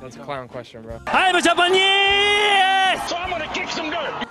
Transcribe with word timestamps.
That's 0.00 0.16
a 0.16 0.20
clown 0.20 0.48
question, 0.48 0.82
bro. 0.82 1.00
I'm 1.06 1.42
Japanese! 1.42 1.80
So 3.08 3.16
I'm 3.16 3.30
gonna 3.30 3.50
kick 3.52 3.68
some 3.70 3.90
dirt. 3.90 4.26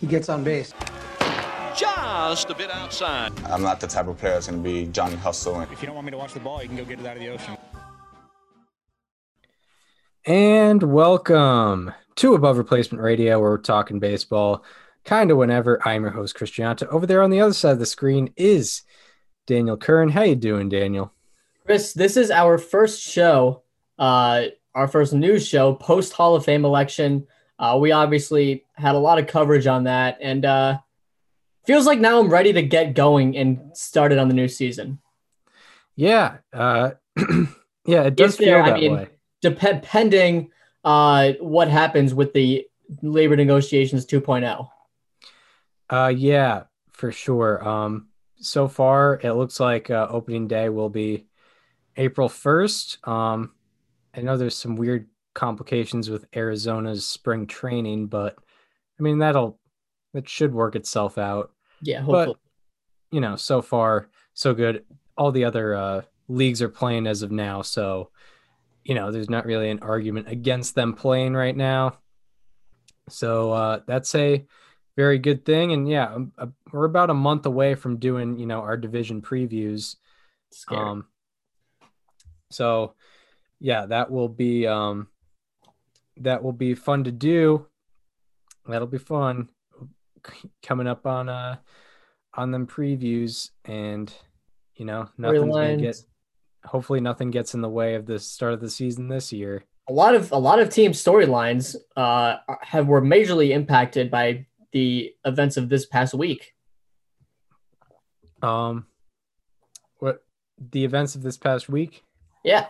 He 0.00 0.06
gets 0.06 0.28
on 0.28 0.42
base. 0.42 0.72
Just 1.76 2.50
a 2.50 2.54
bit 2.54 2.70
outside. 2.70 3.32
I'm 3.44 3.62
not 3.62 3.80
the 3.80 3.86
type 3.86 4.06
of 4.08 4.18
player 4.18 4.34
that's 4.34 4.48
going 4.48 4.62
to 4.62 4.68
be 4.68 4.86
Johnny 4.86 5.16
Hustle. 5.16 5.60
If 5.60 5.80
you 5.80 5.86
don't 5.86 5.94
want 5.94 6.06
me 6.06 6.10
to 6.10 6.18
watch 6.18 6.34
the 6.34 6.40
ball, 6.40 6.60
you 6.62 6.68
can 6.68 6.76
go 6.76 6.84
get 6.84 6.98
it 7.00 7.06
out 7.06 7.16
of 7.16 7.22
the 7.22 7.28
ocean. 7.28 7.56
And 10.26 10.82
welcome 10.82 11.92
to 12.16 12.34
Above 12.34 12.58
Replacement 12.58 13.02
Radio, 13.02 13.38
where 13.40 13.50
we're 13.50 13.58
talking 13.58 13.98
baseball 14.00 14.64
kind 15.04 15.30
of 15.30 15.36
whenever. 15.36 15.86
I'm 15.86 16.02
your 16.02 16.10
host, 16.10 16.36
Christianta. 16.36 16.86
Over 16.88 17.06
there 17.06 17.22
on 17.22 17.30
the 17.30 17.40
other 17.40 17.54
side 17.54 17.72
of 17.72 17.78
the 17.78 17.86
screen 17.86 18.32
is 18.36 18.82
Daniel 19.46 19.76
Curran. 19.76 20.10
How 20.10 20.22
you 20.22 20.36
doing, 20.36 20.68
Daniel? 20.68 21.12
Chris, 21.64 21.92
this 21.92 22.16
is 22.16 22.30
our 22.30 22.58
first 22.58 23.00
show, 23.00 23.62
uh, 23.98 24.46
our 24.74 24.88
first 24.88 25.12
news 25.12 25.46
show 25.46 25.74
post 25.74 26.12
Hall 26.12 26.34
of 26.34 26.44
Fame 26.44 26.64
election. 26.64 27.26
Uh, 27.58 27.76
we 27.80 27.92
obviously 27.92 28.64
had 28.74 28.94
a 28.94 28.98
lot 28.98 29.18
of 29.18 29.26
coverage 29.26 29.66
on 29.66 29.84
that, 29.84 30.18
and 30.20 30.44
uh, 30.44 30.78
feels 31.66 31.86
like 31.86 32.00
now 32.00 32.18
I'm 32.20 32.30
ready 32.30 32.52
to 32.54 32.62
get 32.62 32.94
going 32.94 33.36
and 33.36 33.76
started 33.76 34.18
on 34.18 34.28
the 34.28 34.34
new 34.34 34.48
season. 34.48 34.98
Yeah, 35.96 36.38
uh, 36.52 36.92
yeah, 37.86 38.04
it 38.04 38.16
does 38.16 38.34
If 38.34 38.38
feel 38.38 38.46
there- 38.54 38.62
I 38.62 38.70
that 38.70 38.80
mean, 38.80 38.94
way. 38.94 39.08
Dep- 39.42 39.82
pending 39.82 40.50
uh, 40.84 41.32
what 41.40 41.68
happens 41.68 42.14
with 42.14 42.32
the 42.32 42.66
labor 43.02 43.36
negotiations 43.36 44.06
oh. 44.12 44.20
2.0. 44.20 44.68
Uh, 45.88 46.08
yeah, 46.08 46.64
for 46.92 47.10
sure. 47.12 47.66
Um, 47.66 48.08
so 48.36 48.68
far 48.68 49.18
it 49.22 49.32
looks 49.32 49.60
like 49.60 49.90
uh, 49.90 50.06
opening 50.10 50.48
day 50.48 50.68
will 50.68 50.88
be 50.88 51.26
April 51.96 52.28
1st. 52.28 53.06
Um, 53.08 53.52
I 54.20 54.22
know 54.22 54.36
there's 54.36 54.56
some 54.56 54.76
weird 54.76 55.08
complications 55.34 56.10
with 56.10 56.26
Arizona's 56.36 57.06
spring 57.06 57.46
training, 57.46 58.08
but 58.08 58.36
I 58.98 59.02
mean 59.02 59.18
that'll 59.18 59.58
that 60.12 60.28
should 60.28 60.52
work 60.52 60.76
itself 60.76 61.16
out. 61.16 61.52
Yeah, 61.80 62.00
hopefully. 62.00 62.26
But 62.26 63.16
you 63.16 63.20
know, 63.20 63.36
so 63.36 63.62
far 63.62 64.10
so 64.34 64.52
good. 64.52 64.84
All 65.16 65.32
the 65.32 65.44
other 65.44 65.74
uh, 65.74 66.02
leagues 66.28 66.60
are 66.60 66.68
playing 66.68 67.06
as 67.06 67.22
of 67.22 67.30
now, 67.30 67.62
so 67.62 68.10
you 68.84 68.94
know, 68.94 69.10
there's 69.10 69.30
not 69.30 69.46
really 69.46 69.70
an 69.70 69.80
argument 69.80 70.28
against 70.28 70.74
them 70.74 70.94
playing 70.94 71.34
right 71.34 71.56
now. 71.56 71.98
So 73.08 73.52
uh, 73.52 73.80
that's 73.86 74.14
a 74.14 74.44
very 74.96 75.18
good 75.18 75.44
thing. 75.44 75.72
And 75.72 75.88
yeah, 75.88 76.12
um, 76.14 76.32
uh, 76.38 76.46
we're 76.72 76.84
about 76.84 77.10
a 77.10 77.14
month 77.14 77.46
away 77.46 77.74
from 77.74 77.98
doing, 77.98 78.38
you 78.38 78.46
know, 78.46 78.60
our 78.60 78.76
division 78.76 79.22
previews. 79.22 79.96
Scary. 80.52 80.80
Um, 80.80 81.06
so 82.50 82.94
yeah, 83.60 83.86
that 83.86 84.10
will 84.10 84.28
be 84.28 84.66
um, 84.66 85.08
that 86.16 86.42
will 86.42 86.52
be 86.52 86.74
fun 86.74 87.04
to 87.04 87.12
do. 87.12 87.66
That'll 88.66 88.88
be 88.88 88.98
fun 88.98 89.48
coming 90.62 90.86
up 90.86 91.06
on 91.06 91.28
uh 91.28 91.56
on 92.34 92.50
them 92.50 92.66
previews 92.66 93.50
and 93.64 94.12
you 94.74 94.84
know 94.84 95.08
nothing's 95.18 95.54
gonna 95.54 95.76
get 95.76 95.96
hopefully 96.64 97.00
nothing 97.00 97.30
gets 97.30 97.54
in 97.54 97.60
the 97.60 97.68
way 97.68 97.94
of 97.94 98.06
the 98.06 98.18
start 98.18 98.52
of 98.52 98.60
the 98.60 98.70
season 98.70 99.08
this 99.08 99.32
year. 99.32 99.64
a 99.88 99.92
lot 99.92 100.14
of 100.14 100.30
a 100.30 100.36
lot 100.36 100.58
of 100.60 100.68
team 100.68 100.92
storylines 100.92 101.74
uh, 101.96 102.36
have 102.60 102.86
were 102.86 103.00
majorly 103.00 103.50
impacted 103.50 104.10
by 104.10 104.46
the 104.72 105.12
events 105.24 105.56
of 105.56 105.68
this 105.68 105.86
past 105.86 106.14
week. 106.14 106.54
Um 108.42 108.86
what 109.98 110.22
the 110.58 110.84
events 110.84 111.14
of 111.14 111.22
this 111.22 111.36
past 111.36 111.68
week? 111.68 112.04
Yeah, 112.44 112.66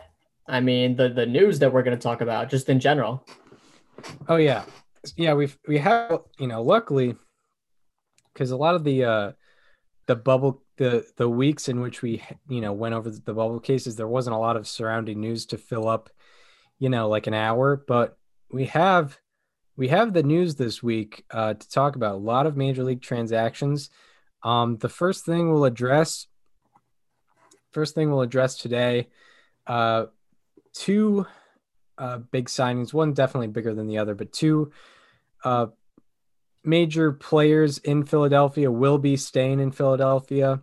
I 0.51 0.59
mean 0.59 0.97
the 0.97 1.09
the 1.09 1.25
news 1.25 1.59
that 1.59 1.71
we're 1.71 1.81
going 1.81 1.97
to 1.97 2.01
talk 2.01 2.19
about 2.21 2.49
just 2.49 2.67
in 2.69 2.79
general. 2.79 3.25
Oh 4.27 4.35
yeah, 4.35 4.65
yeah. 5.15 5.33
We've 5.33 5.57
we 5.65 5.77
have 5.77 6.21
you 6.37 6.47
know 6.47 6.61
luckily 6.61 7.15
because 8.33 8.51
a 8.51 8.57
lot 8.57 8.75
of 8.75 8.83
the 8.83 9.05
uh 9.05 9.31
the 10.07 10.15
bubble 10.15 10.61
the 10.77 11.05
the 11.15 11.29
weeks 11.29 11.69
in 11.69 11.79
which 11.79 12.01
we 12.01 12.21
you 12.49 12.59
know 12.59 12.73
went 12.73 12.93
over 12.93 13.09
the 13.09 13.33
bubble 13.33 13.59
cases 13.59 13.95
there 13.95 14.07
wasn't 14.07 14.35
a 14.35 14.39
lot 14.39 14.57
of 14.57 14.67
surrounding 14.67 15.21
news 15.21 15.45
to 15.45 15.57
fill 15.57 15.87
up 15.87 16.09
you 16.79 16.89
know 16.89 17.07
like 17.07 17.27
an 17.27 17.33
hour 17.33 17.83
but 17.87 18.17
we 18.51 18.65
have 18.65 19.17
we 19.77 19.87
have 19.87 20.11
the 20.11 20.23
news 20.23 20.55
this 20.55 20.81
week 20.81 21.23
uh 21.31 21.53
to 21.53 21.69
talk 21.69 21.95
about 21.95 22.15
a 22.15 22.17
lot 22.17 22.45
of 22.45 22.57
major 22.57 22.83
league 22.83 23.01
transactions 23.01 23.89
um 24.43 24.77
the 24.77 24.89
first 24.89 25.23
thing 25.23 25.51
we'll 25.51 25.65
address 25.65 26.27
first 27.71 27.93
thing 27.93 28.09
we'll 28.09 28.21
address 28.21 28.55
today 28.55 29.07
uh 29.67 30.05
two 30.73 31.25
uh, 31.97 32.17
big 32.17 32.47
signings. 32.47 32.93
One 32.93 33.13
definitely 33.13 33.47
bigger 33.47 33.73
than 33.73 33.87
the 33.87 33.97
other, 33.97 34.15
but 34.15 34.31
two 34.31 34.71
uh, 35.43 35.67
major 36.63 37.11
players 37.11 37.77
in 37.79 38.05
Philadelphia 38.05 38.71
will 38.71 38.97
be 38.97 39.17
staying 39.17 39.59
in 39.59 39.71
Philadelphia. 39.71 40.61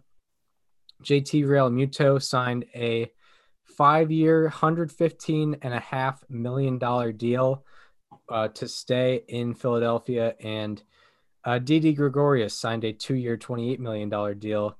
JT 1.02 1.44
Realmuto 1.44 2.20
signed 2.20 2.64
a 2.74 3.10
five-year, 3.64 4.50
$115.5 4.50 6.18
million 6.28 7.16
deal 7.16 7.64
uh, 8.28 8.48
to 8.48 8.66
stay 8.68 9.22
in 9.28 9.54
Philadelphia. 9.54 10.34
And 10.40 10.82
uh, 11.44 11.58
Didi 11.58 11.92
Gregorius 11.92 12.54
signed 12.54 12.84
a 12.84 12.92
two-year, 12.92 13.36
$28 13.36 13.78
million 13.78 14.38
deal 14.38 14.76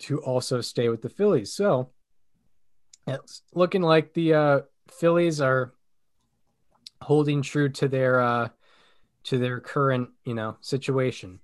to 0.00 0.18
also 0.20 0.60
stay 0.60 0.90
with 0.90 1.00
the 1.00 1.08
Phillies. 1.08 1.52
So 1.52 1.90
it's 3.06 3.42
looking 3.54 3.82
like 3.82 4.14
the 4.14 4.34
uh, 4.34 4.60
Phillies 4.88 5.40
are 5.40 5.74
holding 7.04 7.42
true 7.42 7.68
to 7.68 7.86
their 7.86 8.20
uh 8.20 8.48
to 9.24 9.38
their 9.38 9.60
current, 9.60 10.10
you 10.24 10.34
know, 10.34 10.56
situation. 10.60 11.40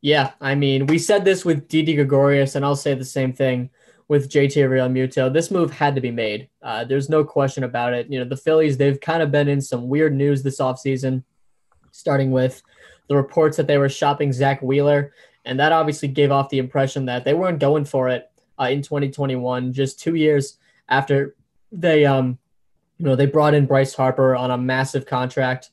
Yeah, 0.00 0.32
I 0.40 0.54
mean 0.54 0.86
we 0.86 0.98
said 0.98 1.24
this 1.24 1.44
with 1.44 1.68
Didi 1.68 1.94
Gregorius, 1.94 2.54
and 2.54 2.64
I'll 2.64 2.76
say 2.76 2.94
the 2.94 3.04
same 3.04 3.32
thing 3.32 3.70
with 4.08 4.30
JT 4.30 4.56
Realmuto. 4.68 5.32
This 5.32 5.50
move 5.50 5.70
had 5.70 5.94
to 5.94 6.00
be 6.00 6.10
made. 6.10 6.48
Uh, 6.62 6.84
there's 6.84 7.08
no 7.08 7.22
question 7.22 7.64
about 7.64 7.92
it. 7.92 8.10
You 8.10 8.18
know 8.18 8.24
the 8.24 8.36
Phillies 8.36 8.76
they've 8.76 9.00
kind 9.00 9.22
of 9.22 9.30
been 9.30 9.48
in 9.48 9.60
some 9.60 9.88
weird 9.88 10.14
news 10.14 10.42
this 10.42 10.60
offseason, 10.60 11.22
starting 11.90 12.30
with 12.30 12.62
the 13.08 13.16
reports 13.16 13.56
that 13.56 13.66
they 13.66 13.78
were 13.78 13.88
shopping 13.88 14.32
Zack 14.32 14.62
Wheeler, 14.62 15.12
and 15.44 15.60
that 15.60 15.72
obviously 15.72 16.08
gave 16.08 16.30
off 16.30 16.48
the 16.48 16.58
impression 16.58 17.06
that 17.06 17.24
they 17.24 17.34
weren't 17.34 17.58
going 17.58 17.84
for 17.84 18.08
it 18.08 18.29
uh, 18.60 18.68
in 18.68 18.82
2021, 18.82 19.72
just 19.72 19.98
two 19.98 20.14
years 20.14 20.58
after 20.88 21.34
they 21.72 22.04
um 22.04 22.38
you 22.98 23.06
know 23.06 23.16
they 23.16 23.26
brought 23.26 23.54
in 23.54 23.66
Bryce 23.66 23.94
Harper 23.94 24.36
on 24.36 24.50
a 24.50 24.58
massive 24.58 25.06
contract. 25.06 25.70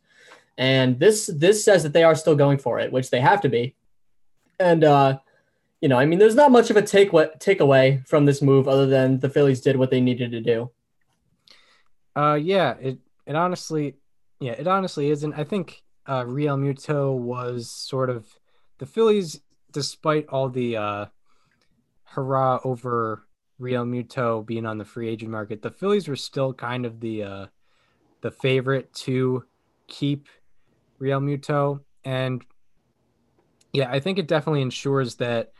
And 0.57 0.99
this 0.99 1.27
this 1.27 1.63
says 1.63 1.83
that 1.83 1.93
they 1.93 2.03
are 2.03 2.15
still 2.15 2.35
going 2.35 2.57
for 2.57 2.79
it 2.79 2.91
which 2.91 3.09
they 3.09 3.19
have 3.19 3.41
to 3.41 3.49
be. 3.49 3.75
And 4.59 4.83
uh 4.83 5.19
you 5.81 5.89
know 5.89 5.97
I 5.97 6.05
mean 6.05 6.19
there's 6.19 6.35
not 6.35 6.51
much 6.51 6.69
of 6.69 6.77
a 6.77 6.81
take 6.81 7.11
takeaway 7.11 8.07
from 8.07 8.25
this 8.25 8.41
move 8.41 8.67
other 8.67 8.85
than 8.85 9.19
the 9.19 9.29
Phillies 9.29 9.61
did 9.61 9.75
what 9.75 9.91
they 9.91 10.01
needed 10.01 10.31
to 10.31 10.41
do. 10.41 10.71
Uh 12.15 12.35
yeah, 12.41 12.75
it 12.79 12.99
it 13.25 13.35
honestly 13.35 13.95
yeah, 14.39 14.53
it 14.53 14.67
honestly 14.67 15.09
isn't. 15.09 15.33
I 15.33 15.43
think 15.43 15.81
uh 16.05 16.23
Realmuto 16.23 17.17
was 17.17 17.69
sort 17.69 18.09
of 18.09 18.27
the 18.77 18.85
Phillies 18.85 19.41
despite 19.71 20.27
all 20.29 20.49
the 20.49 20.77
uh 20.77 21.05
hurrah 22.17 22.59
over 22.63 23.23
Realmuto 23.61 24.43
being 24.43 24.65
on 24.65 24.79
the 24.79 24.85
free 24.85 25.07
agent 25.07 25.29
market, 25.29 25.61
the 25.61 25.69
Phillies 25.69 26.07
were 26.07 26.15
still 26.15 26.51
kind 26.51 26.83
of 26.83 26.99
the 26.99 27.23
uh 27.23 27.45
the 28.21 28.31
favorite 28.31 28.91
to 28.93 29.43
keep 29.87 30.27
Realmuto 30.99 31.81
and 32.03 32.43
yeah, 33.71 33.91
I 33.91 33.99
think 33.99 34.17
it 34.17 34.27
definitely 34.27 34.63
ensures 34.63 35.15
that 35.15 35.51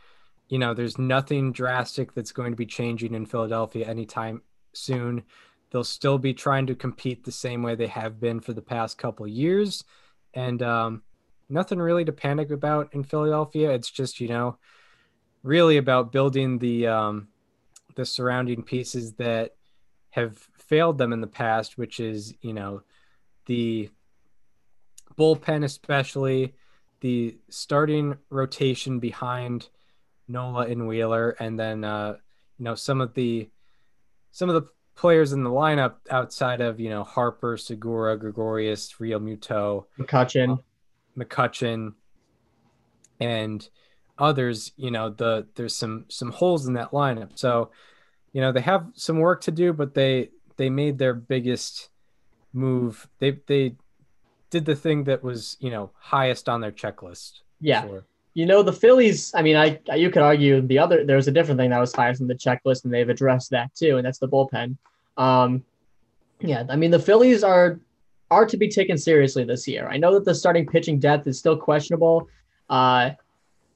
you 0.48 0.58
know 0.58 0.74
there's 0.74 0.98
nothing 0.98 1.52
drastic 1.52 2.12
that's 2.12 2.32
going 2.32 2.50
to 2.50 2.56
be 2.56 2.66
changing 2.66 3.14
in 3.14 3.24
Philadelphia 3.24 3.86
anytime 3.86 4.42
soon. 4.72 5.22
They'll 5.70 5.84
still 5.84 6.18
be 6.18 6.34
trying 6.34 6.66
to 6.66 6.74
compete 6.74 7.24
the 7.24 7.30
same 7.30 7.62
way 7.62 7.76
they 7.76 7.86
have 7.86 8.18
been 8.18 8.40
for 8.40 8.52
the 8.52 8.62
past 8.62 8.98
couple 8.98 9.28
years 9.28 9.84
and 10.34 10.60
um 10.60 11.02
nothing 11.48 11.78
really 11.78 12.04
to 12.04 12.12
panic 12.12 12.50
about 12.50 12.92
in 12.92 13.04
Philadelphia. 13.04 13.70
It's 13.70 13.90
just, 13.90 14.20
you 14.20 14.28
know, 14.28 14.58
really 15.48 15.78
about 15.78 16.12
building 16.12 16.58
the 16.58 16.86
um 16.86 17.26
the 17.96 18.04
surrounding 18.04 18.62
pieces 18.62 19.14
that 19.14 19.54
have 20.10 20.36
failed 20.58 20.98
them 20.98 21.12
in 21.12 21.20
the 21.20 21.26
past, 21.26 21.78
which 21.78 21.98
is, 21.98 22.34
you 22.42 22.52
know, 22.52 22.82
the 23.46 23.88
bullpen, 25.18 25.64
especially 25.64 26.54
the 27.00 27.36
starting 27.48 28.16
rotation 28.30 28.98
behind 29.00 29.68
Nola 30.28 30.66
and 30.66 30.86
Wheeler, 30.86 31.30
and 31.40 31.58
then, 31.58 31.82
uh, 31.82 32.16
you 32.58 32.64
know, 32.64 32.74
some 32.74 33.00
of 33.00 33.14
the 33.14 33.48
some 34.30 34.50
of 34.50 34.54
the 34.54 34.68
players 34.94 35.32
in 35.32 35.44
the 35.44 35.50
lineup 35.50 35.94
outside 36.10 36.60
of, 36.60 36.78
you 36.78 36.90
know, 36.90 37.04
Harper, 37.04 37.56
Segura, 37.56 38.18
Gregorius, 38.18 38.92
Realmuto, 39.00 39.86
McCutcheon. 39.98 40.58
McCutcheon, 41.16 41.94
and 43.18 43.68
others, 44.18 44.72
you 44.76 44.90
know, 44.90 45.10
the 45.10 45.46
there's 45.54 45.76
some 45.76 46.04
some 46.08 46.32
holes 46.32 46.66
in 46.66 46.74
that 46.74 46.90
lineup. 46.90 47.38
So, 47.38 47.70
you 48.32 48.40
know, 48.40 48.52
they 48.52 48.60
have 48.60 48.86
some 48.94 49.18
work 49.18 49.40
to 49.42 49.50
do, 49.50 49.72
but 49.72 49.94
they 49.94 50.30
they 50.56 50.70
made 50.70 50.98
their 50.98 51.14
biggest 51.14 51.88
move. 52.52 53.08
They 53.18 53.38
they 53.46 53.76
did 54.50 54.64
the 54.64 54.76
thing 54.76 55.04
that 55.04 55.22
was 55.22 55.56
you 55.60 55.70
know 55.70 55.90
highest 55.98 56.48
on 56.48 56.60
their 56.60 56.72
checklist. 56.72 57.40
Yeah. 57.60 57.86
You 58.34 58.46
know, 58.46 58.62
the 58.62 58.72
Phillies, 58.72 59.32
I 59.34 59.42
mean, 59.42 59.56
I 59.56 59.80
you 59.96 60.10
could 60.10 60.22
argue 60.22 60.60
the 60.60 60.78
other 60.78 61.04
there's 61.04 61.28
a 61.28 61.32
different 61.32 61.58
thing 61.58 61.70
that 61.70 61.80
was 61.80 61.92
highest 61.92 62.20
on 62.20 62.28
the 62.28 62.34
checklist, 62.34 62.84
and 62.84 62.92
they've 62.92 63.08
addressed 63.08 63.50
that 63.50 63.74
too, 63.74 63.96
and 63.96 64.06
that's 64.06 64.18
the 64.18 64.28
bullpen. 64.28 64.76
Um 65.16 65.64
yeah, 66.40 66.64
I 66.68 66.76
mean 66.76 66.90
the 66.90 67.00
Phillies 67.00 67.42
are 67.42 67.80
are 68.30 68.46
to 68.46 68.56
be 68.56 68.68
taken 68.68 68.98
seriously 68.98 69.44
this 69.44 69.66
year. 69.66 69.88
I 69.88 69.96
know 69.96 70.14
that 70.14 70.24
the 70.24 70.34
starting 70.34 70.66
pitching 70.66 70.98
depth 70.98 71.26
is 71.26 71.38
still 71.38 71.56
questionable. 71.56 72.28
Uh 72.68 73.10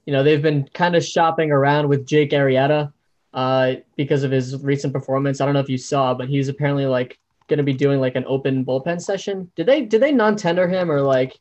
you 0.07 0.13
know, 0.13 0.23
they've 0.23 0.43
been 0.43 0.69
kind 0.75 0.97
of 0.97 1.05
shopping 1.05 1.51
around 1.51 1.89
with 1.89 2.07
Jake 2.07 2.31
Arrieta 2.31 2.93
uh 3.35 3.77
because 3.97 4.25
of 4.25 4.31
his 4.31 4.63
recent 4.63 4.93
performance. 4.93 5.41
I 5.41 5.47
don't 5.47 5.55
know 5.55 5.61
if 5.61 5.71
you 5.71 5.79
saw, 5.79 6.13
but 6.15 6.29
he's 6.29 6.49
apparently 6.49 6.87
like 6.87 7.19
gonna 7.49 7.63
be 7.63 7.73
doing 7.73 8.01
like 8.01 8.15
an 8.17 8.25
open 8.27 8.65
bullpen 8.65 9.01
session. 9.01 9.51
Did 9.57 9.67
they 9.67 9.83
did 9.83 10.03
they 10.03 10.13
non-tender 10.13 10.69
him 10.69 10.91
or 10.91 11.01
like 11.01 11.39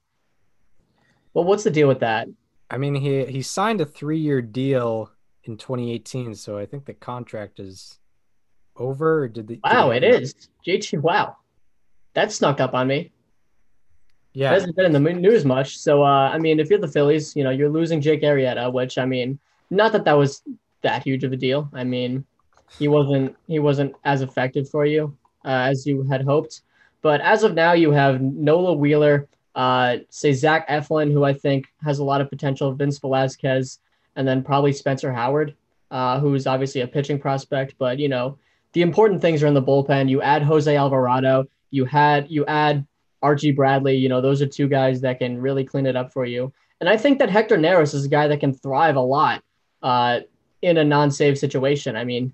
well 1.34 1.46
what's 1.46 1.64
the 1.64 1.72
deal 1.72 1.88
with 1.88 2.00
that? 2.00 2.28
I 2.72 2.78
mean, 2.78 2.96
he 2.96 3.26
he 3.26 3.42
signed 3.42 3.82
a 3.82 3.86
three 3.86 4.20
year 4.20 4.42
deal 4.42 5.12
in 5.44 5.58
2018, 5.58 6.36
so 6.36 6.58
I 6.58 6.66
think 6.66 6.86
the 6.86 6.94
contract 6.94 7.60
is 7.60 8.00
over. 8.78 9.28
Did 9.28 9.48
the 9.48 9.60
Wow, 9.62 9.92
did 9.92 10.04
it 10.04 10.22
is. 10.22 10.34
JT, 10.66 11.02
wow. 11.02 11.36
That 12.14 12.32
snuck 12.32 12.62
up 12.62 12.74
on 12.74 12.88
me. 12.88 13.12
Yeah, 14.34 14.52
hasn't 14.52 14.76
been 14.76 14.86
in 14.86 14.92
the 14.94 15.00
news 15.00 15.44
much. 15.46 15.78
So, 15.78 16.04
uh, 16.04 16.30
I 16.30 16.38
mean, 16.38 16.60
if 16.60 16.70
you're 16.70 16.80
the 16.80 16.88
Phillies, 16.88 17.36
you 17.36 17.44
know, 17.44 17.50
you're 17.50 17.70
losing 17.70 18.00
Jake 18.00 18.22
Arrieta, 18.22 18.72
which, 18.72 18.98
I 18.98 19.06
mean, 19.06 19.40
not 19.70 19.92
that 19.92 20.06
that 20.06 20.14
was 20.14 20.42
that 20.82 21.04
huge 21.04 21.24
of 21.24 21.34
a 21.34 21.38
deal. 21.38 21.70
I 21.74 21.84
mean, 21.84 22.26
he 22.80 22.88
wasn't 22.88 23.36
he 23.48 23.60
wasn't 23.60 23.96
as 24.06 24.22
effective 24.22 24.70
for 24.70 24.86
you 24.86 25.16
uh, 25.46 25.70
as 25.70 25.86
you 25.86 26.04
had 26.04 26.24
hoped. 26.24 26.62
But 27.02 27.22
as 27.22 27.44
of 27.44 27.54
now, 27.54 27.74
you 27.74 27.92
have 27.92 28.22
Nola 28.22 28.74
Wheeler, 28.74 29.28
uh, 29.56 29.98
say 30.10 30.34
Zach 30.34 30.68
Eflin, 30.70 31.12
who 31.12 31.24
I 31.24 31.34
think 31.34 31.68
has 31.84 32.00
a 32.00 32.04
lot 32.04 32.22
of 32.22 32.30
potential, 32.30 32.74
Vince 32.74 33.00
Velasquez, 33.00 33.80
and 34.16 34.28
then 34.28 34.44
probably 34.44 34.72
Spencer 34.72 35.12
Howard, 35.12 35.56
uh, 35.90 36.20
who's 36.20 36.46
obviously 36.46 36.82
a 36.82 36.88
pitching 36.88 37.20
prospect. 37.20 37.76
But 37.78 38.00
you 38.00 38.08
know, 38.08 38.38
the 38.74 38.82
important 38.82 39.22
things 39.22 39.42
are 39.44 39.48
in 39.48 39.54
the 39.54 39.62
bullpen. 39.62 40.10
You 40.10 40.22
add 40.22 40.44
Jose 40.44 40.74
Alvarado. 40.76 41.48
You 41.72 41.86
had 41.86 42.30
you 42.30 42.46
add 42.46 42.86
Archie 43.22 43.52
Bradley. 43.52 43.96
You 43.96 44.10
know, 44.10 44.22
those 44.22 44.42
are 44.42 44.48
two 44.48 44.68
guys 44.68 45.02
that 45.02 45.20
can 45.20 45.40
really 45.40 45.64
clean 45.64 45.86
it 45.86 45.96
up 45.96 46.12
for 46.12 46.26
you. 46.26 46.52
And 46.80 46.90
I 46.90 46.98
think 46.98 47.20
that 47.20 47.30
Hector 47.30 47.58
Neris 47.58 47.94
is 47.94 48.06
a 48.06 48.10
guy 48.10 48.28
that 48.28 48.40
can 48.40 48.54
thrive 48.54 48.96
a 48.96 49.02
lot 49.02 49.44
uh, 49.84 50.22
in 50.62 50.78
a 50.78 50.84
non-save 50.84 51.38
situation. 51.38 51.96
I 51.96 52.04
mean, 52.04 52.34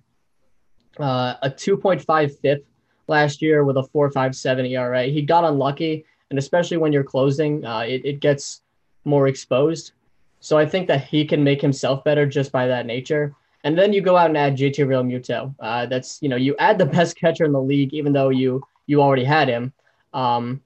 uh, 1.00 1.36
a 1.42 1.50
2.5 1.50 2.40
FIP 2.40 2.66
last 3.08 3.42
year 3.42 3.64
with 3.64 3.78
a 3.78 3.84
4.57 3.84 4.72
ERA. 4.72 5.04
He 5.04 5.22
got 5.22 5.44
unlucky, 5.44 6.06
and 6.30 6.40
especially 6.40 6.78
when 6.78 6.94
you're 6.94 7.04
closing, 7.04 7.66
uh, 7.66 7.82
it, 7.82 8.06
it 8.06 8.20
gets 8.20 8.62
more 9.06 9.28
exposed. 9.28 9.94
So 10.40 10.58
I 10.58 10.66
think 10.66 10.88
that 10.88 11.06
he 11.06 11.26
can 11.26 11.44
make 11.44 11.62
himself 11.62 12.04
better 12.04 12.26
just 12.26 12.52
by 12.52 12.68
that 12.68 12.86
nature. 12.86 13.34
And 13.64 13.78
then 13.78 13.92
you 13.92 14.02
go 14.02 14.16
out 14.16 14.28
and 14.28 14.38
add 14.38 14.56
JT 14.56 14.78
Realmuto. 14.86 15.54
Uh, 15.60 15.88
that's 15.88 16.22
you 16.22 16.30
know 16.30 16.36
you 16.36 16.56
add 16.58 16.78
the 16.78 16.86
best 16.98 17.18
catcher 17.18 17.46
in 17.46 17.52
the 17.52 17.62
league, 17.62 17.94
even 17.94 18.14
though 18.14 18.30
you 18.30 18.64
you 18.86 19.02
already 19.02 19.24
had 19.24 19.48
him. 19.48 19.74
Um, 20.14 20.62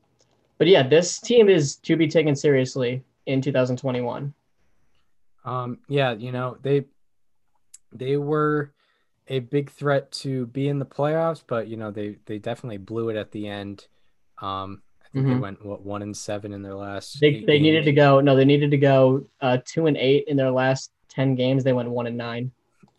but 0.62 0.68
yeah, 0.68 0.88
this 0.88 1.20
team 1.20 1.50
is 1.50 1.78
to 1.78 1.98
be 1.98 2.08
taken 2.08 2.36
seriously 2.36 3.04
in 3.26 3.42
2021. 3.42 4.32
um, 5.44 5.80
yeah, 5.90 6.14
you 6.14 6.32
know 6.32 6.56
they 6.62 6.84
they 7.92 8.16
were 8.16 8.72
a 9.28 9.40
big 9.40 9.72
threat 9.72 10.12
to 10.12 10.46
be 10.46 10.68
in 10.68 10.78
the 10.78 10.86
playoffs, 10.86 11.42
but 11.48 11.68
you 11.68 11.78
know 11.78 11.90
they 11.90 12.18
they 12.28 12.38
definitely 12.38 12.78
blew 12.78 13.10
it 13.10 13.16
at 13.16 13.32
the 13.32 13.48
end. 13.48 13.88
Um, 14.40 14.84
I 15.04 15.08
think 15.12 15.26
they 15.26 15.34
Mhm. 15.34 15.42
went 15.42 15.66
what 15.66 15.84
one 15.84 16.04
and 16.04 16.16
seven 16.16 16.54
in 16.54 16.62
their 16.62 16.76
last. 16.76 17.20
They, 17.20 17.44
they 17.44 17.58
needed 17.58 17.84
to 17.86 17.92
go 17.92 18.22
no, 18.22 18.36
they 18.36 18.46
needed 18.46 18.70
to 18.70 18.78
go 18.78 19.26
uh, 19.42 19.58
two 19.66 19.88
and 19.88 19.98
eight 19.98 20.26
in 20.28 20.38
their 20.38 20.52
last 20.52 20.92
ten 21.10 21.34
games. 21.34 21.64
They 21.64 21.74
went 21.74 21.90
one 21.90 22.06
and 22.06 22.18
nine. 22.18 22.52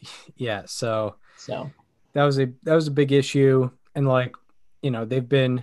Yeah, 0.35 0.63
so 0.67 1.15
So 1.37 1.71
that 2.15 2.25
was 2.25 2.41
a 2.41 2.47
that 2.65 2.75
was 2.75 2.89
a 2.89 2.91
big 2.91 3.13
issue, 3.13 3.71
and 3.95 4.09
like 4.09 4.35
you 4.83 4.91
know 4.91 5.05
they've 5.05 5.29
been. 5.29 5.63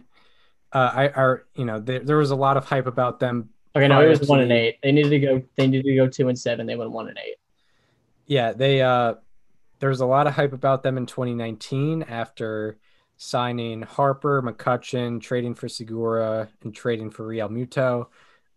Uh, 0.72 0.92
I 0.94 1.08
are 1.10 1.46
you 1.56 1.66
know 1.66 1.80
there, 1.80 2.00
there 2.00 2.18
was 2.18 2.32
a 2.32 2.36
lot 2.36 2.58
of 2.58 2.66
hype 2.66 2.88
about 2.88 3.20
them 3.20 3.50
okay, 3.76 3.88
no, 3.88 4.02
it 4.02 4.20
was 4.20 4.28
one 4.28 4.42
and 4.42 4.52
eight. 4.52 4.78
They 4.82 4.92
needed 4.92 5.10
to 5.10 5.20
go. 5.20 5.44
They 5.56 5.68
needed 5.68 5.86
to 5.86 5.96
go 5.96 6.08
two 6.08 6.28
and 6.30 6.38
seven. 6.38 6.66
They 6.66 6.76
went 6.76 6.92
one 6.92 7.08
and 7.08 7.18
eight. 7.18 7.36
Yeah, 8.28 8.54
they 8.54 8.82
uh 8.82 9.16
there 9.80 9.90
was 9.90 10.02
a 10.02 10.06
lot 10.06 10.28
of 10.28 10.34
hype 10.34 10.54
about 10.54 10.84
them 10.84 10.98
in 10.98 11.06
2019 11.06 12.04
after 12.04 12.78
signing 13.18 13.82
Harper, 13.82 14.42
McCutcheon, 14.42 15.22
trading 15.22 15.56
for 15.56 15.70
Segura, 15.70 16.50
and 16.64 16.76
trading 16.76 17.10
for 17.10 17.26
Realmuto. 17.26 18.08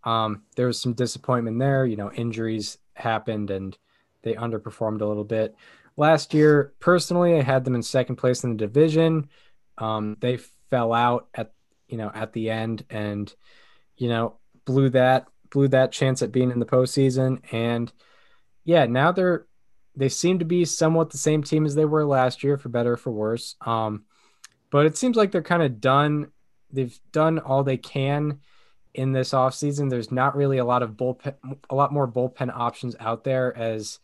Um, 0.05 0.43
there 0.57 0.67
was 0.67 0.81
some 0.81 0.95
disappointment 0.95 1.59
there. 1.59 1.87
You 1.87 1.97
know, 1.97 2.13
injuries 2.13 2.79
happened 2.95 3.51
and 3.51 3.77
they 4.23 4.35
underperformed 4.35 5.01
a 5.01 5.07
little 5.07 5.25
bit. 5.25 5.55
Last 5.97 6.35
year, 6.35 6.73
personally, 6.81 7.37
I 7.37 7.43
had 7.43 7.65
them 7.65 7.75
in 7.75 7.83
second 7.83 8.17
place 8.17 8.45
in 8.45 8.51
the 8.51 8.57
division. 8.57 9.29
Um, 9.79 10.17
they 10.21 10.39
fell 10.71 10.93
out 10.93 11.29
at 11.35 11.53
you 11.93 11.99
know 11.99 12.11
at 12.15 12.33
the 12.33 12.51
end 12.51 12.85
and 12.91 13.33
you 13.97 14.09
know 14.09 14.39
blew 14.65 14.89
that 14.89 15.29
blew 15.51 15.69
that 15.69 15.93
chance 15.93 16.23
at 16.23 16.33
being 16.33 16.51
in 16.51 16.59
the 16.59 16.67
postseason. 16.67 17.41
And 17.53 17.93
yeah, 18.65 18.87
now 18.87 19.13
they're 19.13 19.47
they 19.95 20.09
seem 20.09 20.39
to 20.39 20.47
be 20.47 20.65
somewhat 20.65 21.11
the 21.11 21.19
same 21.19 21.43
team 21.43 21.67
as 21.67 21.75
they 21.75 21.85
were 21.85 22.07
last 22.07 22.43
year, 22.43 22.57
for 22.57 22.71
better 22.71 22.95
or 22.95 22.97
for 22.97 23.13
worse. 23.13 23.57
Um, 23.61 24.05
but 24.71 24.87
it 24.87 24.97
seems 24.97 25.17
like 25.19 25.31
they're 25.31 25.43
kind 25.43 25.63
of 25.63 25.81
done. 25.83 26.33
They've 26.73 26.99
done 27.13 27.39
all 27.39 27.63
they 27.63 27.77
can 27.77 28.41
in 28.95 29.13
this 29.13 29.33
offseason. 29.33 29.91
There's 29.91 30.11
not 30.11 30.35
really 30.35 30.57
a 30.57 30.65
lot 30.65 30.83
of 30.83 30.93
bullpen, 30.93 31.35
a 31.69 31.75
lot 31.75 31.93
more 31.93 32.09
bullpen 32.09 32.51
options 32.57 32.97
out 32.99 33.23
there 33.23 33.55
as 33.55 33.99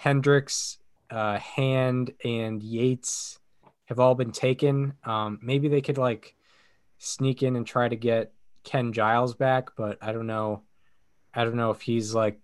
Hendriks, 0.00 0.78
uh, 1.08 1.38
Hand, 1.38 2.12
and 2.24 2.60
Yates 2.60 3.38
have 3.84 4.00
all 4.00 4.16
been 4.16 4.32
taken. 4.32 4.94
Um, 5.04 5.38
maybe 5.40 5.68
they 5.68 5.80
could 5.80 5.98
like 5.98 6.34
sneak 7.04 7.42
in 7.42 7.56
and 7.56 7.66
try 7.66 7.88
to 7.88 7.96
get 7.96 8.32
Ken 8.64 8.92
Giles 8.92 9.34
back, 9.34 9.70
but 9.76 9.98
I 10.00 10.12
don't 10.12 10.26
know. 10.28 10.62
I 11.34 11.44
don't 11.44 11.56
know 11.56 11.70
if 11.70 11.80
he's 11.80 12.14
like 12.14 12.38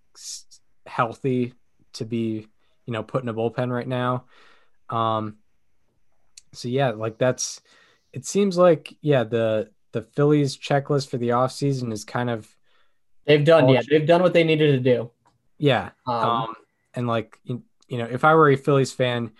healthy 0.86 1.54
to 1.94 2.04
be, 2.04 2.48
you 2.84 2.92
know, 2.92 3.02
put 3.02 3.22
in 3.22 3.28
a 3.28 3.34
bullpen 3.34 3.70
right 3.70 3.86
now. 3.86 4.24
Um, 4.90 5.36
so 6.52 6.68
yeah, 6.68 6.90
like 6.90 7.18
that's. 7.18 7.60
It 8.12 8.24
seems 8.26 8.56
like 8.56 8.96
yeah 9.00 9.24
the 9.24 9.70
the 9.92 10.02
Phillies 10.02 10.56
checklist 10.56 11.08
for 11.08 11.18
the 11.18 11.28
offseason 11.30 11.92
is 11.92 12.04
kind 12.04 12.30
of 12.30 12.48
They've 13.26 13.44
done. 13.44 13.64
All- 13.64 13.74
Yeah, 13.74 13.82
they've 13.88 14.06
done 14.06 14.22
what 14.22 14.32
they 14.32 14.44
needed 14.44 14.72
to 14.72 14.80
do. 14.80 15.10
yeah 15.58 15.90
Um, 16.06 16.14
um, 16.14 16.54
and 16.94 17.06
like 17.06 17.38
you, 17.44 17.62
you 17.86 17.98
know, 17.98 18.06
if 18.10 18.24
I 18.24 18.34
were 18.34 18.50
a 18.50 18.56
Phillies 18.56 18.92
fan, 18.92 19.32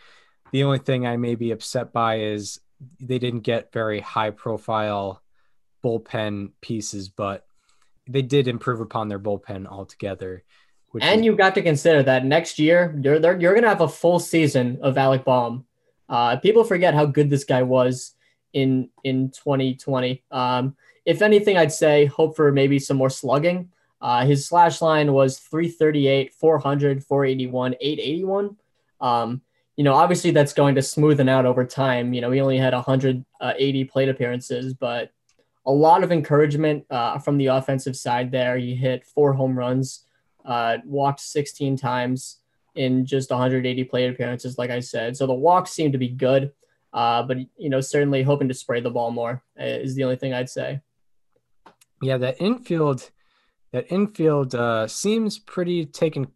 the 0.53 0.65
only 0.65 0.79
thing 0.79 1.07
I 1.07 1.17
may 1.17 1.35
be 1.35 1.51
upset 1.51 1.93
by 1.93 2.21
is 2.21 2.61
they 3.01 3.19
didn't 3.19 3.41
get 3.41 3.73
very 3.73 4.01
high 4.01 4.31
profile 4.31 5.23
bullpen 5.85 6.51
pieces, 6.61 7.09
but 7.09 7.45
they 8.09 8.23
did 8.23 8.49
improve 8.49 8.81
upon 8.81 9.09
their 9.09 9.19
bullpen 9.19 9.67
altogether. 9.67 10.45
And 11.01 11.21
is- 11.21 11.27
you 11.27 11.37
got 11.37 11.55
to 11.57 11.63
consider 11.63 12.03
that 12.05 12.25
next 12.25 12.59
year 12.59 12.99
you're 13.03 13.19
they're, 13.19 13.39
you're 13.39 13.55
gonna 13.55 13.69
have 13.69 13.81
a 13.81 13.89
full 13.89 14.19
season 14.19 14.79
of 14.83 14.97
Alec 14.97 15.25
Bohm. 15.25 15.67
Uh, 16.09 16.37
people 16.37 16.65
forget 16.65 16.95
how 16.95 17.05
good 17.05 17.29
this 17.29 17.45
guy 17.45 17.63
was 17.63 18.15
in 18.53 18.89
in 19.05 19.31
2020. 19.31 20.25
Um, 20.31 20.77
if 21.05 21.23
anything, 21.23 21.57
I'd 21.57 21.73
say 21.73 22.07
hope 22.07 22.37
for 22.37 22.53
maybe 22.53 22.79
some 22.79 22.97
more 22.97 23.11
slugging. 23.11 23.71
Uh, 24.01 24.25
his 24.25 24.47
slash 24.47 24.81
line 24.81 25.13
was 25.13 25.39
338, 25.39 26.33
400, 26.35 27.05
481, 27.05 27.75
881. 27.81 28.57
Um, 29.01 29.43
you 29.79 29.85
know, 29.85 29.95
obviously 29.95 30.33
that's 30.33 30.53
going 30.53 30.75
to 30.75 30.81
smoothen 30.81 31.29
out 31.31 31.47
over 31.47 31.65
time. 31.65 32.13
You 32.13 32.21
know, 32.21 32.33
he 32.33 32.41
only 32.41 32.59
had 32.59 32.75
180 32.75 33.85
plate 33.85 34.09
appearances, 34.09 34.75
but 34.75 35.13
a 35.67 35.71
lot 35.71 36.03
of 36.03 36.11
encouragement 36.11 36.85
uh, 36.91 37.21
from 37.21 37.39
the 37.39 37.47
offensive 37.47 37.95
side 37.97 38.33
there. 38.33 38.59
He 38.59 38.75
hit 38.75 39.07
four 39.07 39.33
home 39.35 39.57
runs, 39.57 40.05
uh, 40.45 40.79
walked 40.85 41.21
16 41.21 41.77
times 41.77 42.41
in 42.75 43.07
just 43.07 43.31
180 43.31 43.85
plate 43.85 44.11
appearances, 44.11 44.59
like 44.59 44.71
I 44.71 44.81
said. 44.81 45.17
So 45.17 45.29
the 45.29 45.33
walks 45.35 45.71
seem 45.71 45.93
to 45.93 45.99
be 45.99 46.09
good, 46.09 46.51
uh, 46.93 47.23
but 47.23 47.37
you 47.57 47.71
know, 47.71 47.81
certainly 47.81 48.25
hoping 48.25 48.49
to 48.49 48.55
spray 48.55 48.81
the 48.81 48.91
ball 48.91 49.13
more 49.13 49.45
uh, 49.61 49.65
is 49.65 49.95
the 49.95 50.03
only 50.03 50.17
thing 50.17 50.35
I'd 50.35 50.51
say. 50.51 50.81
yeah, 52.03 52.17
that 52.17 52.41
infield, 52.41 53.11
that 53.73 53.93
infield 53.93 54.57
uh, 54.57 54.89
seems 54.89 55.39
pretty 55.39 55.87
taken, 55.87 56.27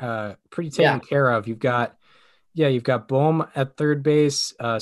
uh, 0.00 0.34
pretty 0.50 0.68
taken 0.68 0.82
Yeah. 0.82 0.98
care 0.98 1.30
of. 1.30 1.48
You've 1.48 1.58
got, 1.60 1.96
yeah, 2.54 2.68
you've 2.68 2.82
got 2.82 3.08
Bohm 3.08 3.46
at 3.54 3.76
third 3.76 4.02
base, 4.02 4.54
uh, 4.60 4.80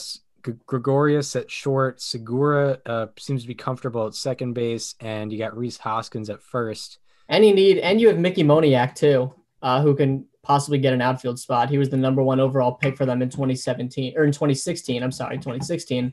Gregorius 0.67 1.37
at 1.37 1.51
short, 1.51 2.01
Segura 2.01 2.79
uh, 2.87 3.07
seems 3.19 3.43
to 3.43 3.49
be 3.49 3.55
comfortable 3.55 4.07
at 4.07 4.15
second 4.15 4.55
base, 4.55 4.95
and 5.01 5.33
you 5.33 5.39
got 5.39 5.57
Rhys 5.57 5.77
Hoskins 5.77 6.31
at 6.31 6.43
first. 6.43 6.99
And 7.29 7.45
you 7.45 7.55
need, 7.55 7.79
and 7.79 8.01
you 8.01 8.09
have 8.09 8.19
Mickey 8.19 8.43
Moniak 8.43 8.95
too, 8.95 9.35
uh, 9.63 9.83
who 9.83 9.95
can 9.95 10.25
possibly 10.43 10.79
get 10.79 10.95
an 10.95 11.03
outfield 11.03 11.39
spot. 11.39 11.69
He 11.69 11.77
was 11.77 11.91
the 11.91 11.97
number 11.97 12.23
one 12.23 12.41
overall 12.41 12.73
pick 12.73 12.97
for 12.97 13.05
them 13.05 13.21
in 13.21 13.29
2017 13.29 14.15
or 14.17 14.25
in 14.25 14.33
2016. 14.33 15.03
I'm 15.03 15.13
sorry, 15.13 15.37
2016. 15.37 16.13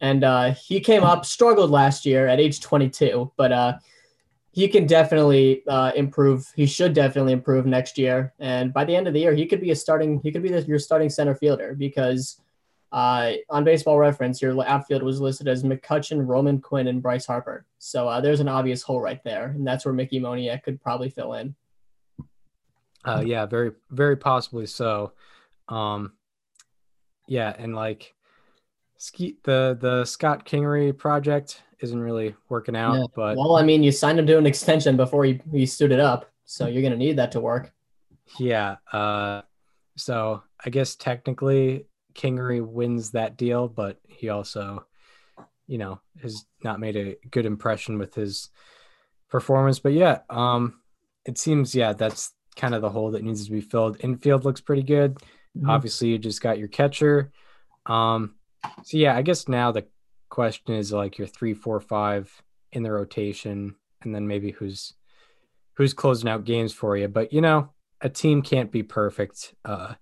and 0.00 0.24
uh, 0.24 0.54
he 0.54 0.80
came 0.80 1.02
up, 1.02 1.26
struggled 1.26 1.70
last 1.70 2.06
year 2.06 2.26
at 2.26 2.40
age 2.40 2.60
22, 2.60 3.32
but 3.36 3.52
uh, 3.52 3.74
he 4.56 4.68
can 4.68 4.86
definitely 4.86 5.62
uh, 5.68 5.92
improve. 5.94 6.50
He 6.56 6.64
should 6.64 6.94
definitely 6.94 7.34
improve 7.34 7.66
next 7.66 7.98
year, 7.98 8.32
and 8.38 8.72
by 8.72 8.86
the 8.86 8.96
end 8.96 9.06
of 9.06 9.12
the 9.12 9.20
year, 9.20 9.34
he 9.34 9.44
could 9.44 9.60
be 9.60 9.70
a 9.70 9.76
starting. 9.76 10.18
He 10.22 10.32
could 10.32 10.42
be 10.42 10.48
the, 10.48 10.62
your 10.62 10.78
starting 10.78 11.10
center 11.10 11.34
fielder 11.34 11.74
because 11.74 12.40
uh, 12.90 13.32
on 13.50 13.64
Baseball 13.64 13.98
Reference, 13.98 14.40
your 14.40 14.58
outfield 14.66 15.02
was 15.02 15.20
listed 15.20 15.46
as 15.46 15.62
McCutcheon, 15.62 16.26
Roman 16.26 16.58
Quinn, 16.58 16.86
and 16.86 17.02
Bryce 17.02 17.26
Harper. 17.26 17.66
So 17.78 18.08
uh, 18.08 18.22
there's 18.22 18.40
an 18.40 18.48
obvious 18.48 18.82
hole 18.82 18.98
right 18.98 19.22
there, 19.24 19.48
and 19.48 19.66
that's 19.66 19.84
where 19.84 19.92
Mickey 19.92 20.20
Moniak 20.20 20.62
could 20.62 20.80
probably 20.80 21.10
fill 21.10 21.34
in. 21.34 21.54
Uh, 23.04 23.22
yeah, 23.26 23.44
very, 23.44 23.72
very 23.90 24.16
possibly 24.16 24.64
so. 24.64 25.12
Um, 25.68 26.14
yeah, 27.28 27.54
and 27.58 27.76
like 27.76 28.14
ski 28.98 29.36
the 29.44 29.76
the 29.80 30.04
Scott 30.04 30.44
Kingery 30.46 30.96
project 30.96 31.62
isn't 31.80 32.00
really 32.00 32.34
working 32.48 32.76
out, 32.76 33.10
but 33.14 33.36
Well, 33.36 33.56
I 33.56 33.62
mean, 33.62 33.82
you 33.82 33.92
signed 33.92 34.18
him 34.18 34.26
to 34.26 34.38
an 34.38 34.46
extension 34.46 34.96
before 34.96 35.24
he, 35.24 35.40
he 35.52 35.66
suited 35.66 36.00
up, 36.00 36.30
so 36.44 36.66
you're 36.66 36.82
gonna 36.82 36.96
need 36.96 37.16
that 37.18 37.32
to 37.32 37.40
work. 37.40 37.72
yeah. 38.38 38.76
Uh, 38.92 39.42
so 39.96 40.42
I 40.64 40.70
guess 40.70 40.94
technically 40.96 41.86
Kingery 42.14 42.66
wins 42.66 43.10
that 43.12 43.36
deal, 43.36 43.68
but 43.68 43.98
he 44.08 44.30
also, 44.30 44.86
you 45.66 45.78
know, 45.78 46.00
has 46.22 46.44
not 46.64 46.80
made 46.80 46.96
a 46.96 47.16
good 47.30 47.44
impression 47.46 47.98
with 47.98 48.14
his 48.14 48.48
performance. 49.28 49.78
But 49.78 49.92
yeah, 49.92 50.20
um, 50.30 50.80
it 51.26 51.36
seems 51.38 51.74
yeah 51.74 51.92
that's 51.92 52.32
kind 52.56 52.74
of 52.74 52.80
the 52.80 52.88
hole 52.90 53.10
that 53.10 53.22
needs 53.22 53.44
to 53.44 53.52
be 53.52 53.60
filled. 53.60 53.98
Infield 54.00 54.44
looks 54.46 54.62
pretty 54.62 54.82
good. 54.82 55.18
Mhm. 55.58 55.68
Obviously, 55.68 56.08
you 56.08 56.18
just 56.18 56.40
got 56.40 56.58
your 56.58 56.68
catcher. 56.68 57.32
Um, 57.84 58.34
so 58.84 58.96
yeah, 58.96 59.16
I 59.16 59.22
guess 59.22 59.48
now 59.48 59.72
the 59.72 59.86
question 60.28 60.74
is 60.74 60.92
like 60.92 61.18
your 61.18 61.26
three, 61.26 61.54
four, 61.54 61.80
five 61.80 62.42
in 62.72 62.82
the 62.82 62.92
rotation, 62.92 63.76
and 64.02 64.14
then 64.14 64.26
maybe 64.26 64.50
who's 64.52 64.94
who's 65.74 65.94
closing 65.94 66.28
out 66.28 66.44
games 66.44 66.72
for 66.72 66.96
you. 66.96 67.08
But 67.08 67.32
you 67.32 67.40
know, 67.40 67.70
a 68.00 68.08
team 68.08 68.42
can't 68.42 68.70
be 68.72 68.82
perfect 68.82 69.54
uh, 69.64 69.94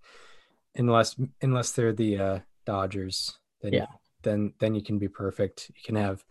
unless 0.74 1.16
unless 1.40 1.72
they're 1.72 1.92
the 1.92 2.18
uh, 2.18 2.38
Dodgers. 2.66 3.38
Then 3.62 3.72
Yeah. 3.72 3.86
then 4.22 4.54
then 4.58 4.74
you 4.74 4.82
can 4.82 4.98
be 4.98 5.08
perfect. 5.08 5.70
You 5.74 5.82
can 5.84 5.96
have 5.96 6.24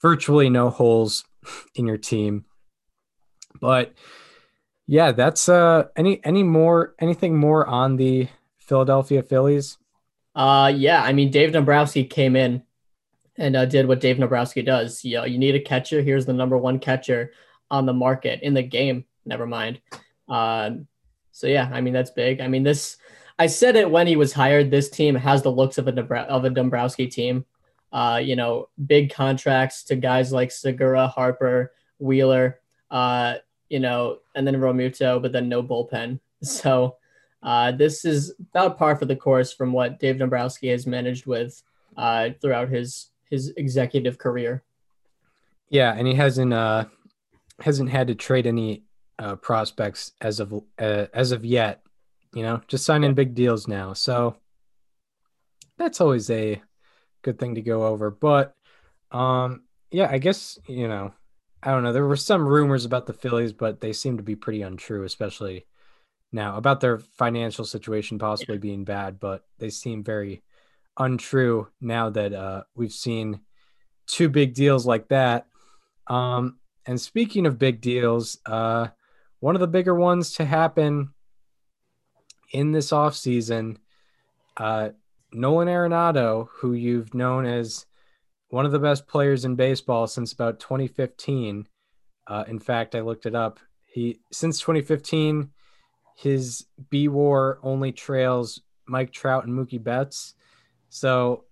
virtually 0.00 0.48
no 0.50 0.70
holes 0.70 1.24
in 1.74 1.86
your 1.86 1.98
team. 1.98 2.44
But 3.60 3.94
yeah, 4.86 5.12
that's 5.12 5.48
uh 5.48 5.88
any 5.96 6.24
any 6.24 6.42
more 6.42 6.94
anything 6.98 7.36
more 7.36 7.66
on 7.66 7.96
the 7.96 8.28
Philadelphia 8.58 9.22
Phillies? 9.22 9.78
Uh, 10.38 10.68
yeah, 10.68 11.02
I 11.02 11.12
mean, 11.12 11.32
Dave 11.32 11.50
Dombrowski 11.50 12.04
came 12.04 12.36
in 12.36 12.62
and 13.36 13.56
uh, 13.56 13.64
did 13.64 13.88
what 13.88 13.98
Dave 13.98 14.18
Dombrowski 14.18 14.62
does. 14.62 15.04
You 15.04 15.16
know, 15.16 15.24
you 15.24 15.36
need 15.36 15.56
a 15.56 15.60
catcher. 15.60 16.00
Here's 16.00 16.26
the 16.26 16.32
number 16.32 16.56
one 16.56 16.78
catcher 16.78 17.32
on 17.72 17.86
the 17.86 17.92
market 17.92 18.40
in 18.42 18.54
the 18.54 18.62
game. 18.62 19.04
Never 19.26 19.48
mind. 19.48 19.80
Um, 20.28 20.86
so 21.32 21.48
yeah, 21.48 21.68
I 21.72 21.80
mean 21.80 21.92
that's 21.92 22.12
big. 22.12 22.40
I 22.40 22.46
mean 22.46 22.62
this. 22.62 22.98
I 23.36 23.48
said 23.48 23.74
it 23.74 23.90
when 23.90 24.06
he 24.06 24.14
was 24.14 24.32
hired. 24.32 24.70
This 24.70 24.88
team 24.88 25.16
has 25.16 25.42
the 25.42 25.50
looks 25.50 25.76
of 25.76 25.88
a 25.88 26.14
of 26.28 26.44
a 26.44 26.50
Dombrowski 26.50 27.08
team. 27.08 27.44
Uh, 27.92 28.20
you 28.22 28.36
know, 28.36 28.68
big 28.86 29.12
contracts 29.12 29.82
to 29.84 29.96
guys 29.96 30.30
like 30.32 30.52
Segura, 30.52 31.08
Harper, 31.08 31.72
Wheeler. 31.98 32.60
Uh, 32.92 33.34
you 33.68 33.80
know, 33.80 34.18
and 34.36 34.46
then 34.46 34.54
Realmuto, 34.54 35.20
but 35.20 35.32
then 35.32 35.48
no 35.48 35.64
bullpen. 35.64 36.20
So 36.40 36.98
uh, 37.42 37.72
this 37.72 38.04
is 38.04 38.34
about 38.54 38.78
par 38.78 38.96
for 38.96 39.04
the 39.04 39.16
course 39.16 39.52
from 39.52 39.72
what 39.72 40.00
Dave 40.00 40.18
Dombrowski 40.18 40.68
has 40.68 40.86
managed 40.86 41.26
with 41.26 41.62
uh, 41.96 42.30
throughout 42.40 42.68
his 42.68 43.10
his 43.30 43.52
executive 43.56 44.18
career. 44.18 44.64
Yeah, 45.70 45.94
and 45.94 46.06
he 46.06 46.14
hasn't 46.14 46.52
uh 46.52 46.86
hasn't 47.60 47.90
had 47.90 48.08
to 48.08 48.14
trade 48.14 48.46
any 48.46 48.84
uh 49.18 49.36
prospects 49.36 50.12
as 50.20 50.40
of 50.40 50.54
uh, 50.78 51.06
as 51.12 51.32
of 51.32 51.44
yet, 51.44 51.82
you 52.32 52.42
know, 52.42 52.62
just 52.68 52.84
signing 52.84 53.14
big 53.14 53.34
deals 53.34 53.68
now. 53.68 53.92
So 53.92 54.36
that's 55.76 56.00
always 56.00 56.30
a 56.30 56.60
good 57.22 57.38
thing 57.38 57.54
to 57.56 57.62
go 57.62 57.86
over. 57.86 58.10
But 58.10 58.54
um 59.10 59.62
yeah, 59.90 60.08
I 60.10 60.18
guess, 60.18 60.58
you 60.66 60.88
know, 60.88 61.12
I 61.62 61.70
don't 61.70 61.82
know. 61.82 61.92
There 61.92 62.06
were 62.06 62.16
some 62.16 62.46
rumors 62.46 62.84
about 62.84 63.06
the 63.06 63.12
Phillies, 63.12 63.52
but 63.52 63.80
they 63.80 63.92
seem 63.92 64.16
to 64.18 64.22
be 64.22 64.36
pretty 64.36 64.62
untrue, 64.62 65.04
especially 65.04 65.66
now 66.32 66.56
about 66.56 66.80
their 66.80 66.98
financial 66.98 67.64
situation 67.64 68.18
possibly 68.18 68.58
being 68.58 68.84
bad, 68.84 69.18
but 69.18 69.44
they 69.58 69.70
seem 69.70 70.04
very 70.04 70.42
untrue 70.98 71.68
now 71.80 72.10
that 72.10 72.32
uh 72.32 72.64
we've 72.74 72.92
seen 72.92 73.40
two 74.06 74.28
big 74.28 74.54
deals 74.54 74.84
like 74.84 75.08
that. 75.08 75.46
Um, 76.08 76.58
and 76.86 77.00
speaking 77.00 77.46
of 77.46 77.58
big 77.58 77.80
deals, 77.80 78.38
uh, 78.46 78.88
one 79.40 79.54
of 79.54 79.60
the 79.60 79.66
bigger 79.68 79.94
ones 79.94 80.32
to 80.34 80.44
happen 80.44 81.10
in 82.50 82.72
this 82.72 82.90
offseason, 82.90 83.76
uh, 84.56 84.90
Nolan 85.32 85.68
Arenado, 85.68 86.48
who 86.50 86.72
you've 86.72 87.14
known 87.14 87.44
as 87.44 87.86
one 88.48 88.64
of 88.64 88.72
the 88.72 88.78
best 88.78 89.06
players 89.06 89.44
in 89.44 89.54
baseball 89.54 90.06
since 90.06 90.32
about 90.32 90.58
2015. 90.60 91.68
Uh, 92.26 92.44
in 92.48 92.58
fact, 92.58 92.94
I 92.94 93.00
looked 93.00 93.26
it 93.26 93.34
up. 93.34 93.60
He 93.84 94.18
since 94.32 94.58
2015, 94.60 95.50
his 96.18 96.66
B 96.90 97.06
WAR 97.06 97.60
only 97.62 97.92
trails 97.92 98.60
Mike 98.86 99.12
Trout 99.12 99.46
and 99.46 99.56
Mookie 99.56 99.82
Betts. 99.82 100.34
So 100.88 101.44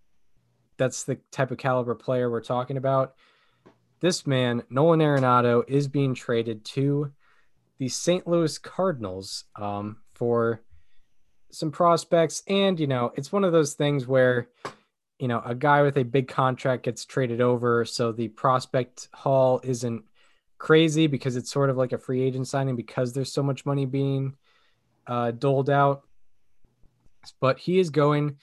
that's 0.76 1.04
the 1.04 1.18
type 1.30 1.52
of 1.52 1.58
caliber 1.58 1.94
player 1.94 2.28
we're 2.28 2.40
talking 2.40 2.76
about. 2.76 3.14
This 4.00 4.26
man, 4.26 4.64
Nolan 4.68 4.99
Arenado, 4.99 5.62
is 5.68 5.87
being 5.87 6.14
traded 6.14 6.64
to 6.64 7.12
the 7.78 7.88
St. 7.88 8.26
Louis 8.26 8.58
Cardinals 8.58 9.44
um, 9.54 9.99
for 10.14 10.62
some 11.52 11.70
prospects. 11.70 12.42
And, 12.49 12.80
you 12.80 12.88
know, 12.88 13.12
it's 13.14 13.30
one 13.30 13.44
of 13.44 13.52
those 13.52 13.75
things 13.75 14.08
where, 14.08 14.49
you 15.20 15.28
know, 15.28 15.42
a 15.46 15.54
guy 15.54 15.82
with 15.82 15.96
a 15.96 16.02
big 16.02 16.26
contract 16.26 16.82
gets 16.82 17.04
traded 17.04 17.40
over. 17.40 17.85
So 17.85 18.11
the 18.11 18.28
prospect 18.28 19.11
haul 19.12 19.61
isn't 19.62 20.02
crazy 20.58 21.06
because 21.06 21.37
it's 21.37 21.52
sort 21.52 21.70
of 21.70 21.76
like 21.76 21.92
a 21.92 21.99
free 21.99 22.23
agent 22.23 22.49
signing 22.49 22.75
because 22.75 23.12
there's 23.12 23.32
so 23.32 23.44
much 23.44 23.64
money 23.64 23.87
being 23.87 24.35
uh, 25.06 25.30
doled 25.32 25.70
out. 25.70 26.02
But 27.40 27.58
he 27.58 27.78
is 27.78 27.90
going 27.90 28.36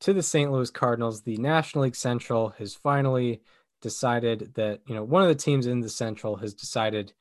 to 0.00 0.12
the 0.12 0.22
St. 0.22 0.50
Louis 0.50 0.70
Cardinals. 0.70 1.22
The 1.22 1.36
National 1.36 1.84
League 1.84 1.96
Central 1.96 2.50
has 2.58 2.74
finally 2.74 3.42
decided 3.82 4.52
that, 4.54 4.80
you 4.86 4.94
know, 4.94 5.04
one 5.04 5.22
of 5.22 5.28
the 5.28 5.34
teams 5.34 5.66
in 5.66 5.80
the 5.80 5.88
Central 5.88 6.36
has 6.36 6.54
decided 6.54 7.12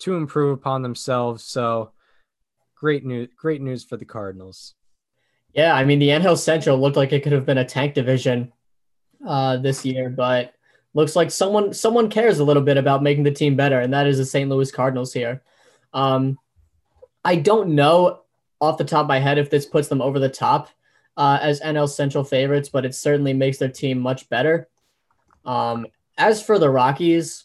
to 0.00 0.14
improve 0.14 0.58
upon 0.58 0.82
themselves. 0.82 1.44
So 1.44 1.92
great 2.74 3.04
news, 3.04 3.28
great 3.36 3.60
news 3.60 3.84
for 3.84 3.96
the 3.96 4.04
Cardinals. 4.04 4.74
Yeah, 5.52 5.74
I 5.74 5.84
mean 5.84 5.98
the 5.98 6.10
NL 6.10 6.36
Central 6.36 6.78
looked 6.78 6.96
like 6.96 7.12
it 7.12 7.22
could 7.22 7.32
have 7.32 7.46
been 7.46 7.58
a 7.58 7.64
tank 7.64 7.94
division 7.94 8.52
uh, 9.26 9.56
this 9.56 9.84
year, 9.84 10.10
but 10.10 10.52
looks 10.92 11.16
like 11.16 11.30
someone 11.30 11.72
someone 11.72 12.10
cares 12.10 12.38
a 12.38 12.44
little 12.44 12.62
bit 12.62 12.76
about 12.76 13.02
making 13.02 13.24
the 13.24 13.30
team 13.30 13.56
better, 13.56 13.80
and 13.80 13.92
that 13.94 14.06
is 14.06 14.18
the 14.18 14.24
St. 14.24 14.50
Louis 14.50 14.70
Cardinals 14.70 15.14
here. 15.14 15.42
Um, 15.94 16.38
I 17.24 17.36
don't 17.36 17.70
know 17.70 18.20
off 18.60 18.78
the 18.78 18.84
top 18.84 19.02
of 19.02 19.08
my 19.08 19.18
head 19.18 19.38
if 19.38 19.50
this 19.50 19.66
puts 19.66 19.88
them 19.88 20.00
over 20.02 20.18
the 20.18 20.28
top 20.28 20.68
uh, 21.16 21.38
as 21.40 21.60
NL 21.60 21.88
Central 21.88 22.24
favorites, 22.24 22.68
but 22.68 22.84
it 22.84 22.94
certainly 22.94 23.32
makes 23.32 23.58
their 23.58 23.68
team 23.68 23.98
much 23.98 24.28
better. 24.28 24.68
Um, 25.44 25.86
as 26.18 26.42
for 26.42 26.58
the 26.58 26.70
Rockies, 26.70 27.44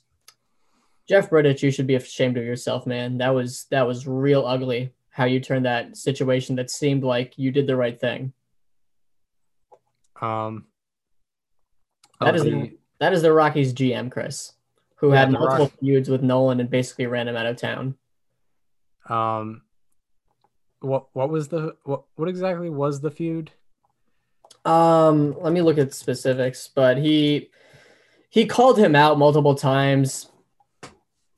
Jeff 1.07 1.29
Bridich, 1.29 1.61
you 1.61 1.71
should 1.71 1.87
be 1.87 1.95
ashamed 1.95 2.37
of 2.37 2.43
yourself, 2.45 2.87
man. 2.87 3.17
That 3.17 3.29
was 3.35 3.65
that 3.71 3.85
was 3.85 4.07
real 4.07 4.45
ugly 4.45 4.93
how 5.09 5.25
you 5.25 5.41
turned 5.41 5.65
that 5.65 5.97
situation 5.97 6.55
that 6.55 6.71
seemed 6.71 7.03
like 7.03 7.37
you 7.37 7.51
did 7.51 7.67
the 7.67 7.75
right 7.75 7.99
thing. 7.99 8.31
Um, 10.21 10.65
That 12.21 12.35
is 12.35 12.43
the- 12.43 12.51
the, 12.51 12.77
that 12.99 13.13
is 13.13 13.21
the 13.21 13.33
Rockies 13.33 13.73
GM, 13.73 14.09
Chris, 14.11 14.53
who 14.95 15.09
Yeah, 15.11 15.19
had 15.19 15.31
multiple 15.31 15.65
Rock- 15.65 15.79
feuds 15.81 16.07
with 16.09 16.21
Nolan 16.23 16.59
and 16.61 16.69
basically 16.69 17.07
ran 17.07 17.27
him 17.27 17.35
out 17.35 17.45
of 17.45 17.57
town. 17.57 17.95
um, 19.09 19.63
what 20.81 21.07
what 21.13 21.29
was 21.29 21.47
the 21.47 21.75
what 21.83 22.03
what 22.15 22.27
exactly 22.27 22.69
was 22.69 22.99
the 23.01 23.11
feud? 23.11 23.51
Um, 24.65 25.35
let 25.39 25.53
me 25.53 25.61
look 25.61 25.77
at 25.77 25.93
specifics, 25.93 26.67
but 26.67 26.97
he 26.97 27.49
he 28.29 28.45
called 28.45 28.77
him 28.77 28.95
out 28.95 29.17
multiple 29.17 29.55
times. 29.55 30.29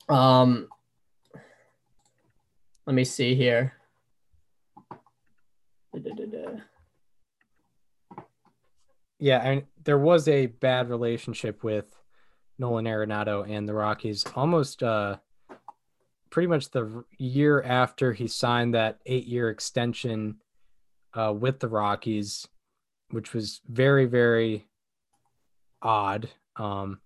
Um, 0.08 0.68
let 2.86 2.94
me 2.94 3.04
see 3.04 3.34
here. 3.34 3.74
Yeah, 9.18 9.38
mean, 9.38 9.66
there 9.84 9.98
was 9.98 10.28
a 10.28 10.46
bad 10.46 10.90
relationship 10.90 11.62
with 11.62 11.86
Nolan 12.58 12.84
Arenado 12.84 13.48
and 13.48 13.68
the 13.68 13.74
Rockies. 13.74 14.24
Almost 14.34 14.82
uh, 14.82 15.16
pretty 16.34 16.48
much 16.48 16.68
the 16.70 17.04
year 17.16 17.62
after 17.62 18.12
he 18.12 18.26
signed 18.26 18.74
that 18.74 18.98
eight-year 19.06 19.50
extension 19.50 20.34
uh, 21.14 21.32
with 21.32 21.60
the 21.60 21.68
Rockies, 21.68 22.48
which 23.10 23.32
was 23.32 23.60
very, 23.68 24.06
very 24.06 24.66
odd. 25.80 26.28
Um, 26.56 26.98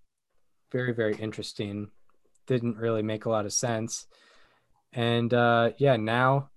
very 0.73 0.95
very 0.95 1.15
interesting. 1.17 1.91
Didn't 2.47 2.79
really 2.79 3.03
make 3.03 3.27
a 3.27 3.29
lot 3.29 3.45
of 3.45 3.53
sense. 3.53 4.07
And 4.95 5.35
uh, 5.35 5.73
yeah, 5.77 5.97
now 5.97 6.49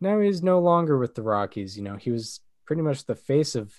now 0.00 0.20
he's 0.20 0.42
no 0.42 0.60
longer 0.60 0.96
with 0.96 1.14
the 1.14 1.22
Rockies. 1.22 1.76
You 1.76 1.84
know, 1.84 1.96
he 1.96 2.10
was 2.10 2.40
pretty 2.64 2.80
much 2.80 3.04
the 3.04 3.14
face 3.14 3.54
of 3.54 3.74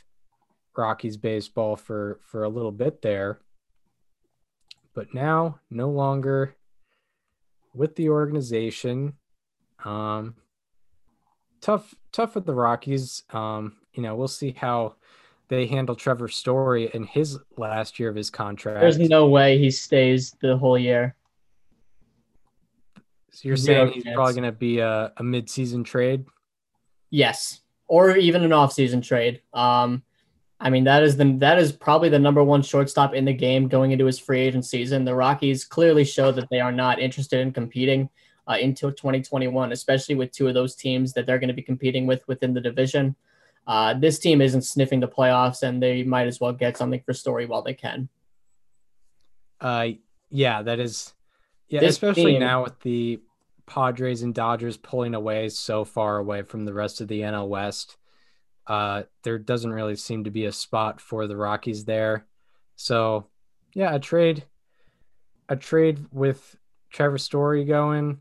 Rockies 0.78 1.18
baseball 1.18 1.76
for 1.76 2.20
for 2.22 2.44
a 2.44 2.50
little 2.50 2.72
bit 2.72 3.02
there. 3.02 3.40
But 4.94 5.16
now 5.16 5.60
no 5.72 5.90
longer 5.90 6.56
with 7.76 7.96
the 7.96 8.10
organization. 8.10 9.14
Um 9.84 10.36
tough 11.62 11.96
tough 12.12 12.36
with 12.36 12.46
the 12.46 12.54
Rockies. 12.54 13.24
Um, 13.32 13.76
you 13.94 14.04
know, 14.04 14.16
we'll 14.16 14.28
see 14.28 14.52
how 14.58 14.96
they 15.48 15.66
handle 15.66 15.96
Trevor 15.96 16.28
Story 16.28 16.90
in 16.94 17.04
his 17.06 17.40
last 17.58 18.00
year 18.00 18.10
of 18.10 18.16
his 18.16 18.30
contract. 18.30 18.82
There's 18.82 19.00
no 19.00 19.28
way 19.28 19.58
he 19.58 19.72
stays 19.72 20.36
the 20.42 20.58
whole 20.58 20.78
year. 20.78 21.16
so 23.32 23.48
you're 23.48 23.58
zero 23.58 23.86
saying 23.86 23.94
he's 23.94 24.04
chance. 24.04 24.16
probably 24.16 24.34
going 24.34 24.44
to 24.46 24.52
be 24.52 24.80
a, 24.80 25.12
a 25.18 25.24
mid-season 25.24 25.84
trade. 25.84 26.26
Yes, 27.10 27.62
or 27.88 28.16
even 28.16 28.44
an 28.44 28.54
off-season 28.54 29.02
trade. 29.02 29.42
Um, 29.54 30.04
I 30.66 30.72
mean 30.72 30.84
that 30.86 31.04
is 31.04 31.16
the 31.16 31.32
that 31.38 31.60
is 31.60 31.72
probably 31.72 32.10
the 32.10 32.18
number 32.18 32.44
one 32.44 32.64
shortstop 32.64 33.14
in 33.14 33.24
the 33.24 33.34
game 33.34 33.68
going 33.68 33.92
into 33.92 34.06
his 34.06 34.18
free 34.18 34.40
agent 34.40 34.66
season. 34.66 35.06
The 35.06 35.14
Rockies 35.14 35.64
clearly 35.64 36.04
show 36.04 36.32
that 36.32 36.50
they 36.50 36.60
are 36.60 36.72
not 36.72 37.00
interested 37.00 37.40
in 37.40 37.54
competing 37.54 38.10
uh, 38.48 38.58
until 38.60 38.92
2021, 38.92 39.72
especially 39.72 40.16
with 40.16 40.32
two 40.32 40.48
of 40.48 40.56
those 40.56 40.76
teams 40.76 41.14
that 41.14 41.28
they're 41.28 41.38
going 41.38 41.50
to 41.50 41.54
be 41.54 41.62
competing 41.62 42.08
with 42.08 42.28
within 42.28 42.56
the 42.56 42.62
division. 42.62 43.16
Uh, 43.68 43.94
this 43.94 44.18
team 44.18 44.42
isn't 44.42 44.64
sniffing 44.64 45.00
the 45.00 45.08
playoffs, 45.08 45.62
and 45.62 45.84
they 45.84 46.02
might 46.02 46.26
as 46.26 46.40
well 46.40 46.52
get 46.52 46.78
something 46.78 47.02
for 47.06 47.14
Story 47.14 47.46
while 47.46 47.62
they 47.62 47.76
can. 47.76 48.10
Uh, 49.62 49.90
yeah, 50.32 50.64
that 50.64 50.80
is. 50.80 51.14
Yeah, 51.68 51.82
This 51.82 51.92
especially 51.92 52.34
team- 52.34 52.40
now 52.40 52.64
with 52.64 52.80
the 52.80 53.20
Padres 53.68 54.24
and 54.24 54.34
Dodgers 54.34 54.78
pulling 54.78 55.14
away 55.14 55.50
so 55.50 55.86
far 55.86 56.18
away 56.18 56.42
from 56.42 56.66
the 56.66 56.74
rest 56.74 57.02
of 57.02 57.08
the 57.08 57.22
NL 57.22 57.48
West. 57.48 57.98
Uh, 58.68 59.04
there 59.24 59.38
doesn't 59.38 59.74
really 59.74 59.96
seem 59.96 60.24
to 60.24 60.32
be 60.32 60.46
a 60.46 60.52
spot 60.52 61.00
for 61.00 61.28
the 61.28 61.38
Rockies 61.38 61.86
there. 61.86 62.26
So, 62.76 63.28
yeah, 63.74 63.94
a 63.94 64.00
trade, 64.00 64.44
a 65.50 65.56
trade 65.56 66.06
with 66.12 66.56
Trevor 66.90 67.18
Story 67.18 67.66
going. 67.66 68.20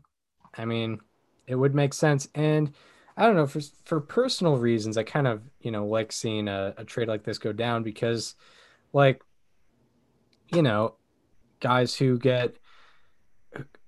I 0.57 0.65
mean, 0.65 0.99
it 1.47 1.55
would 1.55 1.75
make 1.75 1.93
sense. 1.93 2.27
And 2.35 2.73
I 3.17 3.25
don't 3.25 3.35
know 3.35 3.47
for 3.47 3.61
for 3.85 4.01
personal 4.01 4.57
reasons, 4.57 4.97
I 4.97 5.03
kind 5.03 5.27
of 5.27 5.41
you 5.61 5.71
know 5.71 5.85
like 5.85 6.11
seeing 6.11 6.47
a, 6.47 6.73
a 6.77 6.85
trade 6.85 7.07
like 7.07 7.23
this 7.23 7.37
go 7.37 7.53
down 7.53 7.83
because, 7.83 8.35
like, 8.93 9.21
you 10.53 10.61
know, 10.61 10.95
guys 11.59 11.95
who 11.95 12.19
get 12.19 12.55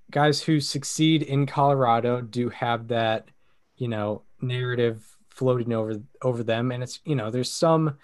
guys 0.09 0.41
who 0.41 0.59
succeed 0.59 1.21
in 1.23 1.45
Colorado 1.45 2.21
do 2.21 2.49
have 2.49 2.87
that, 2.87 3.29
you 3.75 3.87
know, 3.87 4.23
narrative 4.41 5.16
floating 5.37 5.71
over 5.71 6.01
over 6.21 6.43
them 6.43 6.71
and 6.71 6.83
it's, 6.83 6.99
you 7.05 7.15
know, 7.15 7.29
there's 7.31 7.51
some 7.51 7.97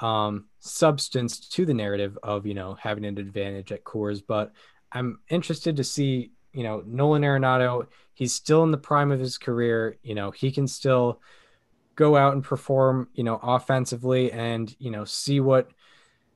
um 0.00 0.44
substance 0.60 1.38
to 1.48 1.64
the 1.64 1.72
narrative 1.74 2.18
of, 2.22 2.46
you 2.46 2.54
know, 2.54 2.76
having 2.80 3.04
an 3.04 3.18
advantage 3.18 3.72
at 3.72 3.84
Coors, 3.84 4.22
but 4.26 4.52
I'm 4.92 5.20
interested 5.28 5.76
to 5.76 5.84
see, 5.84 6.32
you 6.52 6.62
know, 6.62 6.82
Nolan 6.86 7.22
Arenado, 7.22 7.86
he's 8.14 8.34
still 8.34 8.62
in 8.64 8.72
the 8.72 8.78
prime 8.78 9.12
of 9.12 9.20
his 9.20 9.38
career, 9.38 9.96
you 10.02 10.14
know, 10.14 10.30
he 10.30 10.50
can 10.50 10.66
still 10.66 11.20
go 11.94 12.16
out 12.16 12.34
and 12.34 12.44
perform, 12.44 13.08
you 13.14 13.24
know, 13.24 13.38
offensively 13.42 14.30
and, 14.32 14.74
you 14.78 14.90
know, 14.90 15.04
see 15.04 15.40
what 15.40 15.70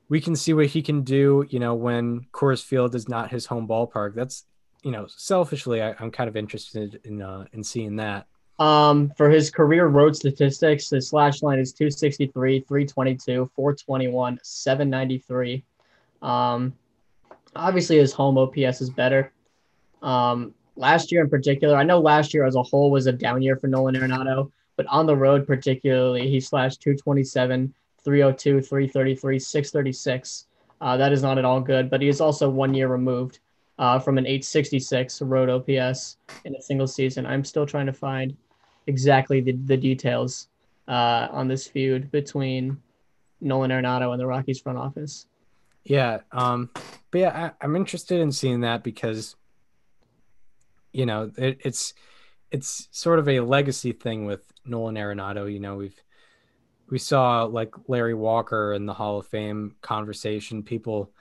we 0.09 0.19
can 0.19 0.35
see 0.35 0.53
what 0.53 0.65
he 0.65 0.81
can 0.81 1.03
do, 1.03 1.45
you 1.49 1.59
know, 1.59 1.75
when 1.75 2.25
Coors 2.33 2.63
Field 2.63 2.95
is 2.95 3.07
not 3.07 3.31
his 3.31 3.45
home 3.45 3.67
ballpark. 3.67 4.13
That's, 4.13 4.45
you 4.83 4.91
know, 4.91 5.05
selfishly, 5.07 5.81
I, 5.81 5.95
I'm 5.99 6.11
kind 6.11 6.27
of 6.27 6.35
interested 6.35 6.99
in 7.05 7.21
uh, 7.21 7.45
in 7.53 7.63
seeing 7.63 7.95
that. 7.97 8.27
Um, 8.61 9.09
for 9.17 9.27
his 9.27 9.49
career 9.49 9.87
road 9.87 10.15
statistics, 10.15 10.87
the 10.87 11.01
slash 11.01 11.41
line 11.41 11.57
is 11.57 11.73
263, 11.73 12.59
322, 12.59 13.49
421, 13.55 14.39
793. 14.43 15.63
Um, 16.21 16.71
obviously, 17.55 17.97
his 17.97 18.13
home 18.13 18.37
OPS 18.37 18.81
is 18.81 18.91
better. 18.91 19.31
Um, 20.03 20.53
last 20.75 21.11
year 21.11 21.23
in 21.23 21.29
particular, 21.31 21.75
I 21.75 21.81
know 21.81 21.99
last 21.99 22.35
year 22.35 22.45
as 22.45 22.55
a 22.55 22.61
whole 22.61 22.91
was 22.91 23.07
a 23.07 23.11
down 23.11 23.41
year 23.41 23.55
for 23.55 23.65
Nolan 23.65 23.95
Arenado, 23.95 24.51
but 24.75 24.85
on 24.85 25.07
the 25.07 25.15
road 25.15 25.47
particularly, 25.47 26.29
he 26.29 26.39
slashed 26.39 26.81
227, 26.81 27.73
302, 28.03 28.61
333, 28.61 29.39
636. 29.39 30.45
Uh, 30.81 30.97
that 30.97 31.11
is 31.11 31.23
not 31.23 31.39
at 31.39 31.45
all 31.45 31.61
good, 31.61 31.89
but 31.89 31.99
he 31.99 32.09
is 32.09 32.21
also 32.21 32.47
one 32.47 32.75
year 32.75 32.89
removed 32.89 33.39
uh, 33.79 33.97
from 33.97 34.19
an 34.19 34.27
866 34.27 35.23
road 35.23 35.49
OPS 35.49 36.17
in 36.45 36.55
a 36.55 36.61
single 36.61 36.85
season. 36.85 37.25
I'm 37.25 37.43
still 37.43 37.65
trying 37.65 37.87
to 37.87 37.93
find 37.93 38.37
exactly 38.87 39.41
the, 39.41 39.53
the 39.53 39.77
details 39.77 40.47
uh, 40.87 41.27
on 41.31 41.47
this 41.47 41.67
feud 41.67 42.11
between 42.11 42.77
Nolan 43.39 43.71
Arenado 43.71 44.11
and 44.11 44.19
the 44.19 44.27
Rockies 44.27 44.59
front 44.59 44.77
office. 44.77 45.25
Yeah, 45.83 46.19
um, 46.31 46.69
but 47.09 47.17
yeah, 47.19 47.51
I, 47.59 47.65
I'm 47.65 47.75
interested 47.75 48.19
in 48.19 48.31
seeing 48.31 48.61
that 48.61 48.83
because, 48.83 49.35
you 50.93 51.05
know, 51.05 51.31
it, 51.37 51.59
it's 51.61 51.93
it's 52.51 52.87
sort 52.91 53.17
of 53.17 53.27
a 53.29 53.39
legacy 53.39 53.93
thing 53.93 54.25
with 54.25 54.43
Nolan 54.65 54.95
Arenado. 54.95 55.51
You 55.51 55.59
know, 55.59 55.77
we've 55.77 55.99
we 56.89 56.99
saw 56.99 57.43
like 57.43 57.73
Larry 57.87 58.13
Walker 58.13 58.73
in 58.73 58.85
the 58.85 58.93
Hall 58.93 59.17
of 59.17 59.27
Fame 59.27 59.75
conversation. 59.81 60.61
People 60.61 61.11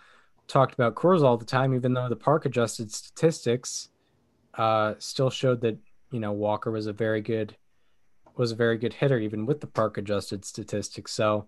talked 0.48 0.74
about 0.74 0.94
Coors 0.94 1.22
all 1.22 1.38
the 1.38 1.44
time, 1.44 1.74
even 1.74 1.94
though 1.94 2.08
the 2.08 2.16
park 2.16 2.44
adjusted 2.44 2.92
statistics 2.92 3.88
uh, 4.54 4.94
still 4.98 5.30
showed 5.30 5.60
that 5.62 5.78
you 6.10 6.20
know 6.20 6.32
Walker 6.32 6.70
was 6.70 6.86
a 6.86 6.92
very 6.92 7.20
good 7.20 7.56
was 8.36 8.52
a 8.52 8.56
very 8.56 8.78
good 8.78 8.94
hitter, 8.94 9.18
even 9.18 9.46
with 9.46 9.60
the 9.60 9.66
park 9.66 9.98
adjusted 9.98 10.44
statistics. 10.44 11.12
So, 11.12 11.46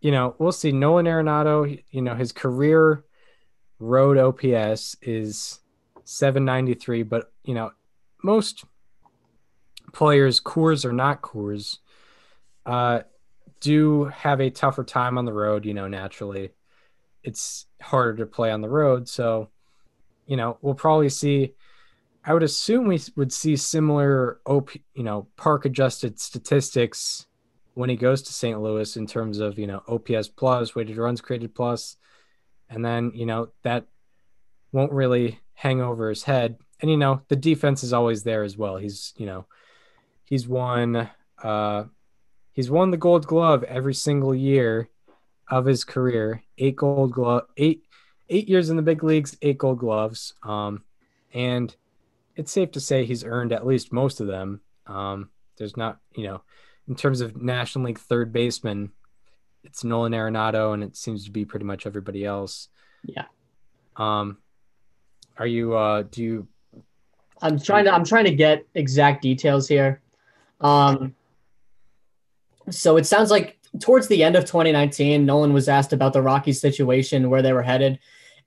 you 0.00 0.10
know, 0.10 0.34
we'll 0.38 0.52
see. 0.52 0.72
Nolan 0.72 1.06
Arenado, 1.06 1.82
you 1.90 2.02
know, 2.02 2.14
his 2.14 2.32
career 2.32 3.04
road 3.78 4.16
OPS 4.16 4.96
is 5.02 5.60
793, 6.04 7.02
but 7.02 7.32
you 7.44 7.54
know, 7.54 7.70
most 8.22 8.64
players, 9.92 10.40
Coors 10.40 10.84
or 10.84 10.92
not 10.92 11.22
Coors, 11.22 11.78
uh, 12.64 13.00
do 13.60 14.04
have 14.04 14.40
a 14.40 14.50
tougher 14.50 14.84
time 14.84 15.18
on 15.18 15.24
the 15.24 15.32
road. 15.32 15.64
You 15.64 15.74
know, 15.74 15.88
naturally, 15.88 16.50
it's 17.22 17.66
harder 17.82 18.16
to 18.16 18.26
play 18.26 18.50
on 18.50 18.62
the 18.62 18.68
road. 18.68 19.08
So, 19.08 19.50
you 20.26 20.36
know, 20.36 20.58
we'll 20.62 20.74
probably 20.74 21.10
see. 21.10 21.54
I 22.26 22.34
would 22.34 22.42
assume 22.42 22.88
we 22.88 23.00
would 23.14 23.32
see 23.32 23.56
similar, 23.56 24.40
op, 24.44 24.70
you 24.94 25.04
know, 25.04 25.28
park 25.36 25.64
adjusted 25.64 26.18
statistics 26.18 27.26
when 27.74 27.88
he 27.88 27.94
goes 27.94 28.22
to 28.22 28.32
St. 28.32 28.60
Louis 28.60 28.96
in 28.96 29.06
terms 29.06 29.38
of 29.38 29.58
you 29.58 29.68
know 29.68 29.82
OPS 29.86 30.28
plus, 30.28 30.74
weighted 30.74 30.96
runs 30.96 31.20
created 31.20 31.54
plus, 31.54 31.96
and 32.68 32.84
then 32.84 33.12
you 33.14 33.26
know 33.26 33.50
that 33.62 33.84
won't 34.72 34.92
really 34.92 35.38
hang 35.54 35.80
over 35.80 36.08
his 36.08 36.24
head. 36.24 36.58
And 36.80 36.90
you 36.90 36.96
know 36.96 37.22
the 37.28 37.36
defense 37.36 37.84
is 37.84 37.92
always 37.92 38.24
there 38.24 38.42
as 38.42 38.56
well. 38.56 38.76
He's 38.76 39.14
you 39.16 39.26
know 39.26 39.46
he's 40.24 40.48
won 40.48 41.08
uh 41.42 41.84
he's 42.52 42.70
won 42.70 42.90
the 42.90 42.96
Gold 42.96 43.26
Glove 43.26 43.62
every 43.62 43.94
single 43.94 44.34
year 44.34 44.88
of 45.48 45.64
his 45.64 45.84
career. 45.84 46.42
Eight 46.58 46.76
Gold 46.76 47.12
Glove, 47.12 47.44
eight 47.56 47.84
eight 48.30 48.48
years 48.48 48.68
in 48.68 48.76
the 48.76 48.82
big 48.82 49.04
leagues, 49.04 49.36
eight 49.42 49.58
Gold 49.58 49.78
Gloves. 49.78 50.34
Um, 50.42 50.82
and 51.32 51.76
it's 52.36 52.52
safe 52.52 52.72
to 52.72 52.80
say 52.80 53.04
he's 53.04 53.24
earned 53.24 53.52
at 53.52 53.66
least 53.66 53.92
most 53.92 54.20
of 54.20 54.26
them. 54.26 54.60
Um, 54.86 55.30
there's 55.58 55.76
not 55.76 55.98
you 56.14 56.24
know 56.24 56.42
in 56.88 56.94
terms 56.94 57.20
of 57.20 57.40
National 57.40 57.86
League 57.86 57.98
third 57.98 58.32
baseman, 58.32 58.92
it's 59.64 59.82
Nolan 59.82 60.12
Arenado, 60.12 60.72
and 60.72 60.84
it 60.84 60.96
seems 60.96 61.24
to 61.24 61.30
be 61.30 61.44
pretty 61.44 61.64
much 61.64 61.86
everybody 61.86 62.24
else. 62.24 62.68
Yeah. 63.04 63.24
Um, 63.96 64.38
are 65.36 65.46
you? 65.46 65.74
Uh, 65.74 66.02
do 66.02 66.22
you? 66.22 66.48
I'm 67.42 67.58
trying 67.58 67.84
to 67.86 67.92
I'm 67.92 68.04
trying 68.04 68.24
to 68.24 68.34
get 68.34 68.66
exact 68.74 69.22
details 69.22 69.68
here. 69.68 70.00
Um, 70.60 71.14
so 72.70 72.96
it 72.96 73.06
sounds 73.06 73.30
like 73.30 73.58
towards 73.80 74.08
the 74.08 74.22
end 74.22 74.36
of 74.36 74.44
2019, 74.44 75.26
Nolan 75.26 75.52
was 75.52 75.68
asked 75.68 75.92
about 75.92 76.12
the 76.12 76.22
Rockies 76.22 76.60
situation, 76.60 77.28
where 77.28 77.42
they 77.42 77.52
were 77.52 77.62
headed, 77.62 77.98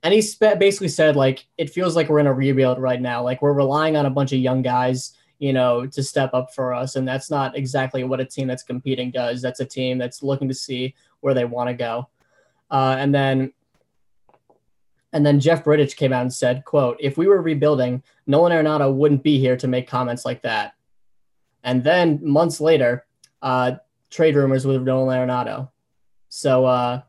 and 0.02 0.14
he 0.14 0.22
basically 0.38 0.88
said 0.88 1.16
like 1.16 1.46
it 1.58 1.70
feels 1.70 1.94
like 1.94 2.08
we're 2.08 2.20
in 2.20 2.26
a 2.26 2.32
rebuild 2.32 2.78
right 2.78 3.00
now. 3.00 3.22
Like 3.22 3.42
we're 3.42 3.52
relying 3.52 3.96
on 3.96 4.06
a 4.06 4.10
bunch 4.10 4.32
of 4.32 4.38
young 4.38 4.62
guys, 4.62 5.16
you 5.38 5.52
know, 5.52 5.86
to 5.86 6.02
step 6.02 6.32
up 6.34 6.54
for 6.54 6.72
us, 6.72 6.96
and 6.96 7.06
that's 7.06 7.30
not 7.30 7.56
exactly 7.56 8.04
what 8.04 8.20
a 8.20 8.24
team 8.24 8.48
that's 8.48 8.62
competing 8.62 9.10
does. 9.10 9.42
That's 9.42 9.60
a 9.60 9.64
team 9.64 9.98
that's 9.98 10.22
looking 10.22 10.48
to 10.48 10.54
see 10.54 10.94
where 11.20 11.34
they 11.34 11.44
want 11.44 11.68
to 11.68 11.74
go. 11.74 12.08
Uh, 12.70 12.96
and 12.98 13.14
then 13.14 13.52
and 15.12 15.26
then 15.26 15.40
Jeff 15.40 15.64
Bridich 15.64 15.96
came 15.96 16.12
out 16.12 16.22
and 16.22 16.32
said, 16.32 16.64
quote, 16.64 16.96
if 17.00 17.18
we 17.18 17.26
were 17.26 17.42
rebuilding, 17.42 18.02
Nolan 18.26 18.52
Arenado 18.52 18.94
wouldn't 18.94 19.22
be 19.22 19.38
here 19.38 19.56
to 19.56 19.66
make 19.66 19.88
comments 19.88 20.24
like 20.24 20.42
that. 20.42 20.74
And 21.64 21.82
then 21.82 22.20
months 22.22 22.60
later, 22.60 23.04
uh, 23.42 23.72
trade 24.08 24.36
rumors 24.36 24.66
with 24.66 24.82
Nolan 24.82 25.18
Arenado. 25.18 25.70
So 26.28 26.64
uh, 26.64 27.02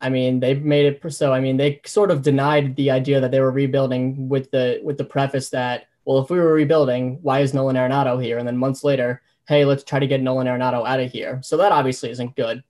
I 0.00 0.08
mean, 0.08 0.40
they 0.40 0.54
made 0.54 0.86
it 0.86 1.12
so. 1.12 1.32
I 1.32 1.40
mean, 1.40 1.56
they 1.56 1.80
sort 1.86 2.10
of 2.10 2.22
denied 2.22 2.76
the 2.76 2.90
idea 2.90 3.20
that 3.20 3.30
they 3.30 3.40
were 3.40 3.50
rebuilding 3.50 4.28
with 4.28 4.50
the 4.50 4.80
with 4.82 4.98
the 4.98 5.04
preface 5.04 5.50
that, 5.50 5.86
well, 6.04 6.18
if 6.18 6.30
we 6.30 6.38
were 6.38 6.52
rebuilding, 6.52 7.18
why 7.22 7.40
is 7.40 7.54
Nolan 7.54 7.76
Arenado 7.76 8.22
here? 8.22 8.38
And 8.38 8.46
then 8.46 8.56
months 8.56 8.84
later, 8.84 9.22
hey, 9.48 9.64
let's 9.64 9.84
try 9.84 9.98
to 9.98 10.06
get 10.06 10.20
Nolan 10.20 10.46
Arenado 10.46 10.86
out 10.86 11.00
of 11.00 11.10
here. 11.10 11.40
So 11.42 11.56
that 11.56 11.72
obviously 11.72 12.10
isn't 12.10 12.36
good. 12.36 12.62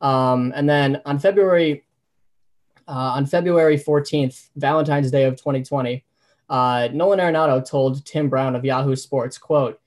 Um, 0.00 0.52
and 0.56 0.68
then 0.68 1.00
on 1.04 1.18
February 1.18 1.84
uh, 2.88 3.12
on 3.16 3.26
February 3.26 3.78
14th, 3.78 4.48
Valentine's 4.56 5.10
Day 5.10 5.24
of 5.24 5.36
2020, 5.36 6.04
uh, 6.48 6.88
Nolan 6.92 7.20
Arenado 7.20 7.64
told 7.64 8.04
Tim 8.04 8.28
Brown 8.28 8.56
of 8.56 8.64
Yahoo 8.64 8.96
Sports, 8.96 9.38
"quote 9.38 9.80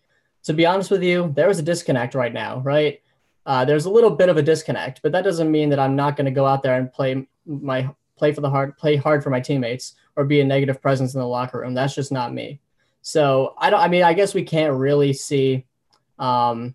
To 0.43 0.53
be 0.53 0.65
honest 0.65 0.91
with 0.91 1.03
you, 1.03 1.31
there 1.35 1.49
is 1.49 1.59
a 1.59 1.63
disconnect 1.63 2.15
right 2.15 2.33
now, 2.33 2.59
right? 2.59 3.01
Uh, 3.45 3.63
there's 3.63 3.86
a 3.86 3.89
little 3.89 4.10
bit 4.10 4.29
of 4.29 4.38
a 4.38 4.41
disconnect, 4.41 5.01
but 5.03 5.12
that 5.12 5.23
doesn't 5.23 5.51
mean 5.51 5.69
that 5.69 5.79
I'm 5.79 5.95
not 5.95 6.15
going 6.15 6.25
to 6.25 6.31
go 6.31 6.45
out 6.45 6.63
there 6.63 6.75
and 6.75 6.91
play 6.91 7.27
my 7.45 7.89
play 8.17 8.31
for 8.31 8.41
the 8.41 8.49
hard 8.49 8.77
play 8.77 8.95
hard 8.95 9.23
for 9.23 9.29
my 9.29 9.39
teammates 9.39 9.93
or 10.15 10.25
be 10.25 10.39
a 10.41 10.45
negative 10.45 10.81
presence 10.81 11.13
in 11.13 11.19
the 11.19 11.27
locker 11.27 11.60
room. 11.60 11.73
That's 11.73 11.93
just 11.93 12.12
not 12.12 12.34
me. 12.34 12.60
So 13.01 13.53
I 13.58 13.69
don't. 13.69 13.79
I 13.79 13.88
mean, 13.88 14.03
I 14.03 14.13
guess 14.13 14.34
we 14.34 14.43
can't 14.43 14.73
really 14.73 15.13
see 15.13 15.65
um, 16.17 16.73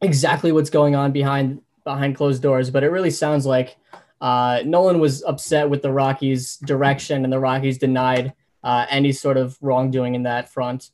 exactly 0.00 0.52
what's 0.52 0.70
going 0.70 0.96
on 0.96 1.12
behind 1.12 1.60
behind 1.84 2.16
closed 2.16 2.42
doors, 2.42 2.70
but 2.70 2.82
it 2.82 2.88
really 2.88 3.10
sounds 3.10 3.44
like 3.44 3.76
uh, 4.22 4.62
Nolan 4.64 5.00
was 5.00 5.22
upset 5.24 5.68
with 5.68 5.82
the 5.82 5.92
Rockies' 5.92 6.56
direction, 6.56 7.24
and 7.24 7.32
the 7.32 7.40
Rockies 7.40 7.76
denied 7.76 8.32
uh, 8.64 8.86
any 8.88 9.12
sort 9.12 9.36
of 9.36 9.58
wrongdoing 9.60 10.14
in 10.14 10.22
that 10.22 10.48
front. 10.48 10.90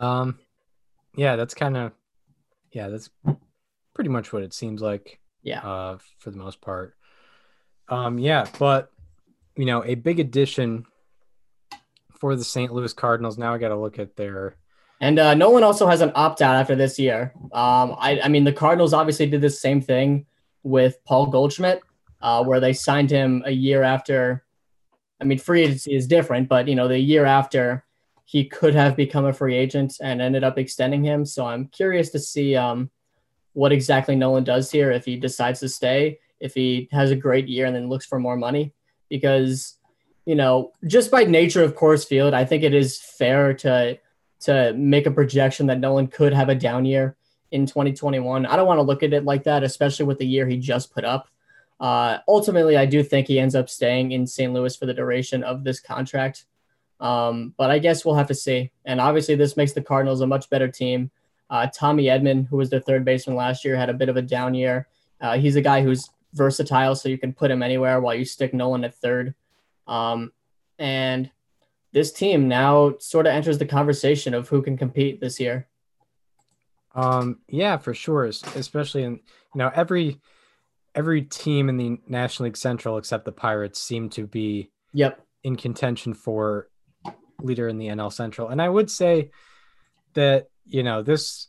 Um, 0.00 0.38
yeah, 1.14 1.36
that's 1.36 1.52
kind 1.52 1.76
of 1.76 1.92
yeah, 2.74 2.88
that's 2.88 3.08
pretty 3.94 4.10
much 4.10 4.32
what 4.32 4.42
it 4.42 4.52
seems 4.52 4.82
like. 4.82 5.20
Yeah. 5.42 5.60
Uh, 5.60 5.98
for 6.18 6.30
the 6.30 6.38
most 6.38 6.60
part. 6.60 6.96
Um, 7.88 8.18
yeah, 8.18 8.46
but 8.58 8.90
you 9.56 9.66
know, 9.66 9.84
a 9.84 9.94
big 9.94 10.18
addition 10.18 10.86
for 12.18 12.34
the 12.34 12.44
St. 12.44 12.72
Louis 12.72 12.92
Cardinals. 12.92 13.38
Now 13.38 13.54
I 13.54 13.58
got 13.58 13.68
to 13.68 13.76
look 13.76 13.98
at 13.98 14.16
their. 14.16 14.56
And 15.00 15.18
uh, 15.18 15.34
Nolan 15.34 15.62
also 15.62 15.86
has 15.86 16.00
an 16.00 16.12
opt 16.14 16.40
out 16.42 16.56
after 16.56 16.74
this 16.74 16.98
year. 16.98 17.32
Um, 17.52 17.94
I, 17.98 18.20
I 18.24 18.28
mean, 18.28 18.44
the 18.44 18.52
Cardinals 18.52 18.92
obviously 18.92 19.26
did 19.26 19.40
the 19.40 19.50
same 19.50 19.80
thing 19.80 20.26
with 20.62 21.04
Paul 21.04 21.26
Goldschmidt, 21.26 21.82
uh, 22.22 22.42
where 22.42 22.60
they 22.60 22.72
signed 22.72 23.10
him 23.10 23.42
a 23.44 23.50
year 23.50 23.82
after. 23.82 24.44
I 25.20 25.24
mean, 25.24 25.38
free 25.38 25.62
agency 25.62 25.94
is 25.94 26.06
different, 26.06 26.48
but 26.48 26.66
you 26.66 26.74
know, 26.74 26.88
the 26.88 26.98
year 26.98 27.26
after 27.26 27.84
he 28.24 28.44
could 28.44 28.74
have 28.74 28.96
become 28.96 29.26
a 29.26 29.32
free 29.32 29.54
agent 29.54 29.96
and 30.00 30.20
ended 30.20 30.44
up 30.44 30.58
extending 30.58 31.04
him. 31.04 31.24
So 31.24 31.46
I'm 31.46 31.66
curious 31.68 32.10
to 32.10 32.18
see 32.18 32.56
um, 32.56 32.90
what 33.52 33.72
exactly 33.72 34.16
Nolan 34.16 34.44
does 34.44 34.70
here 34.70 34.90
if 34.90 35.04
he 35.04 35.16
decides 35.16 35.60
to 35.60 35.68
stay, 35.68 36.18
if 36.40 36.54
he 36.54 36.88
has 36.92 37.10
a 37.10 37.16
great 37.16 37.48
year 37.48 37.66
and 37.66 37.74
then 37.74 37.88
looks 37.88 38.06
for 38.06 38.18
more 38.18 38.36
money. 38.36 38.72
Because, 39.10 39.76
you 40.24 40.34
know, 40.34 40.72
just 40.86 41.10
by 41.10 41.24
nature 41.24 41.62
of 41.62 41.76
Coors 41.76 42.06
Field, 42.06 42.34
I 42.34 42.44
think 42.44 42.62
it 42.62 42.74
is 42.74 42.98
fair 42.98 43.54
to 43.54 43.98
to 44.40 44.74
make 44.74 45.06
a 45.06 45.10
projection 45.10 45.66
that 45.68 45.80
Nolan 45.80 46.06
could 46.06 46.34
have 46.34 46.50
a 46.50 46.54
down 46.54 46.84
year 46.84 47.16
in 47.50 47.64
2021. 47.64 48.44
I 48.44 48.56
don't 48.56 48.66
want 48.66 48.78
to 48.78 48.82
look 48.82 49.02
at 49.02 49.14
it 49.14 49.24
like 49.24 49.44
that, 49.44 49.62
especially 49.62 50.04
with 50.04 50.18
the 50.18 50.26
year 50.26 50.46
he 50.46 50.58
just 50.58 50.92
put 50.92 51.04
up. 51.04 51.28
Uh, 51.80 52.18
ultimately, 52.28 52.76
I 52.76 52.84
do 52.84 53.02
think 53.02 53.26
he 53.26 53.38
ends 53.38 53.54
up 53.54 53.70
staying 53.70 54.12
in 54.12 54.26
St. 54.26 54.52
Louis 54.52 54.76
for 54.76 54.86
the 54.86 54.92
duration 54.92 55.42
of 55.42 55.64
this 55.64 55.80
contract. 55.80 56.44
Um, 57.04 57.52
but 57.58 57.70
I 57.70 57.78
guess 57.78 58.02
we'll 58.02 58.14
have 58.14 58.28
to 58.28 58.34
see. 58.34 58.70
And 58.86 58.98
obviously, 58.98 59.34
this 59.34 59.58
makes 59.58 59.72
the 59.72 59.82
Cardinals 59.82 60.22
a 60.22 60.26
much 60.26 60.48
better 60.48 60.68
team. 60.68 61.10
Uh, 61.50 61.66
Tommy 61.66 62.04
Edman, 62.04 62.48
who 62.48 62.56
was 62.56 62.70
their 62.70 62.80
third 62.80 63.04
baseman 63.04 63.36
last 63.36 63.62
year, 63.62 63.76
had 63.76 63.90
a 63.90 63.94
bit 63.94 64.08
of 64.08 64.16
a 64.16 64.22
down 64.22 64.54
year. 64.54 64.88
Uh, 65.20 65.36
he's 65.36 65.56
a 65.56 65.60
guy 65.60 65.82
who's 65.82 66.08
versatile, 66.32 66.96
so 66.96 67.10
you 67.10 67.18
can 67.18 67.34
put 67.34 67.50
him 67.50 67.62
anywhere 67.62 68.00
while 68.00 68.14
you 68.14 68.24
stick 68.24 68.54
Nolan 68.54 68.84
at 68.84 68.94
third. 68.94 69.34
Um, 69.86 70.32
and 70.78 71.30
this 71.92 72.10
team 72.10 72.48
now 72.48 72.94
sort 73.00 73.26
of 73.26 73.34
enters 73.34 73.58
the 73.58 73.66
conversation 73.66 74.32
of 74.32 74.48
who 74.48 74.62
can 74.62 74.78
compete 74.78 75.20
this 75.20 75.38
year. 75.38 75.68
Um, 76.94 77.40
yeah, 77.48 77.76
for 77.76 77.92
sure. 77.92 78.24
Especially 78.24 79.02
in 79.02 79.12
you 79.54 79.58
know 79.58 79.70
every 79.74 80.22
every 80.94 81.20
team 81.20 81.68
in 81.68 81.76
the 81.76 81.98
National 82.08 82.46
League 82.46 82.56
Central 82.56 82.96
except 82.96 83.26
the 83.26 83.32
Pirates 83.32 83.78
seem 83.78 84.08
to 84.10 84.26
be 84.26 84.70
yep 84.94 85.20
in 85.42 85.56
contention 85.56 86.14
for 86.14 86.68
leader 87.40 87.68
in 87.68 87.78
the 87.78 87.88
NL 87.88 88.12
Central. 88.12 88.48
And 88.48 88.60
I 88.60 88.68
would 88.68 88.90
say 88.90 89.30
that, 90.14 90.48
you 90.64 90.82
know, 90.82 91.02
this, 91.02 91.48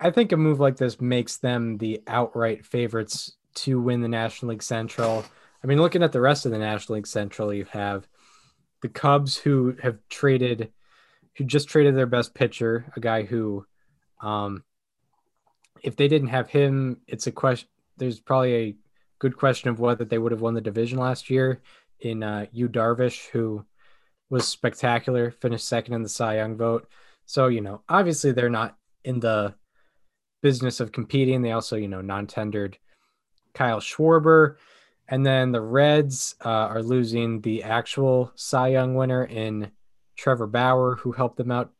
I 0.00 0.10
think 0.10 0.32
a 0.32 0.36
move 0.36 0.60
like 0.60 0.76
this 0.76 1.00
makes 1.00 1.38
them 1.38 1.78
the 1.78 2.02
outright 2.06 2.64
favorites 2.64 3.32
to 3.56 3.80
win 3.80 4.00
the 4.00 4.08
National 4.08 4.50
League 4.50 4.62
Central. 4.62 5.24
I 5.62 5.66
mean, 5.66 5.80
looking 5.80 6.02
at 6.02 6.12
the 6.12 6.20
rest 6.20 6.46
of 6.46 6.52
the 6.52 6.58
National 6.58 6.96
League 6.96 7.06
Central, 7.06 7.52
you 7.52 7.64
have 7.70 8.06
the 8.82 8.88
Cubs 8.88 9.36
who 9.36 9.76
have 9.82 9.98
traded, 10.08 10.72
who 11.36 11.44
just 11.44 11.68
traded 11.68 11.96
their 11.96 12.06
best 12.06 12.34
pitcher, 12.34 12.92
a 12.96 13.00
guy 13.00 13.22
who, 13.22 13.64
um, 14.20 14.62
if 15.82 15.96
they 15.96 16.08
didn't 16.08 16.28
have 16.28 16.48
him, 16.48 17.00
it's 17.06 17.26
a 17.26 17.32
question. 17.32 17.68
There's 17.96 18.20
probably 18.20 18.54
a 18.54 18.76
good 19.18 19.36
question 19.36 19.70
of 19.70 19.78
whether 19.78 20.04
they 20.04 20.18
would 20.18 20.32
have 20.32 20.40
won 20.40 20.54
the 20.54 20.60
division 20.60 20.98
last 20.98 21.30
year 21.30 21.62
in 22.00 22.22
uh, 22.22 22.46
Yu 22.52 22.68
Darvish, 22.68 23.28
who 23.28 23.64
was 24.34 24.48
spectacular, 24.48 25.30
finished 25.30 25.68
second 25.68 25.94
in 25.94 26.02
the 26.02 26.08
Cy 26.08 26.38
Young 26.38 26.56
vote. 26.56 26.88
So, 27.24 27.46
you 27.46 27.60
know, 27.60 27.82
obviously 27.88 28.32
they're 28.32 28.50
not 28.50 28.76
in 29.04 29.20
the 29.20 29.54
business 30.42 30.80
of 30.80 30.90
competing. 30.90 31.40
They 31.40 31.52
also, 31.52 31.76
you 31.76 31.86
know, 31.86 32.00
non 32.00 32.26
tendered 32.26 32.76
Kyle 33.54 33.78
Schwarber. 33.78 34.56
And 35.06 35.24
then 35.24 35.52
the 35.52 35.60
Reds 35.60 36.34
uh, 36.44 36.48
are 36.48 36.82
losing 36.82 37.42
the 37.42 37.62
actual 37.62 38.32
Cy 38.34 38.68
Young 38.68 38.96
winner 38.96 39.24
in 39.24 39.70
Trevor 40.16 40.48
Bauer, 40.48 40.96
who 40.96 41.12
helped 41.12 41.36
them 41.36 41.52
out, 41.52 41.70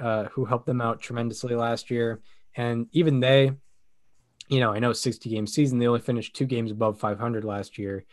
uh, 0.00 0.24
who 0.32 0.44
helped 0.44 0.66
them 0.66 0.80
out 0.80 1.00
tremendously 1.00 1.54
last 1.54 1.88
year. 1.88 2.20
And 2.56 2.88
even 2.90 3.20
they, 3.20 3.52
you 4.48 4.58
know, 4.58 4.72
I 4.72 4.80
know 4.80 4.92
60 4.92 5.30
game 5.30 5.46
season, 5.46 5.78
they 5.78 5.86
only 5.86 6.00
finished 6.00 6.34
two 6.34 6.46
games 6.46 6.72
above 6.72 6.98
500 6.98 7.44
last 7.44 7.78
year. 7.78 8.04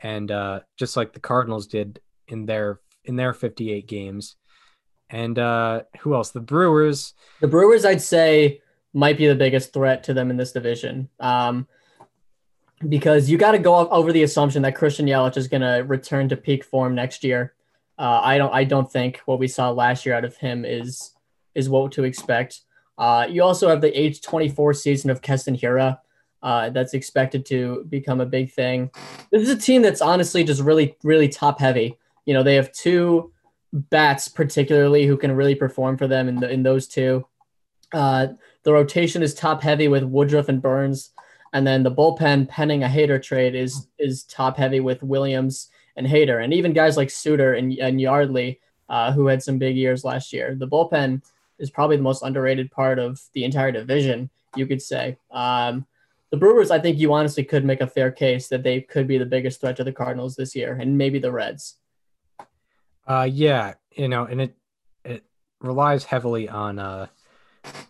And 0.00 0.28
uh, 0.32 0.60
just 0.76 0.96
like 0.96 1.12
the 1.12 1.20
Cardinals 1.20 1.68
did 1.68 2.00
in 2.26 2.46
their 2.46 2.80
in 3.04 3.16
their 3.16 3.32
58 3.32 3.86
games. 3.86 4.36
And 5.10 5.38
uh, 5.38 5.82
who 6.00 6.14
else? 6.14 6.30
The 6.30 6.40
Brewers. 6.40 7.14
The 7.40 7.48
Brewers, 7.48 7.84
I'd 7.84 8.00
say, 8.00 8.62
might 8.94 9.18
be 9.18 9.26
the 9.26 9.34
biggest 9.34 9.72
threat 9.72 10.04
to 10.04 10.14
them 10.14 10.30
in 10.30 10.36
this 10.36 10.52
division. 10.52 11.08
Um, 11.20 11.66
because 12.88 13.30
you 13.30 13.38
got 13.38 13.52
to 13.52 13.58
go 13.58 13.88
over 13.88 14.12
the 14.12 14.22
assumption 14.22 14.62
that 14.62 14.74
Christian 14.74 15.06
Yelich 15.06 15.36
is 15.36 15.48
going 15.48 15.60
to 15.60 15.84
return 15.86 16.28
to 16.30 16.36
peak 16.36 16.64
form 16.64 16.94
next 16.94 17.22
year. 17.24 17.54
Uh, 17.98 18.20
I 18.22 18.38
don't. 18.38 18.52
I 18.52 18.64
don't 18.64 18.90
think 18.90 19.20
what 19.26 19.38
we 19.38 19.46
saw 19.46 19.70
last 19.70 20.04
year 20.04 20.14
out 20.14 20.24
of 20.24 20.36
him 20.36 20.64
is 20.64 21.14
is 21.54 21.68
what 21.68 21.92
to 21.92 22.04
expect. 22.04 22.62
Uh, 22.98 23.26
you 23.28 23.42
also 23.42 23.68
have 23.68 23.80
the 23.80 23.98
age 23.98 24.22
24 24.22 24.74
season 24.74 25.10
of 25.10 25.22
Keston 25.22 25.56
Hiura 25.56 25.98
Uh, 26.42 26.70
that's 26.70 26.94
expected 26.94 27.46
to 27.46 27.84
become 27.88 28.20
a 28.20 28.26
big 28.26 28.50
thing. 28.50 28.90
This 29.30 29.42
is 29.42 29.50
a 29.50 29.56
team 29.56 29.82
that's 29.82 30.00
honestly 30.00 30.42
just 30.42 30.60
really, 30.60 30.96
really 31.04 31.28
top 31.28 31.60
heavy. 31.60 31.98
You 32.24 32.34
know, 32.34 32.42
they 32.42 32.54
have 32.54 32.72
two 32.72 33.32
bats 33.72 34.28
particularly 34.28 35.06
who 35.06 35.16
can 35.16 35.32
really 35.32 35.54
perform 35.54 35.96
for 35.96 36.06
them 36.06 36.28
in 36.28 36.36
the, 36.36 36.50
in 36.50 36.62
those 36.62 36.86
two. 36.86 37.26
Uh, 37.92 38.28
the 38.62 38.72
rotation 38.72 39.22
is 39.22 39.34
top 39.34 39.62
heavy 39.62 39.88
with 39.88 40.02
Woodruff 40.02 40.48
and 40.48 40.62
Burnes, 40.62 41.10
and 41.52 41.66
then 41.66 41.82
the 41.82 41.90
bullpen 41.90 42.48
pending 42.48 42.84
a 42.84 42.88
Hader 42.88 43.22
trade 43.22 43.54
is 43.54 43.88
is 43.98 44.24
top 44.24 44.56
heavy 44.56 44.80
with 44.80 45.02
Williams 45.02 45.68
and 45.96 46.06
Hader, 46.06 46.42
and 46.42 46.54
even 46.54 46.72
guys 46.72 46.96
like 46.96 47.10
Suter 47.10 47.54
and, 47.54 47.72
and 47.78 48.00
Yardley, 48.00 48.60
uh, 48.88 49.12
who 49.12 49.26
had 49.26 49.42
some 49.42 49.58
big 49.58 49.76
years 49.76 50.04
last 50.04 50.32
year. 50.32 50.54
The 50.54 50.68
bullpen 50.68 51.22
is 51.58 51.70
probably 51.70 51.96
the 51.96 52.02
most 52.02 52.22
underrated 52.22 52.70
part 52.70 52.98
of 52.98 53.20
the 53.34 53.44
entire 53.44 53.72
division, 53.72 54.30
you 54.56 54.66
could 54.66 54.80
say. 54.80 55.18
Um, 55.30 55.86
the 56.30 56.38
Brewers, 56.38 56.70
I 56.70 56.78
think 56.78 56.98
you 56.98 57.12
honestly 57.12 57.44
could 57.44 57.64
make 57.64 57.82
a 57.82 57.86
fair 57.86 58.10
case 58.10 58.48
that 58.48 58.62
they 58.62 58.80
could 58.80 59.06
be 59.06 59.18
the 59.18 59.26
biggest 59.26 59.60
threat 59.60 59.76
to 59.76 59.84
the 59.84 59.92
Cardinals 59.92 60.34
this 60.34 60.56
year, 60.56 60.78
and 60.80 60.96
maybe 60.96 61.18
the 61.18 61.30
Reds. 61.30 61.76
Uh, 63.06 63.28
yeah, 63.30 63.74
you 63.92 64.08
know, 64.08 64.24
and 64.24 64.40
it 64.40 64.56
it 65.04 65.24
relies 65.60 66.04
heavily 66.04 66.48
on 66.48 66.78
uh 66.78 67.06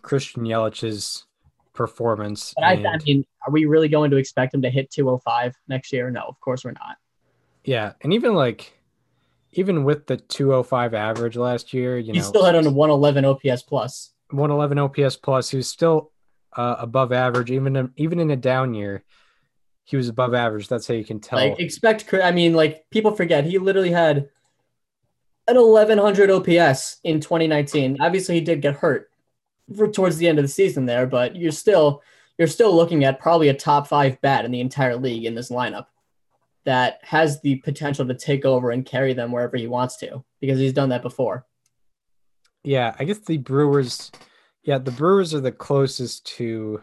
Christian 0.03 0.45
Yelich's 0.45 1.27
performance. 1.73 2.55
But 2.57 2.65
and, 2.65 2.87
I, 2.87 2.91
I 2.93 2.99
mean, 3.05 3.25
are 3.47 3.53
we 3.53 3.65
really 3.65 3.89
going 3.89 4.11
to 4.11 4.17
expect 4.17 4.55
him 4.55 4.63
to 4.63 4.71
hit 4.71 4.91
205 4.91 5.55
next 5.69 5.93
year? 5.93 6.11
No, 6.11 6.23
of 6.23 6.39
course 6.41 6.65
we're 6.65 6.73
not. 6.73 6.97
Yeah, 7.65 7.93
and 8.01 8.13
even 8.13 8.35
like 8.35 8.73
even 9.53 9.85
with 9.85 10.07
the 10.07 10.17
205 10.17 10.95
average 10.95 11.37
last 11.37 11.73
year, 11.75 11.99
you 11.99 12.13
he 12.13 12.19
know, 12.19 12.25
still 12.25 12.45
had 12.45 12.55
on 12.55 12.67
a 12.67 12.71
111 12.71 13.25
OPS 13.25 13.63
plus. 13.63 14.13
111 14.31 14.79
OPS 14.79 15.17
plus. 15.17 15.51
He 15.51 15.59
was 15.59 15.69
still 15.69 16.11
uh, 16.57 16.77
above 16.79 17.13
average, 17.13 17.51
even 17.51 17.77
in, 17.77 17.93
even 17.97 18.19
in 18.19 18.31
a 18.31 18.37
down 18.37 18.75
year. 18.75 19.05
He 19.85 19.97
was 19.97 20.09
above 20.09 20.33
average. 20.33 20.69
That's 20.69 20.87
how 20.87 20.95
you 20.95 21.05
can 21.05 21.21
tell. 21.21 21.39
Like 21.39 21.61
expect. 21.61 22.13
I 22.15 22.31
mean, 22.31 22.55
like 22.55 22.89
people 22.91 23.15
forget 23.15 23.45
he 23.45 23.59
literally 23.59 23.91
had 23.91 24.29
an 25.49 25.57
1100 25.57 26.31
OPS 26.31 26.99
in 27.05 27.21
2019. 27.21 27.99
Obviously, 28.01 28.37
he 28.37 28.41
did 28.41 28.63
get 28.63 28.75
hurt 28.75 29.11
for, 29.77 29.89
towards 29.89 30.17
the 30.17 30.29
end 30.29 30.39
of 30.39 30.45
the 30.45 30.49
season 30.49 30.87
there, 30.87 31.07
but 31.07 31.37
you're 31.37 31.53
still 31.53 32.03
you're 32.39 32.49
still 32.49 32.75
looking 32.75 33.05
at 33.05 33.21
probably 33.21 33.49
a 33.49 33.55
top 33.55 33.87
five 33.87 34.21
bat 34.21 34.45
in 34.45 34.51
the 34.51 34.61
entire 34.61 34.97
league 34.97 35.25
in 35.25 35.35
this 35.35 35.51
lineup 35.51 35.87
that 36.65 36.99
has 37.03 37.41
the 37.43 37.57
potential 37.57 38.07
to 38.07 38.15
take 38.15 38.45
over 38.45 38.71
and 38.71 38.87
carry 38.87 39.13
them 39.13 39.33
wherever 39.33 39.57
he 39.57 39.67
wants 39.67 39.97
to 39.99 40.25
because 40.41 40.59
he's 40.59 40.73
done 40.73 40.89
that 40.91 41.03
before. 41.03 41.47
Yeah, 42.65 42.95
I 42.99 43.05
guess 43.05 43.19
the 43.19 43.39
Brewers, 43.39 44.13
yeah, 44.63 44.79
the 44.79 44.93
Brewers 44.93 45.35
are 45.35 45.41
the 45.41 45.53
closest 45.53 46.25
to 46.37 46.81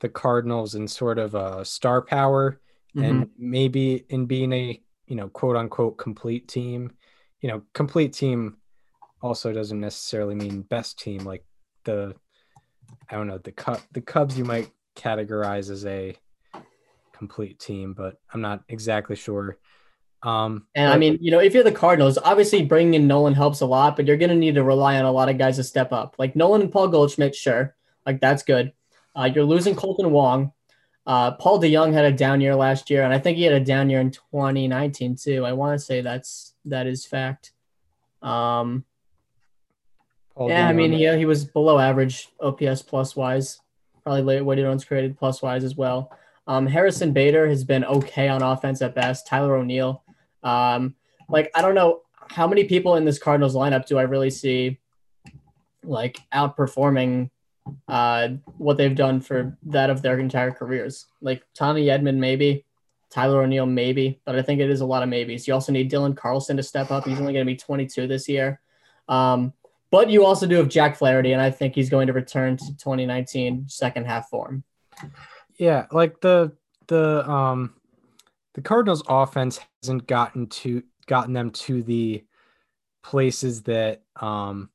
the 0.00 0.08
Cardinals 0.08 0.74
in 0.74 0.88
sort 0.88 1.18
of 1.18 1.34
a 1.34 1.64
star 1.64 2.02
power 2.02 2.60
mm-hmm. 2.96 3.04
and 3.04 3.30
maybe 3.38 4.06
in 4.08 4.26
being 4.26 4.52
a, 4.52 4.80
you 5.06 5.16
know, 5.16 5.28
quote 5.28 5.56
unquote 5.56 5.98
complete 5.98 6.48
team. 6.48 6.92
You 7.40 7.50
know, 7.50 7.62
complete 7.74 8.12
team 8.12 8.56
also 9.22 9.52
doesn't 9.52 9.80
necessarily 9.80 10.34
mean 10.34 10.62
best 10.62 10.98
team 10.98 11.24
like 11.24 11.44
the 11.84 12.14
I 13.10 13.16
don't 13.16 13.26
know, 13.26 13.38
the 13.38 13.52
Cub 13.52 13.80
the 13.92 14.00
Cubs 14.00 14.38
you 14.38 14.44
might 14.44 14.70
categorize 14.96 15.70
as 15.70 15.84
a 15.86 16.16
complete 17.12 17.58
team, 17.58 17.92
but 17.92 18.16
I'm 18.32 18.40
not 18.40 18.62
exactly 18.68 19.16
sure. 19.16 19.58
Um 20.22 20.66
And 20.74 20.92
I 20.92 20.96
mean, 20.96 21.18
you 21.20 21.30
know, 21.30 21.40
if 21.40 21.54
you're 21.54 21.64
the 21.64 21.72
Cardinals, 21.72 22.18
obviously 22.18 22.64
bringing 22.64 22.94
in 22.94 23.06
Nolan 23.06 23.34
helps 23.34 23.60
a 23.60 23.66
lot, 23.66 23.96
but 23.96 24.06
you're 24.06 24.16
going 24.16 24.30
to 24.30 24.36
need 24.36 24.54
to 24.54 24.64
rely 24.64 24.98
on 24.98 25.04
a 25.04 25.12
lot 25.12 25.28
of 25.28 25.38
guys 25.38 25.56
to 25.56 25.64
step 25.64 25.92
up. 25.92 26.16
Like 26.18 26.36
Nolan 26.36 26.62
and 26.62 26.72
Paul 26.72 26.88
Goldschmidt, 26.88 27.34
sure, 27.34 27.76
like 28.04 28.20
that's 28.20 28.42
good. 28.42 28.72
Uh, 29.14 29.30
you're 29.32 29.44
losing 29.44 29.74
Kolten 29.74 30.10
Wong. 30.10 30.52
Uh, 31.06 31.30
Paul 31.32 31.60
DeYoung 31.60 31.92
had 31.92 32.04
a 32.04 32.12
down 32.12 32.40
year 32.40 32.56
last 32.56 32.90
year, 32.90 33.04
and 33.04 33.14
I 33.14 33.18
think 33.18 33.36
he 33.36 33.44
had 33.44 33.52
a 33.52 33.60
down 33.60 33.88
year 33.88 34.00
in 34.00 34.10
2019 34.10 35.16
too. 35.16 35.44
I 35.44 35.52
want 35.52 35.78
to 35.78 35.84
say 35.84 36.00
that's 36.00 36.54
that 36.64 36.86
is 36.86 37.06
fact. 37.06 37.52
Um, 38.22 38.84
Paul 40.34 40.48
yeah, 40.48 40.68
I 40.68 40.72
mean, 40.72 40.92
yeah, 40.92 41.16
he 41.16 41.24
was 41.24 41.44
below 41.44 41.78
average 41.78 42.28
OPS 42.40 42.82
plus 42.82 43.14
wise, 43.14 43.60
probably 44.02 44.22
late 44.22 44.42
weighted 44.42 44.66
runs 44.66 44.84
created 44.84 45.16
plus 45.16 45.42
wise 45.42 45.62
as 45.62 45.76
well. 45.76 46.10
Um, 46.48 46.66
Harrison 46.66 47.12
Bader 47.12 47.48
has 47.48 47.62
been 47.62 47.84
okay 47.84 48.28
on 48.28 48.42
offense 48.42 48.82
at 48.82 48.94
best. 48.94 49.26
Tyler 49.26 49.56
O'Neill, 49.56 50.02
um, 50.42 50.96
like 51.28 51.50
I 51.54 51.62
don't 51.62 51.74
know 51.76 52.02
how 52.28 52.48
many 52.48 52.64
people 52.64 52.96
in 52.96 53.04
this 53.04 53.18
Cardinals 53.18 53.54
lineup 53.54 53.86
do 53.86 53.96
I 53.98 54.02
really 54.02 54.30
see 54.30 54.78
like 55.84 56.18
outperforming 56.34 57.30
uh, 57.88 58.28
what 58.58 58.76
they've 58.76 58.94
done 58.94 59.20
for 59.20 59.56
that 59.64 59.90
of 59.90 60.02
their 60.02 60.18
entire 60.18 60.50
careers. 60.50 61.06
Like 61.20 61.42
Tommy 61.54 61.86
Edman, 61.86 62.16
maybe. 62.16 62.64
Tyler 63.10 63.42
O'Neill, 63.42 63.66
maybe, 63.66 64.20
but 64.24 64.36
I 64.36 64.42
think 64.42 64.60
it 64.60 64.68
is 64.68 64.80
a 64.80 64.86
lot 64.86 65.02
of 65.02 65.08
maybes. 65.08 65.46
You 65.46 65.54
also 65.54 65.72
need 65.72 65.90
Dylan 65.90 66.16
Carlson 66.16 66.56
to 66.56 66.62
step 66.62 66.90
up. 66.90 67.06
He's 67.06 67.20
only 67.20 67.32
going 67.32 67.46
to 67.46 67.50
be 67.50 67.56
22 67.56 68.06
this 68.08 68.28
year. 68.28 68.60
Um, 69.08 69.52
but 69.90 70.10
you 70.10 70.24
also 70.24 70.46
do 70.46 70.56
have 70.56 70.68
Jack 70.68 70.96
Flaherty, 70.96 71.32
and 71.32 71.40
I 71.40 71.50
think 71.50 71.74
he's 71.74 71.88
going 71.88 72.08
to 72.08 72.12
return 72.12 72.56
to 72.56 72.64
2019 72.76 73.66
second 73.68 74.06
half 74.06 74.28
form. 74.28 74.64
Yeah, 75.56 75.86
like 75.92 76.20
the 76.20 76.52
the 76.88 77.28
um 77.30 77.74
the 78.54 78.60
Cardinals 78.60 79.02
offense 79.08 79.60
hasn't 79.82 80.06
gotten 80.06 80.48
to 80.48 80.82
gotten 81.06 81.32
them 81.32 81.50
to 81.52 81.82
the 81.82 82.24
places 83.02 83.62
that 83.62 84.02
um 84.16 84.70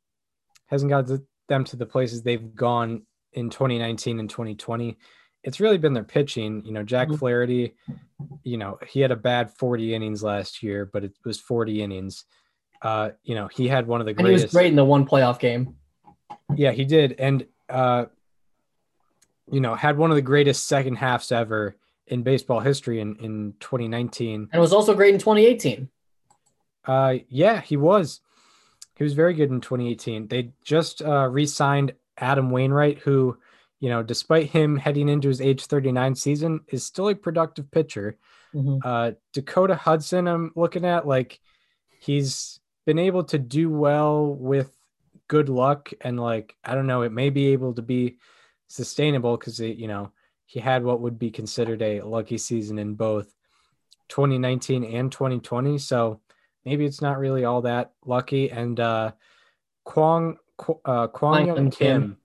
hasn't 0.67 0.89
got 0.89 1.07
the, 1.07 1.23
them 1.51 1.65
to 1.65 1.75
the 1.75 1.85
places 1.85 2.23
they've 2.23 2.55
gone 2.55 3.01
in 3.33 3.49
2019 3.49 4.19
and 4.21 4.29
2020. 4.29 4.97
It's 5.43 5.59
really 5.59 5.77
been 5.77 5.93
their 5.93 6.03
pitching, 6.05 6.63
you 6.65 6.71
know, 6.71 6.81
Jack 6.83 7.09
Mhm. 7.09 7.19
Flaherty, 7.19 7.75
you 8.43 8.57
know, 8.57 8.79
he 8.87 9.01
had 9.01 9.11
a 9.11 9.15
bad 9.17 9.51
40 9.51 9.93
innings 9.93 10.23
last 10.23 10.63
year, 10.63 10.85
but 10.85 11.03
it 11.03 11.11
was 11.25 11.39
40 11.41 11.83
innings. 11.83 12.23
Uh, 12.81 13.09
you 13.23 13.35
know, 13.35 13.47
he 13.47 13.67
had 13.67 13.85
one 13.85 13.99
of 13.99 14.05
the 14.07 14.15
And 14.17 14.25
he 14.25 14.33
was 14.33 14.45
great 14.45 14.67
in 14.67 14.75
the 14.77 14.85
one 14.85 15.05
playoff 15.05 15.39
game. 15.39 15.75
yeah, 16.55 16.71
he 16.71 16.85
did, 16.85 17.15
and 17.19 17.45
uh, 17.69 18.05
you 19.51 19.59
know, 19.59 19.75
had 19.75 19.97
one 19.97 20.09
of 20.09 20.15
the 20.15 20.21
greatest 20.21 20.67
second 20.67 20.95
halves 20.95 21.31
ever 21.31 21.75
in 22.07 22.23
baseball 22.23 22.59
history 22.61 22.99
in 23.01 23.15
in 23.17 23.53
2019. 23.59 24.49
And 24.53 24.61
was 24.61 24.71
also 24.73 24.93
great 24.95 25.13
in 25.13 25.19
2018. 25.19 25.89
Uh, 26.85 27.15
yeah, 27.29 27.59
he 27.61 27.77
was. 27.77 28.21
He 28.95 29.03
was 29.03 29.13
very 29.13 29.33
good 29.33 29.49
in 29.49 29.61
2018. 29.61 30.27
They 30.27 30.51
just 30.63 31.01
uh, 31.01 31.27
re-signed 31.27 31.93
Adam 32.17 32.51
Wainwright, 32.51 32.99
who, 32.99 33.37
you 33.79 33.89
know, 33.89 34.03
despite 34.03 34.49
him 34.49 34.77
heading 34.77 35.09
into 35.09 35.27
his 35.27 35.41
age 35.41 35.65
39 35.65 36.15
season, 36.15 36.61
is 36.67 36.85
still 36.85 37.09
a 37.09 37.15
productive 37.15 37.71
pitcher. 37.71 38.17
Uh, 38.83 39.11
Dakota 39.33 39.75
Hudson, 39.75 40.27
I'm 40.27 40.51
looking 40.55 40.85
at 40.85 41.07
like 41.07 41.39
he's 41.99 42.59
been 42.85 42.99
able 42.99 43.23
to 43.25 43.39
do 43.39 43.69
well 43.69 44.25
with 44.25 44.71
good 45.27 45.49
luck, 45.49 45.91
and 46.01 46.19
like 46.19 46.55
I 46.63 46.75
don't 46.75 46.87
know, 46.87 47.03
it 47.03 47.11
may 47.11 47.29
be 47.29 47.47
able 47.53 47.73
to 47.75 47.81
be 47.81 48.17
sustainable 48.67 49.37
because 49.37 49.59
you 49.59 49.87
know 49.87 50.11
he 50.45 50.59
had 50.59 50.83
what 50.83 50.99
would 50.99 51.17
be 51.17 51.31
considered 51.31 51.81
a 51.81 52.01
lucky 52.01 52.37
season 52.37 52.77
in 52.77 52.95
both 52.95 53.33
2019 54.09 54.83
and 54.83 55.11
2020. 55.11 55.77
So 55.77 56.19
maybe 56.65 56.85
it's 56.85 57.01
not 57.01 57.19
really 57.19 57.45
all 57.45 57.61
that 57.63 57.91
lucky. 58.05 58.49
And 58.51 58.79
uh, 58.79 59.11
Kwang 59.85 60.37
Qu- 60.57 60.79
uh, 60.85 61.07
Kwang 61.07 61.47
Young 61.47 61.71
Kim. 61.71 61.71
Kim 61.71 62.17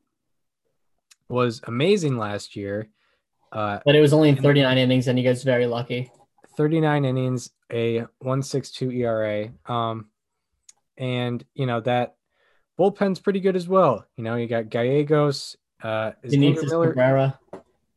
was 1.29 1.61
amazing 1.67 2.17
last 2.19 2.55
year. 2.57 2.89
Uh, 3.53 3.79
But 3.85 3.95
it 3.97 4.01
was 4.01 4.13
only 4.13 4.29
in 4.31 4.37
39 4.37 4.79
innings, 4.79 5.09
and 5.09 5.19
he 5.19 5.25
gets 5.25 5.43
very 5.43 5.67
lucky. 5.67 6.11
39 6.57 7.05
innings, 7.05 7.51
a 7.73 7.99
162 8.19 8.91
ERA. 8.93 9.53
Um, 9.67 10.09
and 10.99 11.45
you 11.55 11.67
know 11.67 11.81
that 11.81 12.17
bullpen's 12.79 13.21
pretty 13.21 13.41
good 13.41 13.57
as 13.57 13.69
well. 13.69 14.07
You 14.17 14.25
know, 14.25 14.37
you 14.37 14.47
got 14.47 14.69
Gallegos. 14.71 15.57
Uh, 15.83 16.13
is 16.23 16.33
Andrew 16.35 16.63
Miller 16.67 16.89
Cabrera. 16.89 17.39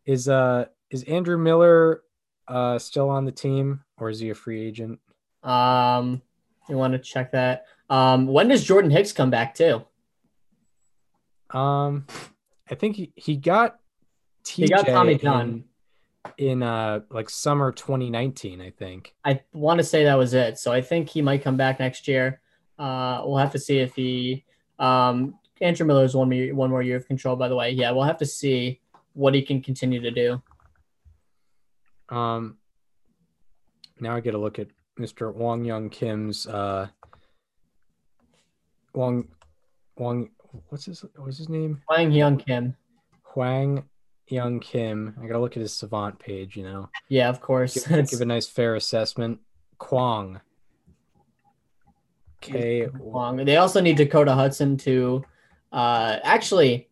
is 0.05 0.27
uh 0.27 0.65
is 0.89 1.03
Andrew 1.03 1.37
Miller 1.37 2.01
uh 2.47 2.77
still 2.77 3.09
on 3.09 3.23
the 3.23 3.31
team 3.31 3.83
or 3.97 4.09
is 4.09 4.19
he 4.19 4.29
a 4.31 4.35
free 4.35 4.61
agent? 4.67 4.99
Um, 5.43 6.21
you 6.69 6.77
want 6.77 6.93
to 6.93 6.99
check 6.99 7.31
that. 7.31 7.65
Um, 7.89 8.27
when 8.27 8.47
does 8.47 8.63
Jordan 8.63 8.91
Hicks 8.91 9.11
come 9.11 9.29
back 9.29 9.55
too? 9.55 9.83
Um, 11.49 12.05
I 12.69 12.75
think 12.75 12.95
he, 12.95 13.11
he 13.15 13.35
got 13.35 13.79
TJ 14.45 14.53
He 14.55 14.67
got 14.67 14.85
Tommy 14.87 15.13
in- 15.13 15.19
John. 15.19 15.63
in 16.37 16.61
uh 16.63 16.99
like 17.09 17.29
summer 17.29 17.71
2019, 17.71 18.61
I 18.61 18.69
think. 18.69 19.15
I 19.25 19.41
want 19.53 19.79
to 19.79 19.83
say 19.83 20.03
that 20.03 20.15
was 20.17 20.33
it. 20.33 20.59
So 20.59 20.71
I 20.71 20.81
think 20.81 21.09
he 21.09 21.21
might 21.21 21.41
come 21.43 21.57
back 21.57 21.79
next 21.79 22.07
year. 22.07 22.41
Uh, 22.77 23.21
we'll 23.25 23.37
have 23.37 23.51
to 23.53 23.59
see 23.59 23.79
if 23.79 23.95
he. 23.95 24.45
Um, 24.77 25.35
Andrew 25.61 25.85
Miller's 25.85 26.15
one 26.15 26.29
more 26.29 26.55
one 26.55 26.69
more 26.69 26.81
year 26.81 26.95
of 26.97 27.07
control. 27.07 27.35
By 27.35 27.47
the 27.49 27.55
way, 27.55 27.71
yeah, 27.71 27.91
we'll 27.91 28.03
have 28.05 28.19
to 28.19 28.25
see 28.25 28.79
what 29.13 29.33
he 29.33 29.41
can 29.41 29.61
continue 29.61 29.99
to 30.01 30.11
do. 30.11 30.41
Um, 32.15 32.57
now 33.99 34.15
I 34.15 34.21
get 34.21 34.35
a 34.35 34.37
look 34.37 34.57
at 34.59 34.67
Mr. 34.99 35.33
Wong 35.33 35.63
Young 35.63 35.89
Kim's 35.89 36.45
uh 36.45 36.87
Wong 38.93 39.27
Wong 39.97 40.29
what's 40.69 40.85
his 40.85 41.05
what's 41.15 41.37
his 41.37 41.49
name? 41.49 41.81
Wang 41.89 42.11
Young 42.11 42.37
Kim. 42.37 42.75
Huang 43.23 43.83
Young 44.27 44.59
Kim. 44.59 45.15
I 45.21 45.27
gotta 45.27 45.39
look 45.39 45.55
at 45.55 45.61
his 45.61 45.73
savant 45.73 46.19
page, 46.19 46.55
you 46.55 46.63
know. 46.63 46.89
Yeah, 47.07 47.29
of 47.29 47.41
course. 47.41 47.85
Give, 47.87 48.09
give 48.09 48.21
a 48.21 48.25
nice 48.25 48.47
fair 48.47 48.75
assessment. 48.75 49.39
Kwong. 49.77 50.41
K 52.41 52.87
Wong. 52.97 53.37
They 53.37 53.57
also 53.57 53.81
need 53.81 53.97
Dakota 53.97 54.33
Hudson 54.33 54.77
to. 54.77 55.23
Uh, 55.71 56.17
actually, 56.23 56.89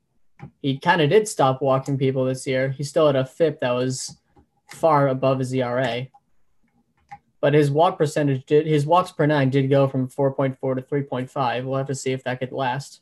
he 0.62 0.78
kind 0.78 1.02
of 1.02 1.10
did 1.10 1.28
stop 1.28 1.62
walking 1.62 1.98
people 1.98 2.26
this 2.26 2.46
year. 2.46 2.70
He 2.70 2.84
still 2.84 3.08
had 3.08 3.16
a 3.16 3.26
FIP 3.26 3.62
that 3.62 3.72
was 3.72 4.18
far 4.70 5.08
above 5.08 5.40
his 5.40 5.54
ERA, 5.54 6.08
but 7.42 7.54
his 7.54 7.70
walk 7.72 7.98
percentage 7.98 8.46
did. 8.46 8.66
His 8.66 8.86
walks 8.86 9.12
per 9.12 9.26
nine 9.26 9.50
did 9.50 9.70
go 9.70 9.88
from 9.88 10.08
four 10.08 10.34
point 10.34 10.58
four 10.60 10.76
to 10.76 10.82
three 10.82 11.04
point 11.04 11.30
five. 11.30 11.66
We'll 11.66 11.78
have 11.78 11.88
to 11.88 11.96
see 11.96 12.12
if 12.12 12.24
that 12.24 12.40
could 12.40 12.52
last. 12.52 13.02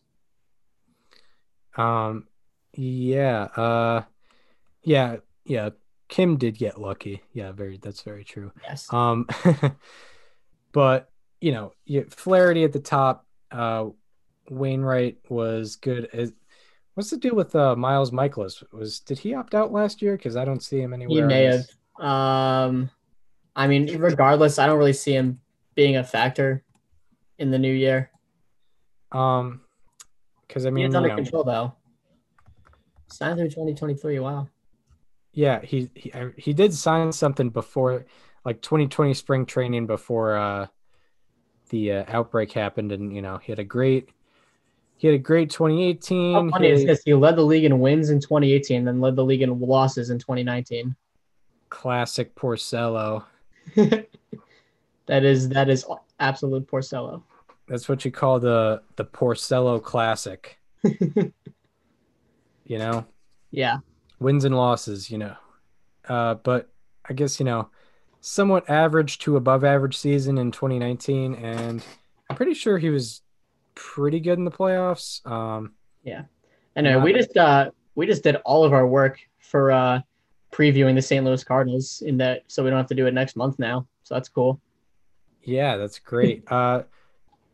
Um 1.77 2.27
yeah, 2.73 3.43
uh 3.55 4.03
yeah, 4.83 5.17
yeah. 5.45 5.69
Kim 6.07 6.37
did 6.37 6.57
get 6.57 6.79
lucky. 6.79 7.23
Yeah, 7.33 7.51
very 7.51 7.77
that's 7.77 8.01
very 8.01 8.23
true. 8.23 8.51
Yes. 8.63 8.91
Um, 8.93 9.27
but 10.71 11.09
you 11.41 11.51
know, 11.51 11.73
Flaherty 12.09 12.63
at 12.63 12.73
the 12.73 12.79
top. 12.79 13.25
Uh, 13.51 13.87
Wainwright 14.49 15.17
was 15.29 15.75
good. 15.75 16.07
As, 16.13 16.31
what's 16.93 17.09
the 17.09 17.17
deal 17.17 17.35
with 17.35 17.55
uh, 17.55 17.75
Miles 17.75 18.11
Mikolas? 18.11 18.63
Was 18.71 18.99
did 18.99 19.19
he 19.19 19.33
opt 19.33 19.55
out 19.55 19.71
last 19.71 20.01
year? 20.01 20.15
Because 20.15 20.35
I 20.35 20.45
don't 20.45 20.63
see 20.63 20.79
him 20.79 20.93
anywhere. 20.93 21.21
He 21.21 21.27
may 21.27 21.47
this- 21.47 21.67
have. 21.99 22.05
Um, 22.05 22.89
I 23.55 23.67
mean, 23.67 23.97
regardless, 23.99 24.59
I 24.59 24.67
don't 24.67 24.77
really 24.77 24.93
see 24.93 25.13
him 25.13 25.39
being 25.75 25.97
a 25.97 26.03
factor 26.03 26.63
in 27.37 27.51
the 27.51 27.59
new 27.59 27.71
year. 27.71 28.11
Um, 29.11 29.61
because 30.47 30.65
I 30.65 30.69
mean, 30.69 30.85
he's 30.85 30.95
under 30.95 31.09
know, 31.09 31.15
control 31.15 31.43
though. 31.43 31.73
Signed 33.07 33.37
through 33.37 33.49
2023. 33.49 34.19
Wow. 34.19 34.47
yeah, 35.33 35.61
he 35.61 35.89
he 35.95 36.11
he 36.37 36.53
did 36.53 36.73
sign 36.73 37.11
something 37.11 37.49
before, 37.49 38.05
like 38.43 38.61
2020 38.61 39.13
spring 39.13 39.45
training 39.45 39.87
before 39.87 40.37
uh 40.37 40.67
the 41.69 41.91
uh, 41.91 42.03
outbreak 42.07 42.51
happened, 42.51 42.91
and 42.91 43.15
you 43.15 43.21
know 43.21 43.37
he 43.37 43.51
had 43.51 43.59
a 43.59 43.63
great 43.63 44.09
he 44.97 45.07
had 45.07 45.15
a 45.15 45.19
great 45.19 45.49
2018. 45.49 46.33
How 46.33 46.49
funny 46.49 46.67
He 46.67 46.73
is 46.73 46.85
this? 46.85 47.01
He 47.03 47.13
led 47.13 47.35
the 47.35 47.43
league 47.43 47.65
in 47.65 47.79
wins 47.79 48.09
in 48.09 48.19
2018, 48.19 48.85
then 48.85 49.01
led 49.01 49.15
the 49.15 49.25
league 49.25 49.41
in 49.41 49.59
losses 49.59 50.09
in 50.09 50.19
2019. 50.19 50.95
classic 51.69 52.35
Porcello. 52.35 53.25
That 55.07 55.23
is 55.23 55.49
that 55.49 55.69
is 55.69 55.85
absolute 56.19 56.67
Porcello. 56.67 57.21
That's 57.67 57.87
what 57.87 58.05
you 58.05 58.11
call 58.11 58.39
the 58.39 58.81
the 58.95 59.05
Porcello 59.05 59.81
Classic. 59.81 60.57
you 60.83 61.31
know, 62.67 63.05
Yeah, 63.51 63.77
wins 64.19 64.45
and 64.45 64.55
losses. 64.55 65.09
You 65.11 65.19
know, 65.19 65.35
uh, 66.07 66.35
but 66.35 66.69
I 67.07 67.13
guess 67.13 67.39
you 67.39 67.45
know, 67.45 67.69
somewhat 68.21 68.69
average 68.69 69.19
to 69.19 69.37
above 69.37 69.63
average 69.63 69.97
season 69.97 70.37
in 70.37 70.51
2019, 70.51 71.35
and 71.35 71.85
I'm 72.29 72.35
pretty 72.35 72.55
sure 72.55 72.77
he 72.77 72.89
was 72.89 73.21
pretty 73.75 74.19
good 74.19 74.39
in 74.39 74.45
the 74.45 74.51
playoffs. 74.51 75.25
Um, 75.25 75.73
Yeah. 76.03 76.23
anyway, 76.75 77.01
we 77.03 77.13
just 77.13 77.35
uh 77.37 77.69
we 77.93 78.07
just 78.07 78.23
did 78.23 78.37
all 78.37 78.63
of 78.63 78.73
our 78.73 78.87
work 78.87 79.19
for 79.39 79.71
uh 79.71 80.01
previewing 80.55 80.95
the 80.95 81.01
St. 81.01 81.25
Louis 81.25 81.43
Cardinals 81.43 82.01
in 82.05 82.17
that, 82.17 82.43
so 82.47 82.63
we 82.63 82.69
don't 82.69 82.79
have 82.79 82.87
to 82.87 82.95
do 82.95 83.07
it 83.07 83.13
next 83.13 83.35
month 83.35 83.59
now. 83.59 83.87
So 84.03 84.15
that's 84.15 84.29
cool. 84.29 84.61
Yeah, 85.43 85.77
that's 85.77 85.99
great. 85.99 86.43
uh 86.51 86.83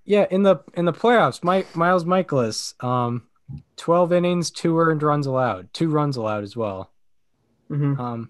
yeah, 0.05 0.25
in 0.29 0.43
the 0.43 0.57
in 0.73 0.85
the 0.85 0.93
playoffs, 0.93 1.43
Mike 1.43 1.75
Miles 1.75 2.05
Mikolas, 2.05 2.81
um 2.83 3.27
12 3.77 4.13
innings, 4.13 4.51
two 4.51 4.79
earned 4.79 5.03
runs 5.03 5.25
allowed, 5.27 5.73
two 5.73 5.89
runs 5.89 6.17
allowed 6.17 6.43
as 6.43 6.55
well. 6.55 6.91
hmm 7.69 7.99
Um 7.99 8.29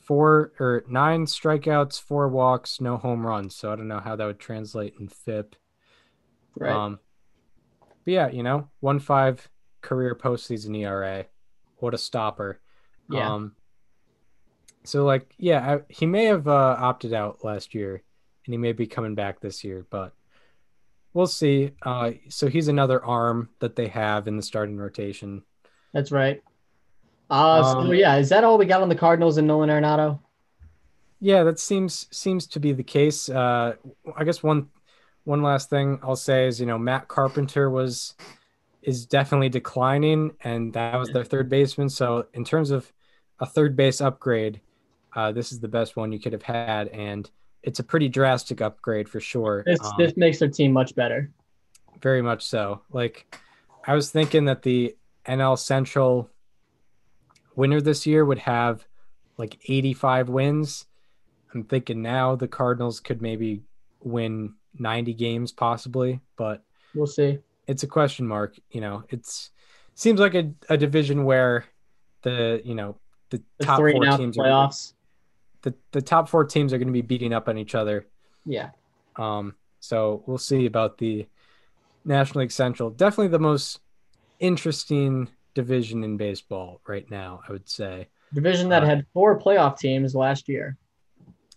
four 0.00 0.52
or 0.58 0.84
nine 0.88 1.26
strikeouts, 1.26 2.00
four 2.00 2.28
walks, 2.28 2.80
no 2.80 2.96
home 2.96 3.26
runs. 3.26 3.54
So 3.54 3.72
I 3.72 3.76
don't 3.76 3.88
know 3.88 4.00
how 4.00 4.16
that 4.16 4.24
would 4.24 4.38
translate 4.38 4.94
in 4.98 5.08
FIP. 5.08 5.56
Right. 6.56 6.72
Um 6.72 7.00
but 8.04 8.12
yeah, 8.12 8.28
you 8.28 8.42
know, 8.42 8.68
one 8.80 8.98
five 8.98 9.48
career 9.82 10.14
postseason 10.14 10.76
ERA. 10.76 11.26
What 11.76 11.94
a 11.94 11.98
stopper. 11.98 12.60
Yeah. 13.10 13.34
Um 13.34 13.54
so 14.84 15.04
like 15.04 15.34
yeah, 15.38 15.76
I, 15.76 15.80
he 15.88 16.06
may 16.06 16.24
have 16.26 16.48
uh, 16.48 16.76
opted 16.78 17.12
out 17.12 17.44
last 17.44 17.74
year 17.74 18.02
and 18.46 18.54
he 18.54 18.58
may 18.58 18.72
be 18.72 18.86
coming 18.86 19.14
back 19.14 19.40
this 19.40 19.64
year, 19.64 19.86
but 19.90 20.14
we'll 21.14 21.26
see. 21.26 21.72
Uh 21.82 22.12
so 22.28 22.48
he's 22.48 22.68
another 22.68 23.04
arm 23.04 23.50
that 23.60 23.76
they 23.76 23.88
have 23.88 24.28
in 24.28 24.36
the 24.36 24.42
starting 24.42 24.76
rotation. 24.76 25.42
That's 25.92 26.12
right. 26.12 26.42
Uh, 27.30 27.62
so 27.64 27.78
Um, 27.80 27.92
yeah, 27.92 28.16
is 28.16 28.28
that 28.30 28.44
all 28.44 28.58
we 28.58 28.66
got 28.66 28.82
on 28.82 28.88
the 28.88 28.94
Cardinals 28.96 29.36
and 29.38 29.46
Nolan 29.48 29.70
Arenado? 29.70 30.20
Yeah, 31.20 31.42
that 31.44 31.58
seems 31.58 32.06
seems 32.16 32.46
to 32.48 32.60
be 32.60 32.72
the 32.72 32.84
case. 32.84 33.28
Uh, 33.28 33.74
I 34.16 34.24
guess 34.24 34.42
one 34.42 34.70
one 35.24 35.42
last 35.42 35.70
thing 35.70 35.98
I'll 36.02 36.16
say 36.16 36.46
is 36.46 36.60
you 36.60 36.66
know 36.66 36.78
Matt 36.78 37.08
Carpenter 37.08 37.70
was 37.70 38.14
is 38.82 39.06
definitely 39.06 39.48
declining, 39.50 40.36
and 40.42 40.72
that 40.74 40.96
was 40.96 41.12
their 41.12 41.24
third 41.24 41.48
baseman. 41.50 41.88
So 41.90 42.28
in 42.34 42.44
terms 42.44 42.70
of 42.70 42.92
a 43.40 43.46
third 43.46 43.76
base 43.76 44.00
upgrade, 44.00 44.62
uh, 45.18 45.32
this 45.32 45.50
is 45.52 45.58
the 45.58 45.68
best 45.68 45.96
one 45.96 46.12
you 46.12 46.20
could 46.20 46.32
have 46.32 46.42
had, 46.42 46.86
and 46.88 47.28
it's 47.64 47.80
a 47.80 47.82
pretty 47.82 48.08
drastic 48.08 48.60
upgrade 48.60 49.08
for 49.08 49.18
sure. 49.20 49.64
This 49.66 49.80
Um, 49.84 49.92
this 49.98 50.16
makes 50.16 50.38
their 50.38 50.48
team 50.48 50.72
much 50.72 50.94
better. 50.94 51.30
very 52.00 52.22
much 52.22 52.42
so. 52.44 52.82
Like 52.92 53.36
I 53.84 53.94
was 53.94 54.10
thinking 54.12 54.44
that 54.44 54.62
the 54.62 54.96
NL 55.26 55.58
Central 55.58 56.30
winner 57.56 57.80
this 57.80 58.06
year 58.06 58.24
would 58.24 58.38
have 58.38 58.86
like 59.36 59.58
85 59.68 60.28
wins. 60.28 60.86
I'm 61.52 61.64
thinking 61.64 62.00
now 62.02 62.36
the 62.36 62.46
Cardinals 62.48 63.00
could 63.00 63.20
maybe 63.20 63.62
win 64.02 64.54
90 64.78 65.14
games 65.14 65.50
possibly, 65.50 66.20
but 66.36 66.62
We'll 66.94 67.06
see. 67.08 67.40
it's 67.66 67.82
a 67.82 67.86
question 67.88 68.26
mark, 68.28 68.56
you 68.70 68.80
know. 68.80 69.02
It's 69.08 69.50
seems 69.94 70.20
like 70.20 70.34
a, 70.36 70.52
a 70.68 70.76
division 70.76 71.24
where 71.24 71.64
the, 72.22 72.62
you 72.64 72.74
know, 72.76 72.96
the, 73.30 73.42
The 73.58 73.64
top 73.66 73.78
three 73.80 73.92
four 73.92 74.04
and 74.04 74.12
out 74.12 74.18
teams 74.20 74.38
are 74.38 74.44
playoffs. 74.44 74.92
The, 75.62 75.74
the 75.92 76.02
top 76.02 76.28
four 76.28 76.44
teams 76.44 76.72
are 76.72 76.78
going 76.78 76.88
to 76.88 76.92
be 76.92 77.02
beating 77.02 77.32
up 77.32 77.48
on 77.48 77.58
each 77.58 77.74
other. 77.74 78.06
Yeah. 78.46 78.70
Um, 79.16 79.54
so 79.80 80.22
we'll 80.26 80.38
see 80.38 80.66
about 80.66 80.98
the 80.98 81.26
National 82.04 82.40
League 82.42 82.52
Central. 82.52 82.90
Definitely 82.90 83.28
the 83.28 83.38
most 83.38 83.80
interesting 84.40 85.28
division 85.54 86.04
in 86.04 86.16
baseball 86.16 86.80
right 86.86 87.10
now, 87.10 87.40
I 87.48 87.52
would 87.52 87.68
say. 87.68 88.08
Division 88.32 88.68
that 88.68 88.84
Uh, 88.84 88.86
had 88.86 89.06
four 89.12 89.38
playoff 89.40 89.78
teams 89.78 90.14
last 90.14 90.48
year, 90.48 90.76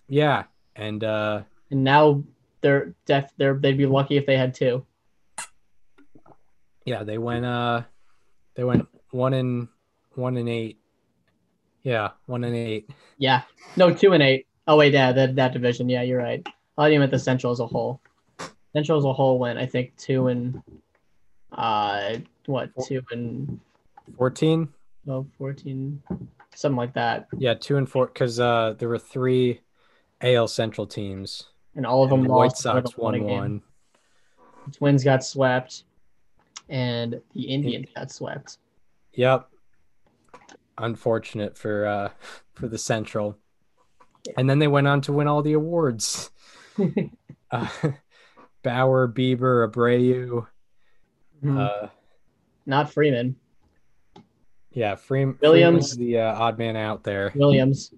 Yeah, 0.08 0.44
and 0.76 1.04
uh, 1.04 1.42
and 1.70 1.84
now 1.84 2.24
they're 2.62 2.96
def 3.06 3.32
they're 3.38 3.56
they'd 3.56 3.78
be 3.78 3.86
lucky 3.86 4.18
if 4.18 4.26
they 4.26 4.38
had 4.38 4.54
two. 4.54 4.86
yeah, 6.86 7.04
they 7.04 7.18
went 7.18 7.46
uh, 7.46 7.84
they 8.56 8.64
went 8.64 8.88
one 9.12 9.34
in 9.34 9.68
one 10.16 10.38
and 10.38 10.50
eight. 10.50 10.80
Yeah, 11.84 12.10
one 12.28 12.44
and 12.44 12.56
eight. 12.56 12.90
Yeah. 13.18 13.42
No, 13.76 13.94
two 13.94 14.14
and 14.14 14.22
eight. 14.24 14.48
Oh 14.68 14.78
wait, 14.78 14.94
yeah, 14.94 15.12
that 15.12 15.36
that 15.36 15.54
division. 15.54 15.90
Yeah, 15.90 16.02
you're 16.04 16.20
right. 16.20 16.42
I 16.46 16.52
thought 16.84 16.92
you 16.92 17.00
meant 17.00 17.12
the 17.12 17.20
Central 17.20 17.52
as 17.52 17.60
a 17.60 17.68
whole. 17.68 18.00
Central 18.74 18.98
as 18.98 19.06
a 19.06 19.14
whole 19.14 19.40
went, 19.40 19.60
I 19.60 19.66
think, 19.66 19.96
two 19.98 20.28
and 20.28 20.62
uh 21.52 22.16
what, 22.46 22.70
two 22.88 23.02
and 23.12 23.60
Fourteen. 24.18 24.70
oh, 25.08 25.26
14, 25.38 26.02
something 26.56 26.78
like 26.78 26.94
that. 26.94 27.28
Yeah, 27.38 27.54
two 27.54 27.78
and 27.78 27.90
four 27.90 28.08
because 28.08 28.40
uh, 28.40 28.76
there 28.78 28.90
were 28.90 29.00
three 29.00 29.62
AL 30.22 30.48
Central 30.48 30.86
teams. 30.88 31.46
And 31.76 31.86
all 31.86 32.04
of 32.04 32.10
them 32.10 32.24
the 32.24 32.34
White 32.34 32.58
Sox 32.58 32.98
won 32.98 33.14
won 33.14 33.16
a 33.16 33.20
game. 33.20 33.38
one. 33.38 33.62
The 34.68 34.72
Twins 34.74 35.04
got 35.04 35.24
swept, 35.24 35.84
and 36.70 37.22
the 37.34 37.42
Indians 37.44 37.88
got 37.96 38.12
swept. 38.12 38.58
Yep. 39.14 39.48
Unfortunate 40.82 41.58
for 41.58 41.86
uh 41.86 42.10
for 42.54 42.68
the 42.68 42.78
Central. 42.78 43.38
And 44.38 44.50
then 44.50 44.60
they 44.60 44.68
went 44.68 44.88
on 44.88 45.02
to 45.02 45.14
win 45.14 45.28
all 45.28 45.42
the 45.42 45.54
awards. 45.54 46.30
uh, 47.52 47.68
Bauer, 48.64 49.08
Bieber, 49.08 49.68
Abreu, 49.70 50.48
Mhm. 51.44 51.58
uh 51.58 51.88
Not 52.66 52.92
Freeman. 52.92 53.36
yeah, 54.72 54.96
Freeman 54.96 55.38
Williams. 55.42 55.94
Freeman's 55.94 55.98
the 55.98 56.20
uh, 56.20 56.34
odd 56.40 56.58
man 56.60 56.76
out 56.76 57.04
there. 57.04 57.32
Williams. 57.36 57.94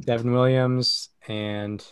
Devin 0.00 0.32
Williams 0.32 1.10
and 1.28 1.84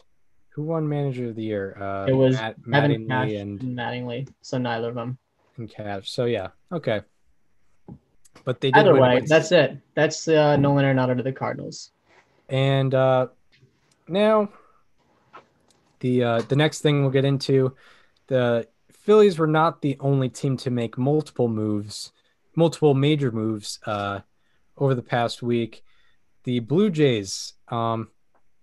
who 0.51 0.63
won 0.65 0.89
manager 0.89 1.29
of 1.29 1.37
the 1.37 1.45
year? 1.45 1.77
Uh 1.81 2.07
It 2.09 2.13
was 2.13 2.35
Matt, 2.35 2.57
Matt 2.67 2.83
Kevin 2.91 3.09
Cash 3.09 3.31
and 3.31 3.61
and, 3.63 3.79
Mattingly. 3.79 4.29
So 4.43 4.59
neither 4.59 4.89
of 4.89 4.95
them. 4.97 5.17
and 5.57 5.71
Cash. 5.71 6.11
So 6.11 6.25
yeah, 6.25 6.49
okay. 6.73 7.03
But 8.45 8.61
they 8.61 8.71
did 8.71 8.81
Either 8.81 8.99
way, 8.99 9.23
that's 9.27 9.53
it. 9.53 9.79
That's 9.95 10.27
uh, 10.27 10.57
Nolan 10.57 10.85
Arenado 10.85 11.17
to 11.17 11.23
the 11.23 11.33
Cardinals. 11.33 11.91
And 12.49 12.95
uh, 12.95 13.29
now 14.09 14.49
the 16.01 16.25
uh, 16.25 16.43
the 16.43 16.57
next 16.57 16.81
thing 16.81 17.01
we'll 17.01 17.11
get 17.11 17.25
into 17.25 17.75
the 18.27 18.67
Phillies 18.91 19.39
were 19.39 19.47
not 19.47 19.83
the 19.83 19.97
only 20.01 20.29
team 20.29 20.57
to 20.59 20.71
make 20.71 20.99
multiple 20.99 21.49
moves, 21.49 22.13
multiple 22.55 22.95
major 22.95 23.33
moves 23.33 23.79
uh, 23.87 24.21
over 24.77 24.95
the 24.95 25.03
past 25.03 25.43
week. 25.43 25.85
The 26.45 26.61
Blue 26.61 26.91
Jays 26.91 27.55
um, 27.69 28.09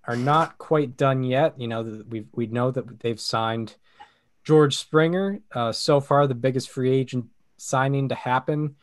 are 0.05 0.15
not 0.15 0.57
quite 0.57 0.97
done 0.97 1.23
yet. 1.23 1.59
You 1.59 1.67
know, 1.67 2.03
we 2.07 2.25
we 2.33 2.47
know 2.47 2.71
that 2.71 2.99
they've 2.99 3.19
signed 3.19 3.75
George 4.43 4.75
Springer. 4.75 5.39
Uh, 5.51 5.71
so 5.71 5.99
far, 5.99 6.27
the 6.27 6.35
biggest 6.35 6.69
free 6.69 6.91
agent 6.91 7.25
signing 7.57 8.09
to 8.09 8.15
happen 8.15 8.75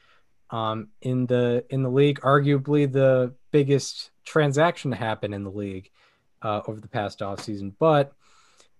um, 0.50 0.88
in 1.02 1.26
the 1.26 1.64
in 1.70 1.82
the 1.82 1.90
league, 1.90 2.20
arguably 2.20 2.90
the 2.90 3.34
biggest 3.50 4.10
transaction 4.24 4.90
to 4.90 4.96
happen 4.96 5.32
in 5.32 5.44
the 5.44 5.50
league 5.50 5.90
uh, 6.42 6.60
over 6.66 6.80
the 6.80 6.88
past 6.88 7.20
offseason. 7.20 7.72
But 7.78 8.12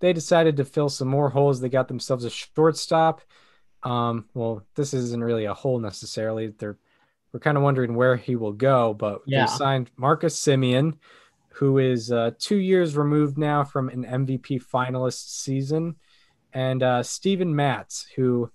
they 0.01 0.13
decided 0.13 0.57
to 0.59 0.65
fill 0.65 0.89
some 0.89 1.09
more 1.09 1.31
holes. 1.31 1.61
They 1.61 1.69
got 1.69 1.89
themselves 1.89 2.25
a 2.25 2.31
shortstop. 2.31 3.23
Um, 3.83 4.27
well, 4.35 4.65
this 4.75 4.95
isn't 4.95 5.23
really 5.25 5.45
a 5.47 5.55
hole 5.55 5.79
necessarily. 5.79 6.49
They're 6.49 6.77
we're 7.33 7.41
kind 7.41 7.57
of 7.57 7.63
wondering 7.63 7.95
where 7.95 8.17
he 8.17 8.37
will 8.37 8.53
go, 8.53 8.95
but 8.95 9.23
Yeah. 9.27 9.41
they 9.45 9.47
signed 9.53 9.91
Marcus 9.97 10.41
Semien, 10.41 10.95
who 11.51 11.79
is 11.79 12.11
uh, 12.13 12.31
two 12.39 12.57
years 12.57 12.97
removed 12.97 13.37
now 13.37 13.63
from 13.65 13.89
an 13.89 14.05
MVP 14.05 14.63
finalist 14.73 15.29
season, 15.43 15.97
and 16.53 16.83
uh, 16.83 17.03
Steven 17.03 17.55
Matz, 17.55 18.07
who, 18.17 18.51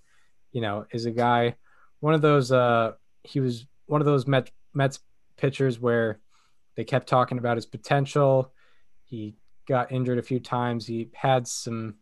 you 0.50 0.60
know, 0.62 0.86
is 0.90 1.04
a 1.04 1.10
guy, 1.12 1.54
one 2.00 2.14
of 2.14 2.22
those. 2.22 2.50
Uh, 2.50 2.92
he 3.24 3.40
was 3.40 3.66
one 3.86 4.00
of 4.00 4.04
those 4.06 4.26
Met, 4.26 4.50
Mets 4.74 5.00
pitchers 5.36 5.78
where 5.80 6.20
they 6.76 6.84
kept 6.84 7.08
talking 7.08 7.38
about 7.38 7.56
his 7.56 7.66
potential. 7.66 8.52
He 9.04 9.34
got 9.68 9.92
injured 9.92 10.18
a 10.18 10.22
few 10.22 10.40
times. 10.40 10.86
He 10.86 11.08
had 11.14 11.46
some 11.46 11.96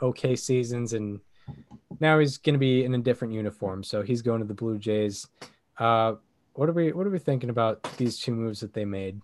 okay 0.00 0.36
seasons, 0.36 0.92
and 0.92 1.20
now 2.00 2.18
he's 2.18 2.38
going 2.38 2.54
to 2.54 2.58
be 2.58 2.84
in 2.84 2.94
a 2.94 2.98
different 2.98 3.34
uniform. 3.34 3.82
So 3.82 4.02
he's 4.02 4.22
going 4.22 4.40
to 4.40 4.46
the 4.46 4.54
Blue 4.54 4.78
Jays. 4.78 5.26
Uh, 5.78 6.14
what 6.54 6.68
are 6.68 6.72
we 6.72 6.92
What 6.92 7.06
are 7.06 7.10
we 7.10 7.18
thinking 7.18 7.50
about 7.50 7.82
these 7.96 8.18
two 8.18 8.32
moves 8.34 8.60
that 8.60 8.72
they 8.72 8.84
made? 8.84 9.20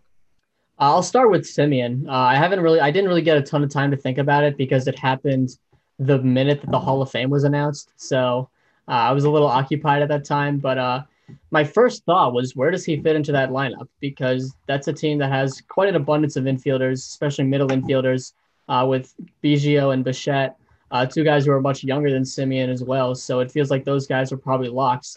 I'll 0.79 1.03
start 1.03 1.31
with 1.31 1.43
Semien. 1.43 2.09
Uh, 2.09 2.13
I 2.13 2.37
haven't 2.37 2.61
really, 2.61 2.81
I 2.81 2.91
didn't 2.91 3.09
really 3.09 3.23
get 3.23 3.37
a 3.37 3.43
ton 3.43 3.63
of 3.63 3.71
time 3.71 3.91
to 3.91 3.97
think 3.97 4.19
about 4.19 4.45
it 4.45 4.57
because 4.57 4.89
it 4.89 4.99
happened 4.99 5.59
the 5.99 6.19
minute 6.23 6.63
that 6.63 6.71
the 6.71 6.81
Hall 6.81 7.03
of 7.03 7.11
Fame 7.11 7.31
was 7.31 7.45
announced. 7.45 7.93
So 7.97 8.49
Uh, 8.89 8.93
I 9.11 9.13
was 9.13 9.25
a 9.25 9.31
little 9.31 9.47
occupied 9.47 10.03
at 10.03 10.09
that 10.09 10.25
time, 10.25 10.59
but 10.59 10.77
uh, 10.79 11.03
my 11.51 11.65
first 11.65 12.05
thought 12.05 12.33
was, 12.33 12.55
where 12.57 12.71
does 12.71 12.85
he 12.85 13.01
fit 13.01 13.17
into 13.17 13.33
that 13.33 13.51
lineup? 13.51 13.89
Because 14.01 14.55
that's 14.67 14.89
a 14.89 14.93
team 14.93 15.19
that 15.19 15.31
has 15.31 15.63
quite 15.69 15.89
an 15.89 15.97
abundance 15.97 16.37
of 16.37 16.45
infielders, 16.45 16.95
especially 16.95 17.45
middle 17.45 17.69
infielders, 17.69 18.33
uh, 18.69 18.87
with 18.89 19.15
Biggio 19.43 19.93
and 19.93 20.05
Bichette, 20.05 20.57
uh, 20.91 21.07
two 21.07 21.25
guys 21.25 21.45
who 21.45 21.53
are 21.53 21.61
much 21.61 21.83
younger 21.85 22.11
than 22.11 22.23
Semien 22.23 22.69
as 22.69 22.83
well. 22.83 23.15
So 23.15 23.41
it 23.41 23.51
feels 23.51 23.71
like 23.71 23.85
those 23.85 24.07
guys 24.07 24.33
are 24.33 24.37
probably 24.37 24.69
locks. 24.69 25.15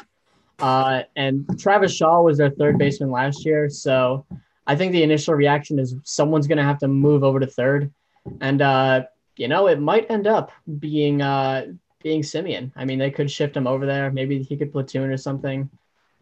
Uh, 0.59 1.03
and 1.15 1.47
Travis 1.59 1.93
Shaw 1.93 2.21
was 2.21 2.37
their 2.37 2.51
third 2.51 2.77
baseman 2.77 3.11
last 3.11 3.45
year, 3.45 3.69
so 3.69 4.25
I 4.67 4.75
think 4.75 4.91
the 4.91 5.03
initial 5.03 5.33
reaction 5.33 5.79
is 5.79 5.95
someone's 6.03 6.47
going 6.47 6.57
to 6.57 6.63
have 6.63 6.79
to 6.79 6.87
move 6.87 7.23
over 7.23 7.39
to 7.39 7.47
third, 7.47 7.91
and 8.39 8.61
uh, 8.61 9.03
you 9.35 9.47
know 9.47 9.67
it 9.67 9.79
might 9.79 10.09
end 10.09 10.27
up 10.27 10.51
being 10.79 11.21
uh, 11.21 11.65
being 12.01 12.21
Semien. 12.21 12.71
I 12.75 12.85
mean, 12.85 12.99
they 12.99 13.11
could 13.11 13.31
shift 13.31 13.57
him 13.57 13.67
over 13.67 13.85
there. 13.85 14.11
Maybe 14.11 14.43
he 14.43 14.55
could 14.55 14.71
platoon 14.71 15.09
or 15.09 15.17
something. 15.17 15.69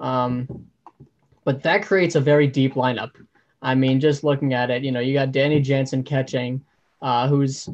Um, 0.01 0.67
but 1.43 1.63
that 1.63 1.85
creates 1.85 2.15
a 2.15 2.21
very 2.21 2.47
deep 2.47 2.73
lineup. 2.73 3.11
I 3.61 3.75
mean, 3.75 3.99
just 3.99 4.23
looking 4.23 4.53
at 4.53 4.69
it, 4.69 4.83
you 4.83 4.91
know, 4.91 4.99
you 4.99 5.13
got 5.13 5.31
Danny 5.31 5.61
Jansen 5.61 6.03
catching, 6.03 6.63
uh, 7.01 7.27
who's 7.27 7.69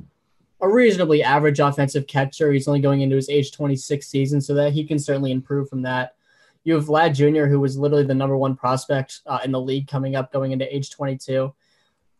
a 0.61 0.67
reasonably 0.69 1.23
average 1.23 1.59
offensive 1.59 2.07
catcher. 2.07 2.51
He's 2.51 2.67
only 2.67 2.81
going 2.81 3.01
into 3.01 3.15
his 3.15 3.29
age 3.29 3.51
26 3.51 4.05
season, 4.05 4.41
so 4.41 4.53
that 4.55 4.73
he 4.73 4.83
can 4.83 4.99
certainly 4.99 5.31
improve 5.31 5.69
from 5.69 5.81
that. 5.83 6.15
You 6.63 6.75
have 6.75 6.85
Vlad 6.85 7.15
Jr., 7.15 7.45
who 7.45 7.61
was 7.61 7.77
literally 7.77 8.03
the 8.03 8.13
number 8.13 8.35
one 8.35 8.55
prospect 8.55 9.21
uh, 9.25 9.39
in 9.45 9.51
the 9.51 9.61
league 9.61 9.87
coming 9.87 10.15
up, 10.15 10.33
going 10.33 10.51
into 10.51 10.75
age 10.75 10.91
22. 10.91 11.53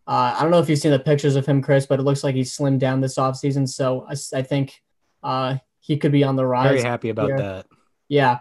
Uh, 0.08 0.36
I 0.38 0.42
don't 0.42 0.52
know 0.52 0.60
if 0.60 0.70
you've 0.70 0.80
seen 0.80 0.92
the 0.92 1.00
pictures 1.00 1.36
of 1.36 1.46
him, 1.46 1.62
Chris, 1.62 1.86
but 1.86 2.00
it 2.00 2.04
looks 2.04 2.24
like 2.24 2.34
he's 2.34 2.56
slimmed 2.56 2.80
down 2.80 3.02
this 3.02 3.16
offseason. 3.16 3.68
So 3.68 4.08
I, 4.08 4.38
I 4.38 4.42
think 4.42 4.82
uh, 5.22 5.58
he 5.82 5.98
could 5.98 6.14
be 6.14 6.24
on 6.24 6.38
the 6.38 6.46
rise. 6.46 6.70
Very 6.70 6.82
happy 6.82 7.10
about 7.10 7.28
here. 7.28 7.38
that. 7.38 7.66
Yeah. 8.08 8.40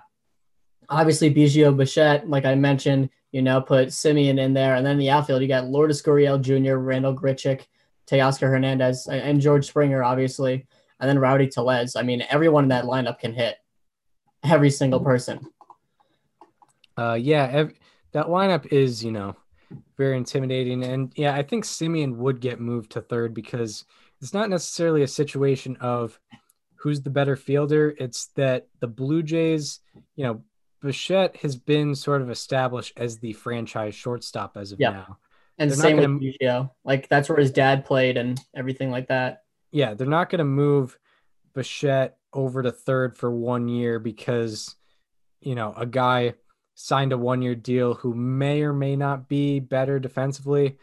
Obviously, 0.89 1.33
Biggio 1.33 1.77
Bichette, 1.77 2.29
like 2.29 2.45
I 2.45 2.55
mentioned, 2.55 3.11
you 3.33 3.43
know, 3.43 3.61
put 3.61 3.89
Semien 3.89 4.39
in 4.39 4.55
there. 4.55 4.77
And 4.77 4.87
then 4.87 4.99
the 4.99 5.11
outfield, 5.11 5.43
you 5.43 5.49
got 5.49 5.67
Lourdes 5.67 6.03
Gurriel 6.03 6.41
Jr., 6.41 6.77
Randall 6.77 7.15
Grichuk, 7.15 7.67
Teoscar 8.07 8.49
Hernandez, 8.49 9.07
and 9.09 9.41
George 9.41 9.67
Springer, 9.67 10.03
obviously. 10.03 10.67
And 11.01 11.09
then 11.09 11.19
Rowdy 11.19 11.49
Tellez. 11.49 11.97
I 11.97 12.03
mean, 12.03 12.25
everyone 12.31 12.65
in 12.65 12.69
that 12.71 12.85
lineup 12.85 13.19
can 13.19 13.35
hit. 13.35 13.57
Every 14.45 14.71
single 14.71 15.01
person. 15.01 15.41
Uh, 16.97 17.19
yeah, 17.21 17.49
ev- 17.53 17.75
that 18.13 18.27
lineup 18.27 18.73
is, 18.73 19.05
you 19.05 19.13
know, 19.13 19.37
very 19.97 20.17
intimidating. 20.17 20.85
And 20.85 21.13
yeah, 21.17 21.35
I 21.35 21.43
think 21.43 21.65
Semien 21.65 22.17
would 22.17 22.41
get 22.41 22.61
moved 22.61 22.93
to 22.93 23.01
third 23.01 23.35
because 23.35 23.85
it's 24.23 24.33
not 24.33 24.49
necessarily 24.49 25.03
a 25.03 25.09
situation 25.09 25.77
of 25.81 26.19
who's 26.77 27.03
the 27.03 27.11
better 27.11 27.37
fielder. 27.37 27.95
It's 27.99 28.27
that 28.37 28.69
the 28.81 28.87
Blue 28.87 29.23
Jays, 29.23 29.81
you 30.15 30.25
know, 30.25 30.43
Bichette 30.83 31.37
has 31.39 31.57
been 31.57 31.95
sort 31.95 32.23
of 32.23 32.31
established 32.31 32.93
as 32.97 33.19
the 33.19 33.33
franchise 33.33 33.95
shortstop 33.95 34.57
as 34.57 34.73
of 34.73 34.81
Yeah. 34.81 34.91
now. 34.91 35.19
And 35.59 35.71
They're 35.71 35.77
same 35.79 35.97
gonna- 35.97 36.15
with 36.19 36.23
Biggio. 36.41 36.71
Like 36.85 37.09
that's 37.09 37.29
where 37.29 37.39
his 37.39 37.51
dad 37.51 37.85
played 37.87 38.17
and 38.17 38.39
everything 38.55 38.91
like 38.91 39.09
that. 39.09 39.45
Yeah, 39.73 39.95
they're 39.95 40.07
not 40.07 40.31
going 40.31 40.39
to 40.39 40.45
move 40.45 40.99
Bichette 41.55 42.19
over 42.33 42.63
to 42.63 42.71
third 42.71 43.17
for 43.17 43.31
one 43.31 43.69
year 43.69 43.99
because, 43.99 44.77
you 45.41 45.55
know, 45.55 45.73
a 45.77 45.87
guy 45.87 46.35
signed 46.75 47.13
a 47.13 47.19
one 47.19 47.41
year 47.41 47.55
deal 47.55 47.95
who 47.95 48.15
may 48.15 48.63
or 48.63 48.73
may 48.75 48.97
not 48.97 49.29
be 49.29 49.59
better 49.61 49.99
defensively. 49.99 50.77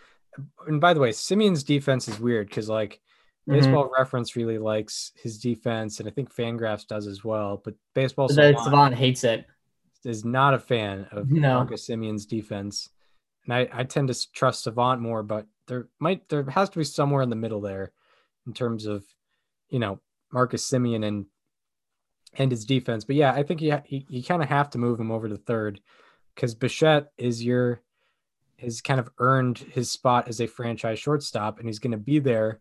And 0.67 0.81
by 0.81 0.93
the 0.95 0.99
way, 0.99 1.11
Semien's 1.11 1.63
defense 1.63 2.07
is 2.07 2.19
weird 2.19 2.47
because, 2.49 2.67
like, 2.67 2.99
Mhm. 3.47 3.53
Baseball 3.53 3.91
Reference 3.95 4.35
really 4.35 4.57
likes 4.57 5.11
his 5.21 5.37
defense, 5.37 5.99
and 5.99 6.07
I 6.07 6.11
think 6.11 6.33
Fangraphs 6.33 6.87
does 6.87 7.05
as 7.07 7.23
well. 7.23 7.61
But 7.63 7.75
Baseball 7.93 8.29
Savant 8.29 8.57
Savant 8.63 8.95
hates 8.95 9.23
it. 9.23 9.45
Is 10.05 10.25
not 10.25 10.53
a 10.53 10.59
fan 10.59 11.07
of 11.11 11.31
No. 11.31 11.55
Marcus 11.55 11.87
Semien's 11.87 12.25
defense, 12.25 12.89
and 13.45 13.53
I, 13.53 13.69
I 13.71 13.83
tend 13.83 14.09
to 14.09 14.31
trust 14.33 14.63
Savant 14.63 15.01
more. 15.01 15.23
But 15.23 15.47
there 15.67 15.87
might 15.99 16.27
there 16.29 16.43
has 16.49 16.69
to 16.71 16.79
be 16.79 16.83
somewhere 16.83 17.21
in 17.21 17.29
the 17.29 17.35
middle 17.35 17.61
there, 17.61 17.93
in 18.45 18.53
terms 18.53 18.85
of, 18.85 19.05
you 19.69 19.79
know, 19.79 19.99
Marcus 20.31 20.69
Semien 20.69 21.05
and 21.05 21.25
and 22.33 22.51
his 22.51 22.65
defense. 22.65 23.05
But 23.05 23.15
yeah, 23.15 23.31
I 23.31 23.43
think 23.43 23.61
you 23.61 23.79
you, 23.87 24.03
you 24.09 24.23
kind 24.23 24.43
of 24.43 24.49
have 24.49 24.69
to 24.71 24.77
move 24.77 24.99
him 24.99 25.11
over 25.11 25.29
to 25.29 25.37
third 25.37 25.79
because 26.35 26.55
Bichette 26.55 27.11
is 27.17 27.43
your 27.43 27.81
has 28.57 28.81
kind 28.81 28.99
of 28.99 29.09
earned 29.19 29.59
his 29.59 29.91
spot 29.91 30.27
as 30.27 30.39
a 30.39 30.47
franchise 30.47 30.99
shortstop, 30.99 31.59
and 31.59 31.67
he's 31.67 31.79
going 31.79 31.91
to 31.91 31.97
be 31.97 32.19
there 32.19 32.59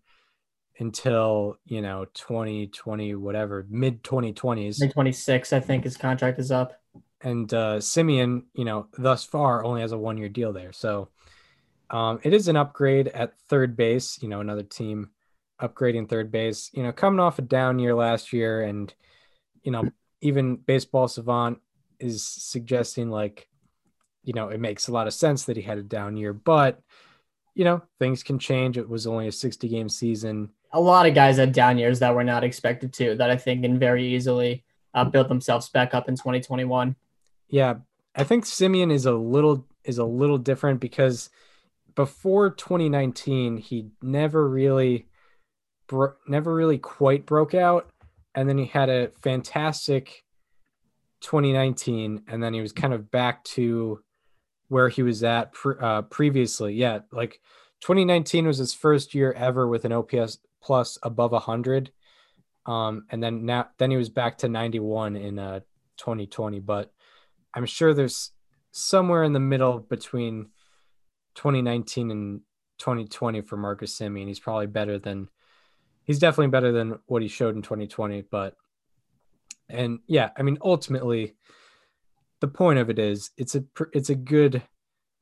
until 0.78 1.58
you 1.64 1.82
know 1.82 2.06
2020 2.14 3.14
whatever 3.14 3.66
mid 3.68 4.02
2020s 4.02 4.92
26, 4.92 5.52
I 5.52 5.60
think 5.60 5.84
his 5.84 5.96
contract 5.96 6.38
is 6.38 6.50
up. 6.50 6.81
And 7.22 7.52
uh, 7.54 7.76
Semien, 7.78 8.44
you 8.54 8.64
know, 8.64 8.88
thus 8.98 9.24
far 9.24 9.64
only 9.64 9.80
has 9.80 9.92
a 9.92 9.98
one 9.98 10.18
year 10.18 10.28
deal 10.28 10.52
there. 10.52 10.72
So 10.72 11.08
um, 11.90 12.20
it 12.22 12.32
is 12.32 12.48
an 12.48 12.56
upgrade 12.56 13.08
at 13.08 13.38
third 13.48 13.76
base, 13.76 14.18
you 14.22 14.28
know, 14.28 14.40
another 14.40 14.62
team 14.62 15.10
upgrading 15.60 16.08
third 16.08 16.32
base, 16.32 16.70
you 16.72 16.82
know, 16.82 16.92
coming 16.92 17.20
off 17.20 17.38
a 17.38 17.42
down 17.42 17.78
year 17.78 17.94
last 17.94 18.32
year. 18.32 18.62
And, 18.62 18.92
you 19.62 19.70
know, 19.70 19.88
even 20.20 20.56
Baseball 20.56 21.06
Savant 21.06 21.60
is 22.00 22.24
suggesting 22.24 23.10
like, 23.10 23.48
you 24.24 24.32
know, 24.32 24.48
it 24.48 24.60
makes 24.60 24.88
a 24.88 24.92
lot 24.92 25.06
of 25.06 25.14
sense 25.14 25.44
that 25.44 25.56
he 25.56 25.62
had 25.62 25.78
a 25.78 25.82
down 25.82 26.16
year, 26.16 26.32
but, 26.32 26.80
you 27.54 27.64
know, 27.64 27.82
things 27.98 28.22
can 28.22 28.38
change. 28.38 28.78
It 28.78 28.88
was 28.88 29.06
only 29.06 29.28
a 29.28 29.32
60 29.32 29.68
game 29.68 29.88
season. 29.88 30.50
A 30.72 30.80
lot 30.80 31.06
of 31.06 31.14
guys 31.14 31.36
had 31.36 31.52
down 31.52 31.76
years 31.78 31.98
that 31.98 32.14
were 32.14 32.24
not 32.24 32.44
expected 32.44 32.92
to, 32.94 33.14
that 33.16 33.30
I 33.30 33.36
think 33.36 33.62
can 33.62 33.78
very 33.78 34.06
easily 34.14 34.64
uh, 34.94 35.04
build 35.04 35.28
themselves 35.28 35.68
back 35.68 35.94
up 35.94 36.08
in 36.08 36.16
2021. 36.16 36.96
Yeah, 37.52 37.74
I 38.16 38.24
think 38.24 38.44
Semien 38.44 38.90
is 38.90 39.04
a 39.04 39.12
little 39.12 39.66
is 39.84 39.98
a 39.98 40.04
little 40.04 40.38
different 40.38 40.80
because 40.80 41.28
before 41.94 42.50
2019 42.50 43.58
he 43.58 43.90
never 44.00 44.48
really 44.48 45.06
bro- 45.86 46.14
never 46.26 46.54
really 46.54 46.78
quite 46.78 47.26
broke 47.26 47.52
out 47.52 47.90
and 48.34 48.48
then 48.48 48.56
he 48.56 48.64
had 48.64 48.88
a 48.88 49.10
fantastic 49.20 50.24
2019 51.20 52.22
and 52.26 52.42
then 52.42 52.54
he 52.54 52.62
was 52.62 52.72
kind 52.72 52.94
of 52.94 53.10
back 53.10 53.44
to 53.44 54.00
where 54.68 54.88
he 54.88 55.02
was 55.02 55.22
at 55.22 55.52
pre- 55.52 55.76
uh, 55.78 56.02
previously. 56.02 56.72
Yeah, 56.72 57.00
like 57.12 57.40
2019 57.82 58.46
was 58.46 58.56
his 58.56 58.72
first 58.72 59.14
year 59.14 59.32
ever 59.32 59.68
with 59.68 59.84
an 59.84 59.92
OPS 59.92 60.38
plus 60.62 60.96
above 61.02 61.32
100. 61.32 61.92
Um, 62.64 63.04
and 63.10 63.22
then 63.22 63.44
now 63.44 63.68
then 63.76 63.90
he 63.90 63.98
was 63.98 64.08
back 64.08 64.38
to 64.38 64.48
91 64.48 65.16
in 65.16 65.38
uh 65.38 65.60
2020, 65.98 66.60
but 66.60 66.90
I'm 67.54 67.66
sure 67.66 67.94
there's 67.94 68.30
somewhere 68.70 69.24
in 69.24 69.32
the 69.32 69.40
middle 69.40 69.78
between 69.78 70.48
2019 71.34 72.10
and 72.10 72.40
2020 72.78 73.42
for 73.42 73.56
Marcus 73.56 73.96
Semien. 73.98 74.26
He's 74.26 74.40
probably 74.40 74.66
better 74.66 74.98
than 74.98 75.28
he's 76.04 76.18
definitely 76.18 76.50
better 76.50 76.72
than 76.72 76.98
what 77.06 77.22
he 77.22 77.28
showed 77.28 77.54
in 77.54 77.62
2020, 77.62 78.22
but 78.30 78.56
and 79.68 80.00
yeah, 80.06 80.30
I 80.36 80.42
mean 80.42 80.58
ultimately 80.62 81.34
the 82.40 82.48
point 82.48 82.78
of 82.78 82.90
it 82.90 82.98
is 82.98 83.30
it's 83.36 83.54
a 83.54 83.64
it's 83.92 84.10
a 84.10 84.14
good 84.14 84.62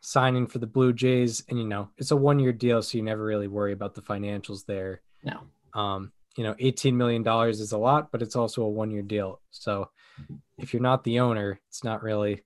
signing 0.00 0.46
for 0.46 0.58
the 0.58 0.66
Blue 0.66 0.92
Jays 0.92 1.44
and 1.48 1.58
you 1.58 1.66
know, 1.66 1.90
it's 1.98 2.10
a 2.10 2.16
one-year 2.16 2.52
deal 2.52 2.82
so 2.82 2.96
you 2.96 3.04
never 3.04 3.22
really 3.22 3.48
worry 3.48 3.72
about 3.72 3.94
the 3.94 4.02
financials 4.02 4.64
there. 4.64 5.02
No. 5.22 5.40
Um, 5.74 6.12
you 6.36 6.44
know, 6.44 6.54
18 6.58 6.96
million 6.96 7.22
dollars 7.22 7.60
is 7.60 7.72
a 7.72 7.78
lot, 7.78 8.10
but 8.10 8.22
it's 8.22 8.36
also 8.36 8.62
a 8.62 8.68
one-year 8.68 9.02
deal. 9.02 9.40
So 9.50 9.90
if 10.58 10.72
you're 10.72 10.82
not 10.82 11.04
the 11.04 11.20
owner, 11.20 11.60
it's 11.68 11.84
not 11.84 12.02
really 12.02 12.42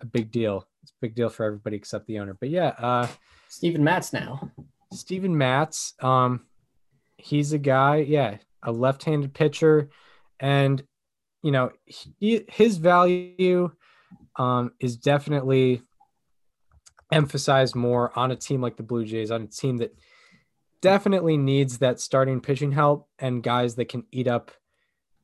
a 0.00 0.06
big 0.06 0.30
deal. 0.30 0.66
It's 0.82 0.92
a 0.92 1.00
big 1.00 1.14
deal 1.14 1.28
for 1.28 1.44
everybody 1.44 1.76
except 1.76 2.06
the 2.06 2.18
owner. 2.18 2.36
But 2.38 2.50
yeah, 2.50 2.68
uh 2.78 3.06
Steven 3.48 3.84
Matz 3.84 4.12
now. 4.12 4.50
Steven 4.92 5.36
Matz, 5.36 5.94
um, 6.00 6.46
he's 7.16 7.52
a 7.52 7.58
guy, 7.58 7.96
yeah, 7.96 8.38
a 8.62 8.72
left-handed 8.72 9.34
pitcher, 9.34 9.90
and 10.40 10.82
you 11.42 11.50
know, 11.50 11.72
he, 11.84 12.44
his 12.48 12.76
value 12.76 13.70
um, 14.36 14.72
is 14.80 14.96
definitely 14.96 15.82
emphasized 17.12 17.74
more 17.74 18.16
on 18.18 18.30
a 18.30 18.36
team 18.36 18.62
like 18.62 18.76
the 18.76 18.82
Blue 18.82 19.04
Jays, 19.04 19.30
on 19.30 19.42
a 19.42 19.46
team 19.46 19.78
that 19.78 19.94
definitely 20.80 21.36
needs 21.36 21.78
that 21.78 22.00
starting 22.00 22.40
pitching 22.40 22.72
help 22.72 23.08
and 23.18 23.42
guys 23.42 23.74
that 23.74 23.88
can 23.88 24.04
eat 24.12 24.28
up, 24.28 24.50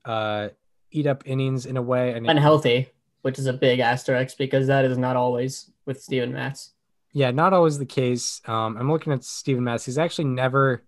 uh, 0.05 0.49
eat 0.91 1.07
up 1.07 1.23
innings 1.27 1.67
in 1.67 1.77
a 1.77 1.83
way. 1.83 2.13
And 2.13 2.29
unhealthy, 2.29 2.89
which 3.23 3.39
is 3.39 3.47
a 3.47 3.53
big 3.53 3.81
asterisk 3.81 4.39
because 4.39 4.67
that 4.69 4.85
is 4.85 4.99
not 4.99 5.17
always 5.17 5.71
with 5.87 6.03
Steven 6.03 6.33
Matz. 6.33 6.73
Yeah, 7.13 7.31
not 7.31 7.53
always 7.53 7.79
the 7.79 7.87
case. 7.87 8.41
Um, 8.47 8.77
I'm 8.77 8.91
looking 8.91 9.13
at 9.13 9.25
Steven 9.25 9.65
Matz. 9.65 9.85
He's 9.85 9.99
actually 9.99 10.27
never, 10.27 10.85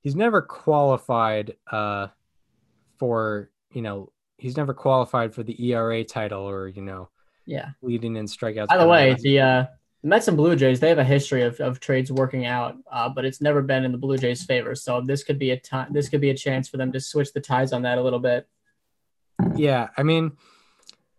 he's 0.00 0.16
never 0.16 0.40
qualified 0.40 1.56
uh, 1.70 2.08
for, 2.98 3.50
you 3.72 3.82
know, 3.82 4.12
he's 4.38 4.56
never 4.56 4.72
qualified 4.72 5.34
for 5.34 5.42
the 5.42 5.70
ERA 5.70 6.04
title 6.04 6.48
or, 6.48 6.68
you 6.68 6.82
know, 6.82 7.08
Yeah. 7.44 7.70
leading 7.82 8.16
in 8.16 8.26
strikeouts. 8.26 8.68
By 8.68 8.78
the 8.78 8.86
way, 8.86 9.14
the 9.20 9.40
uh, 9.40 9.66
the 10.02 10.08
Mets 10.08 10.28
and 10.28 10.36
Blue 10.36 10.54
Jays 10.54 10.78
they 10.78 10.88
have 10.90 10.98
a 10.98 11.04
history 11.04 11.42
of, 11.42 11.58
of 11.58 11.80
trades 11.80 12.12
working 12.12 12.46
out, 12.46 12.76
uh, 12.90 13.08
but 13.08 13.24
it's 13.24 13.40
never 13.40 13.62
been 13.62 13.84
in 13.84 13.90
the 13.90 13.98
Blue 13.98 14.16
Jays' 14.16 14.44
favor. 14.44 14.76
So 14.76 15.00
this 15.00 15.24
could 15.24 15.40
be 15.40 15.50
a 15.50 15.58
time. 15.58 15.92
This 15.92 16.08
could 16.08 16.20
be 16.20 16.30
a 16.30 16.36
chance 16.36 16.68
for 16.68 16.76
them 16.76 16.92
to 16.92 17.00
switch 17.00 17.32
the 17.32 17.40
ties 17.40 17.72
on 17.72 17.82
that 17.82 17.98
a 17.98 18.02
little 18.02 18.20
bit. 18.20 18.46
Yeah, 19.56 19.88
I 19.96 20.02
mean, 20.02 20.32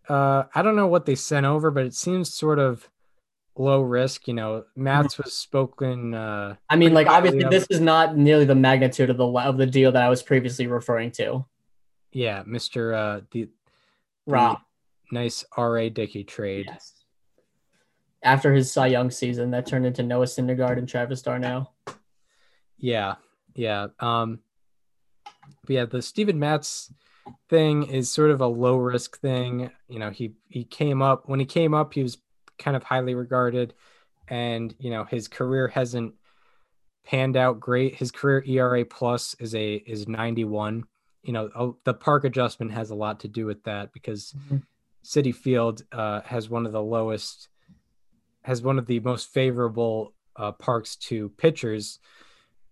uh, 0.08 0.44
I 0.54 0.62
don't 0.62 0.76
know 0.76 0.88
what 0.88 1.06
they 1.06 1.16
sent 1.16 1.46
over, 1.46 1.72
but 1.72 1.86
it 1.86 1.94
seems 1.94 2.34
sort 2.34 2.60
of 2.60 2.90
low 3.56 3.82
risk. 3.82 4.28
You 4.28 4.34
know, 4.34 4.64
Matz 4.76 5.18
was 5.18 5.34
spoken. 5.34 6.14
Uh, 6.14 6.56
I 6.70 6.76
mean, 6.76 6.94
like 6.94 7.08
obviously, 7.08 7.44
of- 7.44 7.52
this 7.52 7.68
is 7.70 7.80
not 7.80 8.18
nearly 8.18 8.46
the 8.46 8.56
magnitude 8.56 9.10
of 9.10 9.18
the 9.18 9.28
of 9.28 9.58
the 9.58 9.66
deal 9.66 9.92
that 9.92 10.04
I 10.04 10.10
was 10.10 10.24
previously 10.24 10.68
referring 10.68 11.12
to. 11.12 11.46
yeah, 12.12 12.44
Mister 12.46 12.94
uh, 12.94 13.22
the, 13.32 13.44
the 13.44 13.52
Rob, 14.28 14.60
nice 15.12 15.46
R.A. 15.56 15.90
Dickey 15.90 16.24
trade. 16.24 16.66
yes. 16.68 16.94
After 18.22 18.54
his 18.54 18.70
Cy 18.72 18.88
Young 18.88 19.12
season, 19.12 19.52
that 19.52 19.66
turned 19.66 19.86
into 19.86 20.04
Noah 20.04 20.26
Syndergaard 20.26 20.78
and 20.78 20.90
Travis 20.90 21.22
d'Arnaud. 21.22 21.70
Yeah, 22.78 23.16
yeah. 23.56 23.88
Um, 24.00 24.40
but 25.66 25.70
yeah, 25.70 25.86
the 25.86 26.02
Steven 26.02 26.38
Matz 26.38 26.92
thing 27.50 27.84
is 27.84 28.12
sort 28.12 28.32
of 28.32 28.42
a 28.42 28.48
low 28.48 28.76
risk 28.78 29.20
thing. 29.20 29.72
You 29.88 30.00
know, 30.00 30.10
he 30.10 30.34
he 30.48 30.64
came 30.64 31.02
up 31.02 31.24
when 31.28 31.40
he 31.40 31.46
came 31.46 31.74
up, 31.74 31.94
he 31.94 32.04
was 32.04 32.18
kind 32.58 32.76
of 32.76 32.84
highly 32.84 33.16
regarded, 33.16 33.74
and 34.28 34.74
you 34.80 34.92
know 34.92 35.04
his 35.04 35.28
career 35.28 35.68
hasn't 35.68 36.14
panned 37.06 37.38
out 37.38 37.60
great. 37.60 37.96
His 37.96 38.12
career 38.12 38.44
ERA 38.46 38.86
plus 38.86 39.36
is 39.40 39.56
a 39.56 39.76
is 39.76 40.08
ninety 40.08 40.44
one. 40.46 40.84
You 41.24 41.34
know, 41.34 41.50
oh, 41.56 41.78
the 41.84 41.94
park 41.94 42.24
adjustment 42.24 42.72
has 42.72 42.92
a 42.92 42.96
lot 42.96 43.22
to 43.22 43.28
do 43.28 43.46
with 43.46 43.64
that 43.64 43.92
because 43.94 44.34
Mhm. 44.50 44.64
Citi 45.04 45.34
Field 45.34 45.84
uh, 45.92 46.22
has 46.22 46.50
one 46.50 46.66
of 46.66 46.72
the 46.72 46.82
lowest, 46.82 47.50
has 48.44 48.62
one 48.62 48.78
of 48.78 48.86
the 48.86 49.00
most 49.00 49.34
favorable 49.34 50.14
uh, 50.36 50.52
parks 50.54 50.96
to 50.96 51.30
pitchers. 51.30 52.00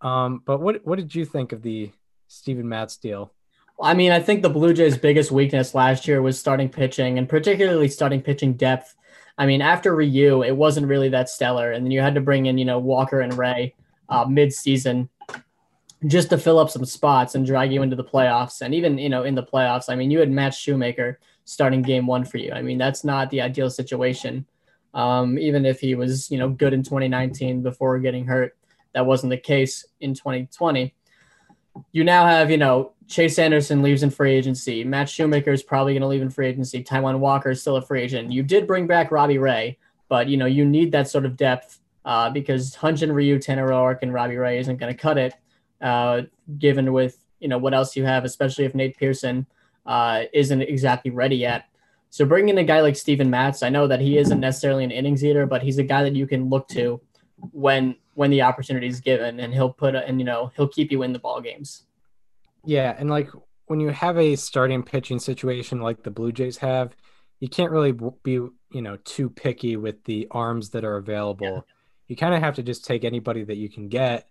Um, 0.02 0.42
but 0.46 0.60
what 0.62 0.86
what 0.86 0.98
did 0.98 1.16
you 1.16 1.26
think 1.26 1.52
of 1.52 1.62
the 1.62 1.92
Steven 2.28 2.68
Matz 2.70 2.98
deal? 2.98 3.34
I 3.82 3.94
mean, 3.94 4.12
I 4.12 4.20
think 4.20 4.42
the 4.42 4.50
Blue 4.50 4.74
Jays' 4.74 4.98
biggest 4.98 5.32
weakness 5.32 5.76
last 5.76 6.08
year 6.08 6.22
was 6.22 6.40
starting 6.40 6.70
pitching 6.70 7.18
and 7.18 7.30
particularly 7.30 7.88
starting 7.88 8.22
pitching 8.22 8.54
depth. 8.54 8.96
I 9.38 9.46
mean, 9.46 9.62
after 9.62 9.96
Ryu, 9.96 10.44
it 10.44 10.56
wasn't 10.56 10.88
really 10.88 11.10
that 11.10 11.30
stellar. 11.30 11.72
And 11.72 11.86
then 11.86 11.92
you 11.92 12.02
had 12.02 12.16
to 12.16 12.22
bring 12.22 12.48
in, 12.48 12.58
you 12.58 12.66
know, 12.66 12.80
Walker 12.80 13.22
and 13.22 13.38
Ray 13.38 13.76
uh, 14.10 14.26
mid 14.26 14.52
season 14.52 15.10
just 16.08 16.30
to 16.30 16.38
fill 16.38 16.58
up 16.58 16.72
some 16.72 16.86
spots 16.86 17.36
and 17.36 17.46
drag 17.46 17.72
you 17.72 17.84
into 17.84 17.96
the 17.96 18.04
playoffs. 18.04 18.62
And 18.62 18.74
even, 18.74 18.98
you 18.98 19.10
know, 19.10 19.24
in 19.24 19.36
the 19.36 19.44
playoffs, 19.44 19.90
I 19.90 19.96
mean, 19.96 20.10
you 20.10 20.20
had 20.20 20.32
Matt 20.32 20.56
Shoemaker 20.56 21.20
starting 21.46 21.84
game 21.84 22.08
one 22.08 22.26
for 22.26 22.38
you. 22.38 22.52
I 22.52 22.64
mean, 22.64 22.78
that's 22.80 23.04
not 23.04 23.30
the 23.30 23.42
ideal 23.42 23.70
situation. 23.70 24.46
Um, 24.96 25.38
even 25.38 25.66
if 25.66 25.80
he 25.80 25.94
was, 25.94 26.32
you 26.32 26.40
know, 26.40 26.50
good 26.50 26.74
in 26.74 26.82
2019 26.82 27.62
before 27.62 28.00
getting 28.00 28.26
hurt, 28.26 28.58
that 28.94 29.06
wasn't 29.06 29.30
the 29.30 29.38
case 29.38 29.86
in 30.00 30.16
2020 30.16 30.96
you 31.92 32.04
now 32.04 32.26
have, 32.26 32.52
you 32.52 32.58
know, 32.58 32.94
Chase 33.08 33.40
Anderson 33.40 33.82
leaves 33.82 34.04
in 34.04 34.10
free 34.10 34.34
agency. 34.34 34.84
Matt 34.84 35.10
Shoemaker 35.10 35.52
is 35.52 35.64
probably 35.64 35.94
going 35.94 36.02
to 36.02 36.08
leave 36.08 36.22
in 36.22 36.30
free 36.30 36.48
agency. 36.48 36.84
Taijuan 36.84 37.20
Walker 37.20 37.52
is 37.52 37.62
still 37.62 37.78
a 37.78 37.82
free 37.82 38.02
agent. 38.02 38.32
You 38.32 38.44
did 38.44 38.68
bring 38.68 38.86
back 38.86 39.12
Robbie 39.12 39.38
Ray, 39.38 39.78
but 40.10 40.28
you 40.28 40.38
know 40.38 40.46
you 40.46 40.66
need 40.66 40.92
that 40.92 41.08
sort 41.08 41.26
of 41.26 41.38
depth 41.38 41.80
uh, 42.06 42.30
because 42.30 42.76
Hyun-jin 42.76 43.12
Ryu, 43.12 43.40
Tanner 43.40 43.68
Roark, 43.68 44.00
and 44.02 44.14
Robbie 44.14 44.38
Ray 44.38 44.60
isn't 44.60 44.78
going 44.78 44.94
to 44.94 45.00
cut 45.00 45.18
it. 45.18 45.36
Uh, 45.80 46.24
given 46.58 46.92
with 46.92 47.18
you 47.40 47.48
know 47.48 47.58
what 47.58 47.74
else 47.74 47.96
you 47.96 48.04
have, 48.04 48.26
especially 48.26 48.66
if 48.66 48.76
Nate 48.76 48.98
Pearson 48.98 49.46
uh, 49.86 50.24
isn't 50.34 50.62
exactly 50.62 51.12
ready 51.12 51.38
yet. 51.38 51.66
So 52.10 52.26
bringing 52.26 52.50
in 52.50 52.58
a 52.58 52.64
guy 52.64 52.82
like 52.82 52.96
Steven 52.96 53.30
Matz, 53.30 53.64
I 53.64 53.70
know 53.70 53.88
that 53.88 54.02
he 54.02 54.18
isn't 54.18 54.40
necessarily 54.40 54.84
an 54.84 54.92
innings 54.92 55.24
eater, 55.24 55.46
but 55.46 55.62
he's 55.62 55.78
a 55.78 55.84
guy 55.84 56.04
that 56.04 56.16
you 56.16 56.26
can 56.26 56.50
look 56.50 56.68
to 56.70 57.02
when 57.52 57.96
when 58.18 58.32
the 58.32 58.42
opportunity 58.42 58.88
is 58.88 59.00
given, 59.00 59.40
and 59.40 59.54
he'll 59.54 59.72
put 59.72 59.94
a, 59.94 60.04
and 60.08 60.20
you 60.20 60.26
know 60.26 60.52
he'll 60.56 60.68
keep 60.68 60.92
you 60.92 61.04
in 61.04 61.14
the 61.14 61.20
ball 61.20 61.40
games. 61.40 61.84
Yeah, 62.66 62.96
and 62.98 63.12
like 63.12 63.30
when 63.68 63.80
you 63.80 63.90
have 63.90 64.18
a 64.18 64.36
starting 64.36 64.82
pitching 64.82 65.20
situation 65.20 65.82
like 65.82 66.02
the 66.02 66.10
Blue 66.10 66.32
Jays 66.32 66.58
have, 66.58 66.96
you 67.40 67.48
can't 67.48 67.70
really 67.72 67.92
be 67.92 68.32
you 68.32 68.82
know 68.82 68.98
too 69.06 69.30
picky 69.30 69.78
with 69.78 70.04
the 70.06 70.28
arms 70.32 70.72
that 70.72 70.84
are 70.84 70.98
available. 70.98 71.68
You 72.08 72.16
kind 72.16 72.34
of 72.34 72.42
have 72.42 72.56
to 72.56 72.64
just 72.64 72.86
take 72.86 73.04
anybody 73.04 73.44
that 73.44 73.58
you 73.58 73.70
can 73.70 73.88
get, 73.88 74.28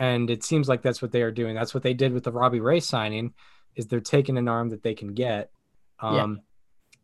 and 0.00 0.28
it 0.28 0.42
seems 0.42 0.68
like 0.68 0.82
that's 0.82 1.00
what 1.00 1.12
they 1.12 1.22
are 1.22 1.30
doing. 1.30 1.54
That's 1.54 1.74
what 1.74 1.84
they 1.84 1.94
did 1.94 2.12
with 2.12 2.24
the 2.24 2.32
Robbie 2.32 2.58
Ray 2.58 2.80
signing, 2.80 3.34
is 3.76 3.86
they're 3.86 4.00
taking 4.00 4.36
an 4.36 4.48
arm 4.48 4.70
that 4.70 4.82
they 4.82 4.94
can 4.94 5.14
get. 5.14 5.52
Yeah. 6.02 6.24
Um, 6.24 6.40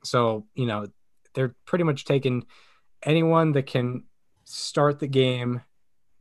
so 0.02 0.46
you 0.56 0.66
know 0.66 0.88
they're 1.34 1.54
pretty 1.64 1.84
much 1.84 2.06
taking 2.06 2.44
anyone 3.04 3.52
that 3.52 3.66
can 3.66 4.02
start 4.42 4.98
the 4.98 5.06
game 5.06 5.62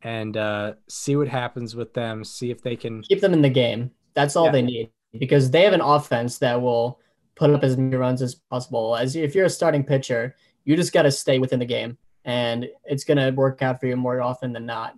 and 0.02 0.36
uh, 0.36 0.74
see 0.88 1.16
what 1.16 1.28
happens 1.28 1.74
with 1.74 1.92
them. 1.94 2.24
See 2.24 2.50
if 2.50 2.62
they 2.62 2.76
can. 2.76 3.02
keep 3.02 3.20
them 3.20 3.32
in 3.32 3.42
the 3.42 3.50
game. 3.50 3.90
That's 4.14 4.36
all 4.36 4.46
Yeah. 4.46 4.52
they 4.52 4.62
need 4.62 4.90
because 5.18 5.50
they 5.50 5.62
have 5.62 5.72
an 5.72 5.80
offense 5.80 6.38
that 6.38 6.60
will 6.60 7.00
put 7.34 7.50
up 7.50 7.62
as 7.62 7.76
many 7.76 7.96
runs 7.96 8.20
as 8.22 8.34
possible. 8.34 8.96
As 8.96 9.16
if 9.16 9.34
you're 9.34 9.46
a 9.46 9.50
starting 9.50 9.84
pitcher, 9.84 10.34
you 10.64 10.76
just 10.76 10.92
got 10.92 11.02
to 11.02 11.10
stay 11.10 11.38
within 11.38 11.58
the 11.60 11.64
game, 11.66 11.96
and 12.24 12.68
it's 12.84 13.04
gonna 13.04 13.30
work 13.32 13.62
out 13.62 13.80
for 13.80 13.86
you 13.86 13.96
more 13.96 14.20
often 14.20 14.52
than 14.52 14.66
not. 14.66 14.96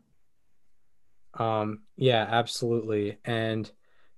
Um, 1.34 1.82
yeah, 1.96 2.26
absolutely. 2.28 3.18
And 3.24 3.70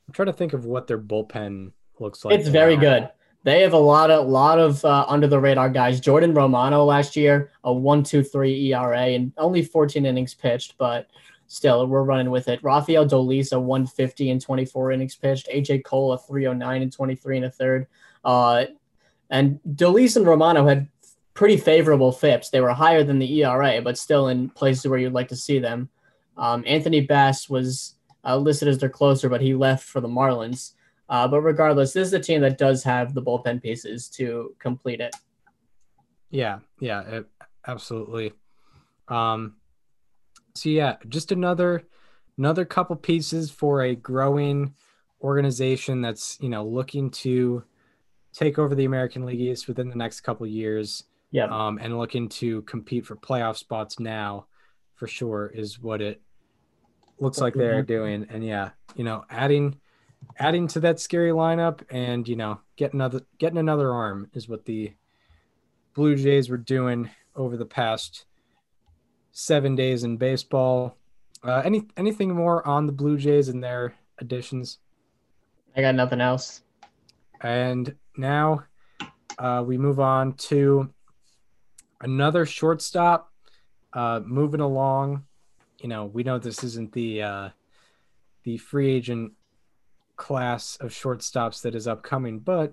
I'm 0.08 0.14
trying 0.14 0.26
to 0.26 0.32
think 0.32 0.52
of 0.54 0.64
what 0.64 0.86
their 0.86 0.98
bullpen 0.98 1.72
looks 1.98 2.24
like. 2.24 2.38
it's 2.38 2.48
very 2.48 2.76
good. 2.76 3.10
They 3.44 3.62
have 3.62 3.72
a 3.72 3.78
lot 3.78 4.10
of 4.10 4.28
lot 4.28 4.58
of 4.58 4.84
uh, 4.84 5.04
under 5.08 5.26
the 5.26 5.40
radar 5.40 5.68
guys. 5.68 6.00
Jordan 6.00 6.32
Romano 6.34 6.84
last 6.84 7.16
year, 7.16 7.50
a 7.64 7.72
one 7.72 8.02
two 8.02 8.22
three 8.22 8.72
ERA 8.72 9.00
and 9.00 9.32
only 9.36 9.62
14 9.62 10.06
innings 10.06 10.34
pitched, 10.34 10.78
but 10.78 11.08
still 11.48 11.86
we're 11.86 12.04
running 12.04 12.30
with 12.30 12.48
it. 12.48 12.62
Rafael 12.62 13.06
Dolis 13.06 13.52
a 13.52 13.60
150 13.60 14.30
and 14.30 14.40
24 14.40 14.92
innings 14.92 15.16
pitched. 15.16 15.48
AJ 15.48 15.84
Cole 15.84 16.12
a 16.12 16.18
309 16.18 16.82
and 16.82 16.92
23 16.92 17.36
and 17.36 17.46
a 17.46 17.50
third. 17.50 17.86
Uh, 18.24 18.64
and 19.28 19.58
Dolis 19.74 20.16
and 20.16 20.26
Romano 20.26 20.66
had 20.66 20.88
pretty 21.34 21.56
favorable 21.56 22.12
FIPS. 22.12 22.50
They 22.50 22.60
were 22.60 22.72
higher 22.72 23.02
than 23.02 23.18
the 23.18 23.42
ERA, 23.42 23.80
but 23.82 23.98
still 23.98 24.28
in 24.28 24.50
places 24.50 24.86
where 24.86 24.98
you'd 24.98 25.12
like 25.12 25.28
to 25.28 25.36
see 25.36 25.58
them. 25.58 25.88
Um, 26.36 26.64
Anthony 26.66 27.00
Bass 27.00 27.48
was 27.48 27.96
uh, 28.24 28.36
listed 28.36 28.68
as 28.68 28.78
their 28.78 28.88
closer, 28.88 29.28
but 29.28 29.40
he 29.40 29.54
left 29.54 29.84
for 29.84 30.00
the 30.00 30.08
Marlins. 30.08 30.72
Uh, 31.12 31.28
but 31.28 31.42
regardless, 31.42 31.92
this 31.92 32.08
is 32.08 32.14
a 32.14 32.18
team 32.18 32.40
that 32.40 32.56
does 32.56 32.82
have 32.82 33.12
the 33.12 33.20
bullpen 33.20 33.62
pieces 33.62 34.08
to 34.08 34.56
complete 34.58 34.98
it. 34.98 35.14
Yeah, 36.30 36.60
yeah, 36.80 37.02
it, 37.02 37.26
absolutely. 37.66 38.32
Um, 39.08 39.56
so 40.54 40.70
yeah, 40.70 40.96
just 41.10 41.30
another 41.30 41.82
another 42.38 42.64
couple 42.64 42.96
pieces 42.96 43.50
for 43.50 43.82
a 43.82 43.94
growing 43.94 44.72
organization 45.20 46.00
that's 46.00 46.38
you 46.40 46.48
know 46.48 46.64
looking 46.64 47.10
to 47.10 47.62
take 48.32 48.58
over 48.58 48.74
the 48.74 48.86
American 48.86 49.26
League 49.26 49.40
East 49.40 49.68
within 49.68 49.90
the 49.90 49.96
next 49.96 50.22
couple 50.22 50.46
years. 50.46 51.04
Yeah. 51.30 51.46
um, 51.46 51.78
and 51.78 51.98
looking 51.98 52.28
to 52.28 52.60
compete 52.62 53.06
for 53.06 53.16
playoff 53.16 53.56
spots 53.56 53.98
now 53.98 54.46
for 54.96 55.06
sure 55.06 55.50
is 55.54 55.80
what 55.80 56.02
it 56.02 56.20
looks 57.20 57.38
like 57.38 57.54
they're 57.54 57.82
doing 57.82 58.26
and 58.28 58.44
yeah 58.44 58.70
you 58.96 59.04
know 59.04 59.24
adding 59.30 59.80
adding 60.38 60.66
to 60.68 60.80
that 60.80 61.00
scary 61.00 61.30
lineup 61.30 61.80
and 61.90 62.26
you 62.26 62.36
know 62.36 62.60
getting 62.76 63.00
another 63.00 63.22
getting 63.38 63.58
another 63.58 63.92
arm 63.92 64.30
is 64.34 64.48
what 64.48 64.64
the 64.64 64.92
blue 65.94 66.16
jays 66.16 66.48
were 66.48 66.56
doing 66.56 67.10
over 67.36 67.56
the 67.56 67.66
past 67.66 68.24
seven 69.32 69.74
days 69.74 70.04
in 70.04 70.16
baseball 70.16 70.96
uh, 71.44 71.62
any 71.64 71.86
anything 71.96 72.34
more 72.34 72.66
on 72.66 72.86
the 72.86 72.92
blue 72.92 73.16
jays 73.16 73.48
and 73.48 73.62
their 73.62 73.94
additions 74.18 74.78
I 75.76 75.80
got 75.80 75.94
nothing 75.94 76.20
else. 76.20 76.62
and 77.40 77.94
now 78.16 78.64
uh, 79.38 79.62
we 79.66 79.78
move 79.78 80.00
on 80.00 80.34
to 80.34 80.90
another 82.00 82.46
shortstop. 82.46 83.30
Uh, 83.94 84.20
moving 84.24 84.60
along, 84.60 85.24
you 85.80 85.88
know, 85.88 86.06
we 86.06 86.22
know 86.22 86.38
this 86.38 86.64
isn't 86.64 86.92
the 86.92 87.22
uh, 87.22 87.48
the 88.44 88.56
free 88.56 88.90
agent 88.90 89.32
class 90.16 90.76
of 90.80 90.90
shortstops 90.90 91.62
that 91.62 91.74
is 91.74 91.86
upcoming, 91.88 92.38
but 92.38 92.72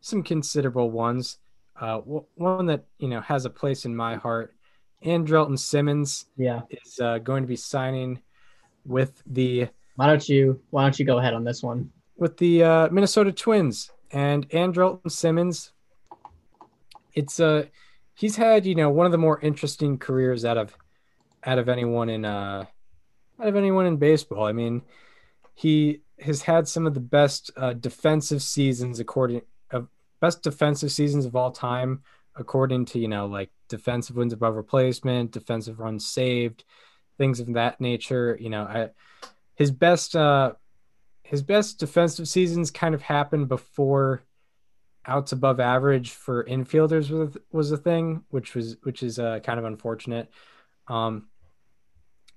some 0.00 0.22
considerable 0.22 0.90
ones. 0.90 1.38
Uh, 1.80 1.98
one 1.98 2.66
that 2.66 2.84
you 2.98 3.08
know 3.08 3.20
has 3.22 3.44
a 3.46 3.50
place 3.50 3.84
in 3.84 3.94
my 3.96 4.16
heart. 4.16 4.54
Andrelton 5.04 5.58
Simmons 5.58 6.26
Yeah. 6.36 6.60
is 6.68 7.00
uh, 7.00 7.18
going 7.18 7.42
to 7.42 7.46
be 7.46 7.56
signing 7.56 8.20
with 8.84 9.22
the 9.26 9.68
Why 9.96 10.06
don't 10.06 10.28
you 10.28 10.60
Why 10.70 10.82
don't 10.82 10.98
you 10.98 11.06
go 11.06 11.18
ahead 11.18 11.32
on 11.34 11.44
this 11.44 11.62
one? 11.62 11.90
with 12.16 12.36
the 12.36 12.62
uh, 12.62 12.88
Minnesota 12.90 13.32
Twins 13.32 13.90
and 14.10 14.46
Andrelton 14.50 15.10
Simmons. 15.10 15.72
It's 17.14 17.40
uh 17.40 17.64
he's 18.14 18.36
had 18.36 18.66
you 18.66 18.74
know 18.74 18.90
one 18.90 19.06
of 19.06 19.12
the 19.12 19.18
more 19.18 19.40
interesting 19.40 19.96
careers 19.98 20.44
out 20.44 20.58
of 20.58 20.76
out 21.44 21.58
of 21.58 21.68
anyone 21.68 22.08
in 22.10 22.24
uh 22.24 22.64
out 23.40 23.46
of 23.48 23.56
anyone 23.56 23.86
in 23.86 23.96
baseball. 23.96 24.44
I 24.44 24.52
mean, 24.52 24.82
he 25.54 26.00
has 26.22 26.42
had 26.42 26.68
some 26.68 26.86
of 26.86 26.94
the 26.94 27.00
best 27.00 27.50
uh, 27.56 27.72
defensive 27.72 28.42
seasons 28.42 29.00
according 29.00 29.42
of 29.70 29.88
best 30.20 30.42
defensive 30.42 30.92
seasons 30.92 31.24
of 31.24 31.36
all 31.36 31.50
time 31.50 32.02
according 32.36 32.84
to 32.86 32.98
you 32.98 33.08
know 33.08 33.26
like 33.26 33.50
defensive 33.68 34.16
wins 34.16 34.34
above 34.34 34.56
replacement, 34.56 35.30
defensive 35.30 35.80
runs 35.80 36.06
saved, 36.06 36.64
things 37.16 37.40
of 37.40 37.54
that 37.54 37.80
nature. 37.80 38.36
You 38.38 38.50
know, 38.50 38.64
I, 38.64 38.90
his 39.54 39.70
best 39.70 40.14
uh 40.14 40.52
his 41.22 41.42
best 41.42 41.78
defensive 41.78 42.28
seasons 42.28 42.70
kind 42.70 42.94
of 42.94 43.02
happened 43.02 43.48
before 43.48 44.22
outs 45.06 45.32
above 45.32 45.60
average 45.60 46.10
for 46.10 46.44
infielders 46.44 47.10
was 47.10 47.38
was 47.52 47.72
a 47.72 47.76
thing, 47.78 48.24
which 48.28 48.54
was 48.54 48.76
which 48.82 49.02
is 49.02 49.18
uh, 49.18 49.40
kind 49.40 49.58
of 49.58 49.64
unfortunate. 49.64 50.30
Um, 50.88 51.28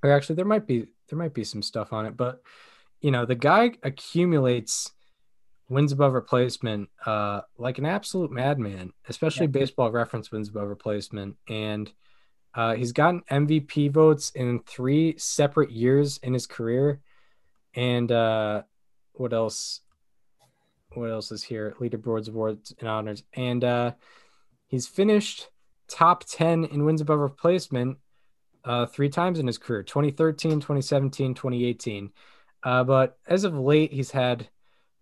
or 0.04 0.12
actually, 0.12 0.36
there 0.36 0.46
might 0.46 0.68
be 0.68 0.88
there 1.10 1.20
might 1.20 1.34
be 1.34 1.44
some 1.44 1.62
stuff 1.62 1.92
on 1.92 2.06
it, 2.06 2.16
but 2.16 2.42
you 3.04 3.12
know, 3.12 3.26
the 3.26 3.36
guy 3.36 3.74
accumulates 3.84 4.94
wins 5.70 5.92
above 5.92 6.14
replacement 6.14 6.90
uh, 7.06 7.42
like 7.58 7.78
an 7.78 7.86
absolute 7.86 8.32
madman, 8.32 8.94
especially 9.10 9.46
yeah. 9.46 9.52
baseball 9.52 9.92
reference 9.92 10.32
wins 10.32 10.48
above 10.48 10.70
replacement. 10.70 11.36
And 11.50 11.92
uh, 12.56 12.76
he's 12.76 12.94
gotten 12.94 13.22
MVP 13.30 13.92
votes 13.92 14.32
in 14.32 14.62
three 14.66 15.16
separate 15.18 15.70
years 15.70 16.18
in 16.24 16.34
his 16.34 16.48
career. 16.48 17.02
And 17.76 18.10
uh, 18.12 18.64
what 19.12 19.34
else? 19.34 19.82
What 20.94 21.10
else 21.10 21.32
is 21.32 21.44
here? 21.44 21.76
Leaderboards, 21.82 22.30
awards, 22.30 22.74
and 22.80 22.88
honors. 22.88 23.24
And 23.34 23.64
uh, 23.64 23.92
he's 24.68 24.88
finished 24.88 25.50
top 25.90 26.24
10 26.24 26.66
in 26.66 26.86
wins 26.86 27.02
above 27.02 27.20
replacement 27.20 27.98
uh, 28.64 28.86
three 28.86 29.10
times 29.10 29.40
in 29.40 29.48
his 29.48 29.58
career 29.58 29.84
2013, 29.84 30.62
2017, 30.62 31.34
2018. 31.34 32.12
Uh, 32.64 32.84
but 32.84 33.18
as 33.28 33.44
of 33.44 33.58
late, 33.58 33.92
he's 33.92 34.12
had 34.12 34.48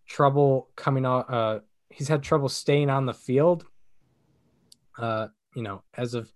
trouble 0.07 0.69
coming 0.75 1.05
out. 1.05 1.31
Uh, 1.31 1.59
he's 1.89 2.07
had 2.07 2.23
trouble 2.23 2.49
staying 2.49 2.89
on 2.89 3.05
the 3.05 3.13
field. 3.13 3.65
Uh, 4.97 5.27
you 5.55 5.61
know, 5.61 5.83
as 5.95 6.13
of 6.13 6.31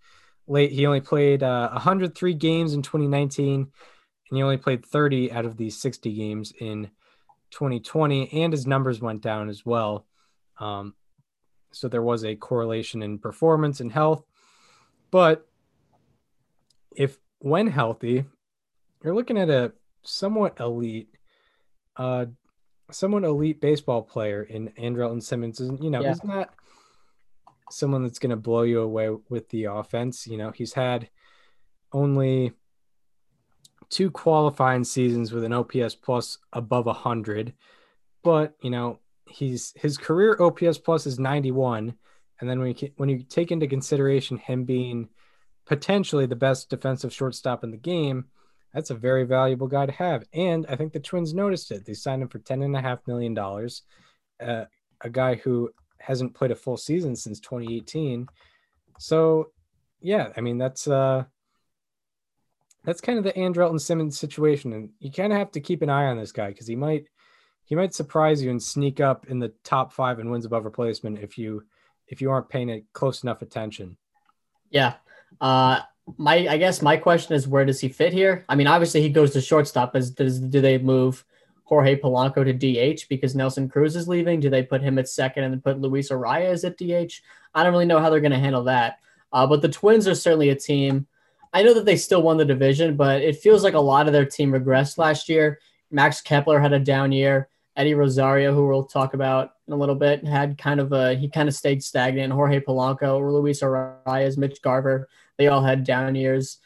late, 0.48 0.72
he 0.72 0.86
only 0.86 1.02
played 1.02 1.44
uh, 1.44 1.70
103 1.72 2.34
games 2.36 2.74
in 2.74 2.82
2019, 2.82 3.62
and 3.62 3.70
he 4.38 4.44
only 4.44 4.58
played 4.58 4.86
30 4.86 5.32
out 5.32 5.46
of 5.46 5.58
these 5.58 5.82
60 5.82 6.14
games 6.14 6.54
in 6.60 6.90
2020, 7.52 8.44
and 8.44 8.54
his 8.54 8.68
numbers 8.68 9.02
went 9.02 9.22
down 9.22 9.50
as 9.50 9.66
well. 9.66 10.06
Um, 10.60 10.94
so 11.72 11.88
there 11.88 12.02
was 12.02 12.24
a 12.24 12.36
correlation 12.36 13.02
in 13.02 13.20
performance 13.20 13.80
and 13.80 13.92
health. 13.92 14.24
But 15.12 15.48
if 16.96 17.18
when 17.40 17.68
healthy, 17.68 18.26
you're 19.04 19.16
looking 19.16 19.38
at 19.38 19.50
a 19.50 19.74
somewhat 20.06 20.60
elite 20.60 21.10
uh 21.98 22.26
somewhat 22.92 23.24
elite 23.24 23.62
baseball 23.62 24.02
player 24.02 24.44
in 24.44 24.70
Andrelton 24.80 25.22
Simmons. 25.22 25.60
And 25.60 25.84
you 25.84 25.90
know, 25.90 26.02
yeah. 26.02 26.10
he's 26.10 26.24
not 26.24 26.54
someone 27.72 28.04
that's 28.04 28.20
gonna 28.20 28.36
blow 28.36 28.62
you 28.64 28.82
away 28.82 29.10
with 29.30 29.50
the 29.50 29.66
offense. 29.66 30.28
You 30.28 30.38
know, 30.38 30.52
he's 30.52 30.74
had 30.74 31.10
only 31.92 32.54
two 33.90 34.12
qualifying 34.12 34.84
seasons 34.84 35.32
with 35.32 35.44
an 35.44 35.54
OPS 35.54 35.96
plus 35.96 36.38
above 36.54 36.86
hundred, 36.86 37.54
but 38.24 38.56
you 38.62 38.70
know, 38.70 39.00
he's 39.28 39.74
his 39.76 39.98
career 39.98 40.38
OPS 40.40 40.78
plus 40.78 41.06
is 41.06 41.20
91. 41.20 41.96
And 42.40 42.50
then 42.50 42.60
when 42.60 42.76
you 42.78 42.92
when 42.98 43.10
you 43.10 43.24
take 43.24 43.52
into 43.52 43.68
consideration 43.68 44.38
him 44.38 44.66
being 44.66 45.10
potentially 45.66 46.26
the 46.26 46.36
best 46.36 46.70
defensive 46.70 47.14
shortstop 47.14 47.64
in 47.64 47.72
the 47.72 47.78
game, 47.78 48.26
that's 48.76 48.90
a 48.90 48.96
very 48.96 49.24
valuable 49.24 49.68
guy 49.68 49.86
to 49.86 49.92
have. 49.94 50.26
And 50.34 50.66
I 50.68 50.76
think 50.76 50.92
the 50.92 51.00
Twins 51.00 51.34
noticed 51.34 51.72
it. 51.72 51.86
They 51.86 51.94
signed 51.94 52.22
him 52.22 52.28
for 52.28 52.40
ten 52.40 52.62
and 52.62 52.76
a 52.76 52.82
half 52.82 53.00
million 53.08 53.34
dollars. 53.34 53.84
Uh, 54.40 54.66
a 55.00 55.10
guy 55.10 55.36
who 55.36 55.72
hasn't 55.98 56.36
played 56.36 56.52
a 56.52 56.56
full 56.56 56.76
season 56.76 57.16
since 57.16 57.40
2018. 57.40 58.28
So, 59.00 59.52
yeah, 60.02 60.28
I 60.36 60.42
mean 60.42 60.58
that's 60.58 60.90
uh, 60.90 61.24
that's 62.84 63.00
kind 63.00 63.18
of 63.18 63.24
the 63.24 63.32
Andrelton 63.34 63.80
Simmons 63.80 64.20
situation, 64.20 64.74
and 64.74 64.90
you 65.00 65.10
kind 65.10 65.32
of 65.32 65.40
have 65.40 65.52
to 65.52 65.62
keep 65.62 65.82
an 65.82 65.90
eye 65.90 66.08
on 66.08 66.18
this 66.18 66.34
guy 66.34 66.50
because 66.50 66.68
he 66.68 66.76
might 66.76 67.06
he 67.64 67.76
might 67.76 67.94
surprise 67.94 68.44
you 68.44 68.52
and 68.52 68.62
sneak 68.62 69.00
up 69.00 69.28
in 69.28 69.40
the 69.40 69.54
top 69.64 69.94
five 69.94 70.20
and 70.20 70.30
wins 70.30 70.46
above 70.46 70.66
replacement 70.66 71.20
if 71.20 71.38
you 71.38 71.64
if 72.08 72.22
you 72.22 72.30
aren't 72.30 72.50
paying 72.50 72.70
it 72.70 72.84
close 72.92 73.24
enough 73.24 73.42
attention. 73.42 73.96
Yeah. 74.70 74.96
Uh, 75.40 75.80
my 76.18 76.48
I 76.48 76.58
guess 76.58 76.82
my 76.82 76.98
question 76.98 77.36
is 77.36 77.48
where 77.48 77.66
does 77.66 77.80
he 77.80 77.90
fit 77.90 78.14
here? 78.14 78.46
I 78.48 78.56
mean, 78.56 78.68
obviously 78.68 79.02
he 79.02 79.10
goes 79.10 79.32
to 79.34 79.42
shortstop. 79.42 79.96
As 79.96 80.12
does 80.12 80.40
do 80.40 80.62
they 80.62 80.78
move 80.78 81.26
Jorge 81.64 82.00
Polanco 82.00 82.46
to 82.46 82.54
DH 82.54 83.08
because 83.10 83.36
Nelson 83.36 83.68
Cruz 83.68 83.96
is 83.96 84.08
leaving? 84.08 84.40
Do 84.40 84.50
they 84.50 84.64
put 84.64 84.82
him 84.82 85.00
at 85.00 85.10
second 85.10 85.44
and 85.44 85.54
then 85.54 85.62
put 85.62 85.82
Luis 85.82 86.10
Arraez 86.10 86.64
at 86.64 86.78
DH? 86.78 87.22
I 87.54 87.64
don't 87.64 87.72
really 87.72 87.86
know 87.86 88.00
how 88.00 88.10
they're 88.10 88.20
going 88.20 88.32
to 88.32 88.40
handle 88.40 88.64
that. 88.66 89.00
Uh, 89.34 89.48
but 89.48 89.62
the 89.62 89.70
Twins 89.70 90.08
are 90.08 90.16
certainly 90.16 90.50
a 90.50 90.56
team. 90.56 91.08
I 91.54 91.64
know 91.64 91.74
that 91.74 91.86
they 91.86 91.98
still 91.98 92.22
won 92.22 92.38
the 92.38 92.46
division, 92.46 92.96
but 92.96 93.22
it 93.22 93.38
feels 93.38 93.64
like 93.64 93.74
a 93.74 93.80
lot 93.80 94.08
of 94.08 94.14
their 94.14 94.26
team 94.26 94.52
regressed 94.52 94.98
last 94.98 95.28
year. 95.28 95.60
Max 95.90 96.22
Kepler 96.22 96.60
had 96.60 96.74
a 96.74 96.80
down 96.80 97.12
year. 97.12 97.50
Eddie 97.76 97.94
Rosario, 97.94 98.54
who 98.54 98.68
we'll 98.68 98.86
talk 98.86 99.14
about 99.14 99.54
in 99.68 99.74
a 99.74 99.78
little 99.78 99.96
bit, 99.96 100.26
had 100.26 100.58
kind 100.58 100.80
of 100.80 100.94
a 100.94 101.16
he 101.16 101.28
kind 101.28 101.50
of 101.50 101.56
stayed 101.56 101.84
stagnant. 101.84 102.32
Jorge 102.32 102.60
Polanco, 102.62 103.20
or 103.20 103.32
Luis 103.32 103.62
Arraez, 103.62 104.38
Mitch 104.38 104.62
Garver 104.62 105.10
they 105.38 105.48
all 105.48 105.62
had 105.62 105.84
down 105.84 106.16
years. 106.16 106.60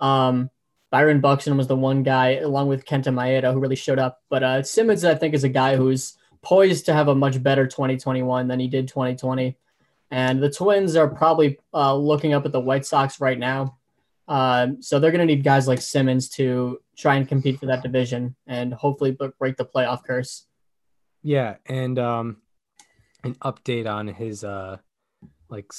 Um, 0.00 0.50
Byron 0.90 1.20
Buxton 1.20 1.56
was 1.56 1.66
the 1.66 1.76
one 1.76 2.02
guy, 2.02 2.36
along 2.36 2.68
with 2.68 2.84
Kenta 2.84 3.12
Maeda, 3.12 3.52
who 3.52 3.60
really 3.60 3.76
showed 3.76 3.98
up. 3.98 4.22
But 4.30 4.42
uh, 4.42 4.62
Simmons, 4.62 5.04
I 5.04 5.14
think, 5.14 5.34
is 5.34 5.44
a 5.44 5.48
guy 5.48 5.76
who's 5.76 6.16
poised 6.42 6.86
to 6.86 6.92
have 6.92 7.08
a 7.08 7.14
much 7.14 7.42
better 7.42 7.66
2021 7.66 8.46
than 8.48 8.60
he 8.60 8.68
did 8.68 8.88
2020. 8.88 9.56
And 10.10 10.40
the 10.40 10.50
Twins 10.50 10.94
are 10.94 11.08
probably 11.08 11.58
uh, 11.74 11.94
looking 11.96 12.32
up 12.32 12.46
at 12.46 12.52
the 12.52 12.60
White 12.60 12.86
Sox 12.86 13.20
right 13.20 13.38
now. 13.38 13.78
Um, 14.28 14.82
so 14.82 14.98
they're 14.98 15.10
going 15.10 15.26
to 15.26 15.34
need 15.34 15.44
guys 15.44 15.68
like 15.68 15.80
Simmons 15.80 16.28
to 16.30 16.80
try 16.96 17.16
and 17.16 17.28
compete 17.28 17.58
for 17.58 17.66
that 17.66 17.82
division 17.82 18.36
and 18.46 18.72
hopefully 18.72 19.16
break 19.38 19.56
the 19.56 19.64
playoff 19.64 20.04
curse. 20.04 20.46
Yeah, 21.22 21.56
and 21.66 21.98
um, 21.98 22.36
an 23.24 23.34
update 23.36 23.90
on 23.92 24.06
his 24.06 24.44
uh, 24.44 24.78
like 25.48 25.72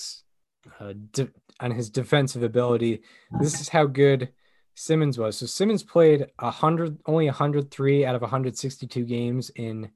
uh, 0.79 0.93
on 1.59 1.71
his 1.71 1.89
defensive 1.89 2.43
ability. 2.43 3.01
This 3.39 3.59
is 3.59 3.69
how 3.69 3.85
good 3.85 4.29
Simmons 4.75 5.17
was. 5.17 5.37
So 5.37 5.45
Simmons 5.45 5.83
played 5.83 6.27
100 6.39 6.99
only 7.05 7.25
103 7.25 8.05
out 8.05 8.15
of 8.15 8.21
162 8.21 9.03
games 9.05 9.49
in 9.55 9.89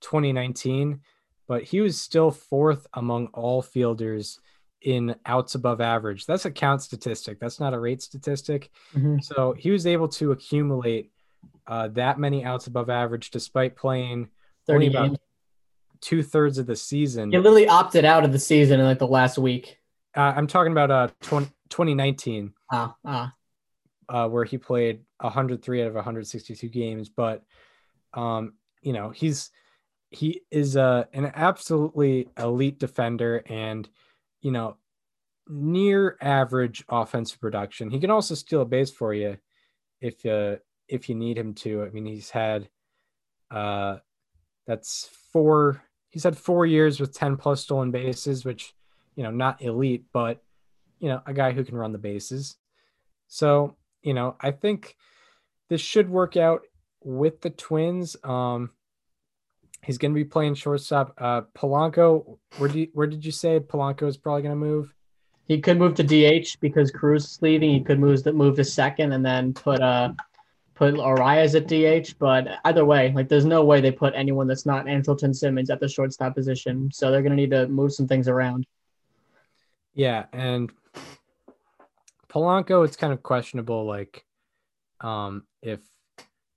2019, 0.00 1.00
but 1.46 1.62
he 1.64 1.80
was 1.80 2.00
still 2.00 2.30
fourth 2.30 2.86
among 2.92 3.28
all 3.28 3.62
fielders 3.62 4.38
in 4.82 5.16
outs 5.26 5.54
above 5.54 5.80
average. 5.80 6.26
That's 6.26 6.44
a 6.44 6.50
count 6.50 6.82
statistic. 6.82 7.40
That's 7.40 7.58
not 7.58 7.74
a 7.74 7.78
rate 7.78 8.02
statistic. 8.02 8.70
Mm-hmm. 8.94 9.20
So 9.20 9.54
he 9.58 9.70
was 9.70 9.86
able 9.86 10.08
to 10.08 10.32
accumulate 10.32 11.10
uh, 11.66 11.88
that 11.88 12.18
many 12.18 12.44
outs 12.44 12.66
above 12.66 12.90
average 12.90 13.30
despite 13.30 13.76
playing 13.76 14.28
30 14.66 14.90
games. 14.90 15.18
Two 16.00 16.22
thirds 16.22 16.58
of 16.58 16.66
the 16.66 16.76
season. 16.76 17.32
He 17.32 17.38
literally 17.38 17.66
opted 17.66 18.04
out 18.04 18.24
of 18.24 18.32
the 18.32 18.38
season 18.38 18.78
in 18.78 18.86
like 18.86 19.00
the 19.00 19.06
last 19.06 19.36
week. 19.36 19.77
Uh, 20.18 20.34
I'm 20.36 20.48
talking 20.48 20.72
about 20.72 20.90
uh 20.90 21.08
20, 21.22 21.46
2019. 21.70 22.52
Ah, 22.72 22.96
ah. 23.04 23.32
Uh, 24.08 24.26
where 24.26 24.42
he 24.42 24.58
played 24.58 25.02
103 25.20 25.82
out 25.82 25.86
of 25.86 25.94
162 25.94 26.68
games, 26.68 27.08
but 27.08 27.44
um, 28.14 28.54
you 28.82 28.92
know, 28.92 29.10
he's 29.10 29.52
he 30.10 30.40
is 30.50 30.76
uh, 30.76 31.04
an 31.12 31.30
absolutely 31.36 32.28
elite 32.36 32.80
defender 32.80 33.44
and 33.46 33.88
you 34.40 34.50
know, 34.50 34.76
near 35.46 36.16
average 36.20 36.84
offensive 36.88 37.40
production. 37.40 37.88
He 37.88 38.00
can 38.00 38.10
also 38.10 38.34
steal 38.34 38.62
a 38.62 38.64
base 38.64 38.90
for 38.90 39.14
you 39.14 39.36
if 40.00 40.26
uh 40.26 40.56
if 40.88 41.08
you 41.08 41.14
need 41.14 41.38
him 41.38 41.54
to. 41.54 41.84
I 41.84 41.90
mean, 41.90 42.06
he's 42.06 42.30
had 42.30 42.68
uh 43.52 43.98
that's 44.66 45.08
four 45.32 45.80
he's 46.08 46.24
had 46.24 46.36
four 46.36 46.66
years 46.66 46.98
with 46.98 47.14
10 47.14 47.36
plus 47.36 47.62
stolen 47.62 47.92
bases, 47.92 48.44
which 48.44 48.74
you 49.18 49.24
know, 49.24 49.32
not 49.32 49.60
elite, 49.60 50.04
but 50.12 50.40
you 51.00 51.08
know, 51.08 51.20
a 51.26 51.34
guy 51.34 51.50
who 51.50 51.64
can 51.64 51.76
run 51.76 51.90
the 51.90 51.98
bases. 51.98 52.56
So, 53.26 53.74
you 54.00 54.14
know, 54.14 54.36
I 54.40 54.52
think 54.52 54.96
this 55.68 55.80
should 55.80 56.08
work 56.08 56.36
out 56.36 56.62
with 57.02 57.40
the 57.40 57.50
Twins. 57.50 58.16
Um, 58.22 58.70
he's 59.82 59.98
going 59.98 60.12
to 60.12 60.14
be 60.14 60.24
playing 60.24 60.54
shortstop. 60.54 61.14
Uh, 61.18 61.42
Polanco, 61.52 62.38
where 62.58 62.68
do 62.68 62.78
you, 62.78 62.88
where 62.92 63.08
did 63.08 63.24
you 63.24 63.32
say 63.32 63.58
Polanco 63.58 64.06
is 64.06 64.16
probably 64.16 64.42
going 64.42 64.52
to 64.52 64.56
move? 64.56 64.94
He 65.48 65.60
could 65.60 65.80
move 65.80 65.96
to 65.96 66.04
DH 66.04 66.56
because 66.60 66.92
Cruz 66.92 67.24
is 67.24 67.42
leaving. 67.42 67.70
He 67.70 67.80
could 67.80 67.98
move 67.98 68.22
to 68.22 68.32
move 68.32 68.54
to 68.54 68.64
second 68.64 69.12
and 69.12 69.26
then 69.26 69.52
put 69.52 69.80
uh 69.80 70.12
put 70.76 70.94
Arraez 70.94 71.56
at 71.56 71.66
DH. 71.66 72.14
But 72.20 72.46
either 72.66 72.84
way, 72.84 73.12
like 73.16 73.28
there's 73.28 73.46
no 73.46 73.64
way 73.64 73.80
they 73.80 73.90
put 73.90 74.14
anyone 74.14 74.46
that's 74.46 74.66
not 74.66 74.86
Andrelton 74.86 75.34
Simmons 75.34 75.70
at 75.70 75.80
the 75.80 75.88
shortstop 75.88 76.36
position. 76.36 76.88
So 76.92 77.10
they're 77.10 77.22
going 77.22 77.36
to 77.36 77.36
need 77.36 77.50
to 77.50 77.66
move 77.66 77.92
some 77.92 78.06
things 78.06 78.28
around. 78.28 78.64
Yeah, 79.98 80.26
and 80.32 80.72
Polanco, 82.28 82.84
it's 82.84 82.96
kind 82.96 83.12
of 83.12 83.22
questionable, 83.22 83.84
like, 83.84 84.24
um, 85.00 85.44
if 85.60 85.80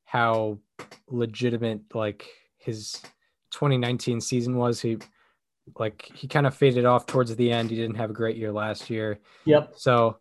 how 0.05 0.59
legitimate 1.07 1.81
like 1.93 2.27
his 2.57 3.01
2019 3.51 4.21
season 4.21 4.57
was. 4.57 4.81
He 4.81 4.97
like 5.79 6.09
he 6.13 6.27
kind 6.27 6.45
of 6.45 6.55
faded 6.55 6.85
off 6.85 7.05
towards 7.05 7.35
the 7.35 7.51
end. 7.51 7.69
He 7.69 7.77
didn't 7.77 7.95
have 7.95 8.09
a 8.09 8.13
great 8.13 8.37
year 8.37 8.51
last 8.51 8.89
year. 8.89 9.19
Yep. 9.45 9.73
So 9.77 10.17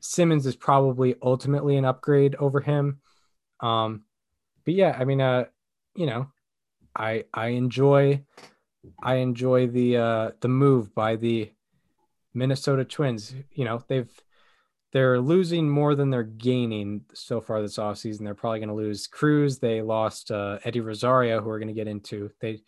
Simmons 0.00 0.46
is 0.46 0.56
probably 0.56 1.16
ultimately 1.22 1.76
an 1.76 1.84
upgrade 1.84 2.34
over 2.36 2.60
him. 2.60 3.00
Um, 3.60 4.04
but 4.64 4.74
yeah, 4.74 4.96
I 4.98 5.04
mean, 5.04 5.20
uh, 5.20 5.44
you 5.94 6.06
know, 6.06 6.28
I 6.96 7.24
I 7.32 7.48
enjoy 7.48 8.24
I 9.02 9.16
enjoy 9.16 9.66
the 9.66 9.96
uh, 9.96 10.30
the 10.40 10.48
move 10.48 10.94
by 10.94 11.16
the 11.16 11.50
Minnesota 12.36 12.84
Twins. 12.84 13.34
You 13.52 13.64
know, 13.64 13.82
they've 13.88 14.10
they're 14.92 15.20
losing 15.20 15.68
more 15.68 15.94
than 15.94 16.10
they're 16.10 16.22
gaining 16.22 17.02
so 17.12 17.40
far 17.40 17.60
this 17.60 17.78
offseason. 17.78 18.24
They're 18.24 18.34
probably 18.34 18.60
going 18.60 18.68
to 18.68 18.74
lose 18.74 19.06
Cruz. 19.06 19.58
They 19.58 19.82
lost 19.82 20.30
uh, 20.30 20.58
Eddie 20.64 20.80
Rosario, 20.80 21.40
who 21.40 21.48
we're 21.48 21.58
going 21.58 21.68
to 21.68 21.74
get 21.74 21.88
into. 21.88 22.30
They 22.40 22.60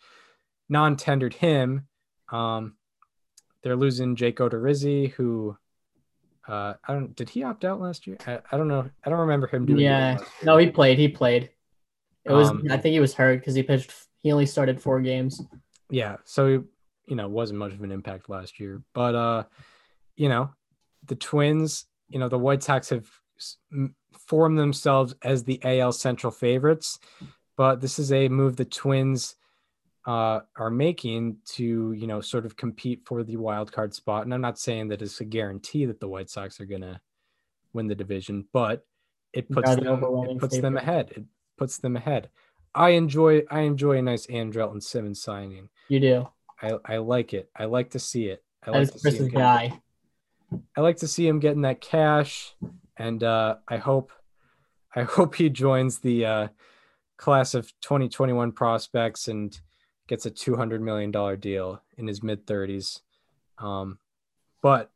non-tendered 0.67 1.33
him. 1.33 1.87
Um, 2.31 2.75
they're 3.63 3.75
losing 3.75 4.15
Jake 4.15 4.37
Odorizzi, 4.37 5.11
who 5.11 5.57
uh, 6.47 6.73
I 6.87 6.93
don't. 6.93 7.15
Did 7.15 7.29
he 7.29 7.43
opt 7.43 7.63
out 7.63 7.79
last 7.79 8.07
year? 8.07 8.17
I, 8.25 8.39
I 8.51 8.57
don't 8.57 8.67
know. 8.67 8.89
I 9.05 9.09
don't 9.09 9.19
remember 9.19 9.47
him 9.47 9.65
doing. 9.65 9.79
Yeah, 9.79 10.15
it 10.15 10.19
last 10.19 10.21
year. 10.21 10.45
no, 10.45 10.57
he 10.57 10.69
played. 10.69 10.97
He 10.97 11.07
played. 11.07 11.49
It 12.25 12.31
was. 12.31 12.49
Um, 12.49 12.63
I 12.69 12.77
think 12.77 12.93
he 12.93 12.99
was 12.99 13.13
hurt 13.13 13.39
because 13.39 13.55
he 13.55 13.63
pitched. 13.63 13.93
He 14.17 14.31
only 14.31 14.45
started 14.45 14.81
four 14.81 14.99
games. 14.99 15.41
yeah 15.89 16.17
so 16.25 16.63
you 17.09 17.15
know 17.15 17.27
wasn't 17.27 17.59
much 17.59 17.73
of 17.73 17.81
an 17.81 17.91
impact 17.91 18.29
last 18.29 18.59
year. 18.59 18.81
But 18.93 19.15
uh 19.15 19.43
you 20.15 20.29
know 20.29 20.51
the 21.05 21.15
twins 21.15 21.85
you 22.07 22.19
know 22.19 22.29
the 22.29 22.37
white 22.37 22.63
sox 22.63 22.89
have 22.89 23.09
formed 24.27 24.59
themselves 24.59 25.15
as 25.23 25.43
the 25.43 25.59
al 25.63 25.91
central 25.91 26.31
favorites 26.31 26.99
but 27.55 27.79
this 27.79 27.97
is 27.97 28.11
a 28.11 28.27
move 28.27 28.57
the 28.57 28.65
twins 28.65 29.35
uh 30.05 30.41
are 30.57 30.69
making 30.69 31.37
to 31.45 31.93
you 31.93 32.05
know 32.05 32.19
sort 32.19 32.45
of 32.45 32.57
compete 32.57 33.01
for 33.05 33.23
the 33.23 33.37
wild 33.37 33.71
card 33.71 33.93
spot. 33.93 34.23
And 34.23 34.33
i'm 34.33 34.41
not 34.41 34.59
saying 34.59 34.89
that 34.89 35.01
it's 35.01 35.21
a 35.21 35.25
guarantee 35.25 35.85
that 35.85 35.99
the 35.99 36.07
white 36.07 36.29
sox 36.29 36.59
are 36.59 36.65
gonna 36.65 37.01
win 37.73 37.87
the 37.87 37.95
division 37.95 38.45
but 38.51 38.85
it 39.31 39.49
puts 39.49 39.75
them, 39.75 40.03
it 40.27 40.39
puts 40.39 40.59
them 40.59 40.75
ahead. 40.77 41.11
It 41.15 41.23
puts 41.57 41.77
them 41.77 41.95
ahead. 41.95 42.29
I 42.73 42.89
enjoy 42.89 43.43
i 43.49 43.61
enjoy 43.61 43.97
a 43.97 44.01
nice 44.01 44.25
andrelton 44.27 44.81
simmons 44.81 45.21
signing. 45.21 45.69
You 45.87 45.99
do. 45.99 46.27
I, 46.61 46.73
I 46.85 46.97
like 46.97 47.33
it. 47.33 47.49
I 47.55 47.65
like 47.65 47.91
to 47.91 47.99
see 47.99 48.25
it. 48.25 48.43
I 48.63 48.71
like 48.71 48.91
to 48.91 48.99
see 48.99 49.17
him 49.17 49.27
guy. 49.29 49.81
I 50.75 50.81
like 50.81 50.97
to 50.97 51.07
see 51.07 51.27
him 51.27 51.39
getting 51.39 51.61
that 51.61 51.79
cash, 51.81 52.53
and 52.97 53.23
uh, 53.23 53.57
I 53.67 53.77
hope 53.77 54.11
I 54.95 55.03
hope 55.03 55.35
he 55.35 55.49
joins 55.49 55.99
the 55.99 56.25
uh, 56.25 56.47
class 57.17 57.53
of 57.53 57.71
2021 57.81 58.51
prospects 58.51 59.27
and 59.27 59.57
gets 60.07 60.25
a 60.25 60.31
200 60.31 60.81
million 60.81 61.11
dollar 61.11 61.35
deal 61.35 61.81
in 61.97 62.07
his 62.07 62.23
mid 62.23 62.45
30s. 62.47 63.01
Um, 63.59 63.99
but 64.61 64.91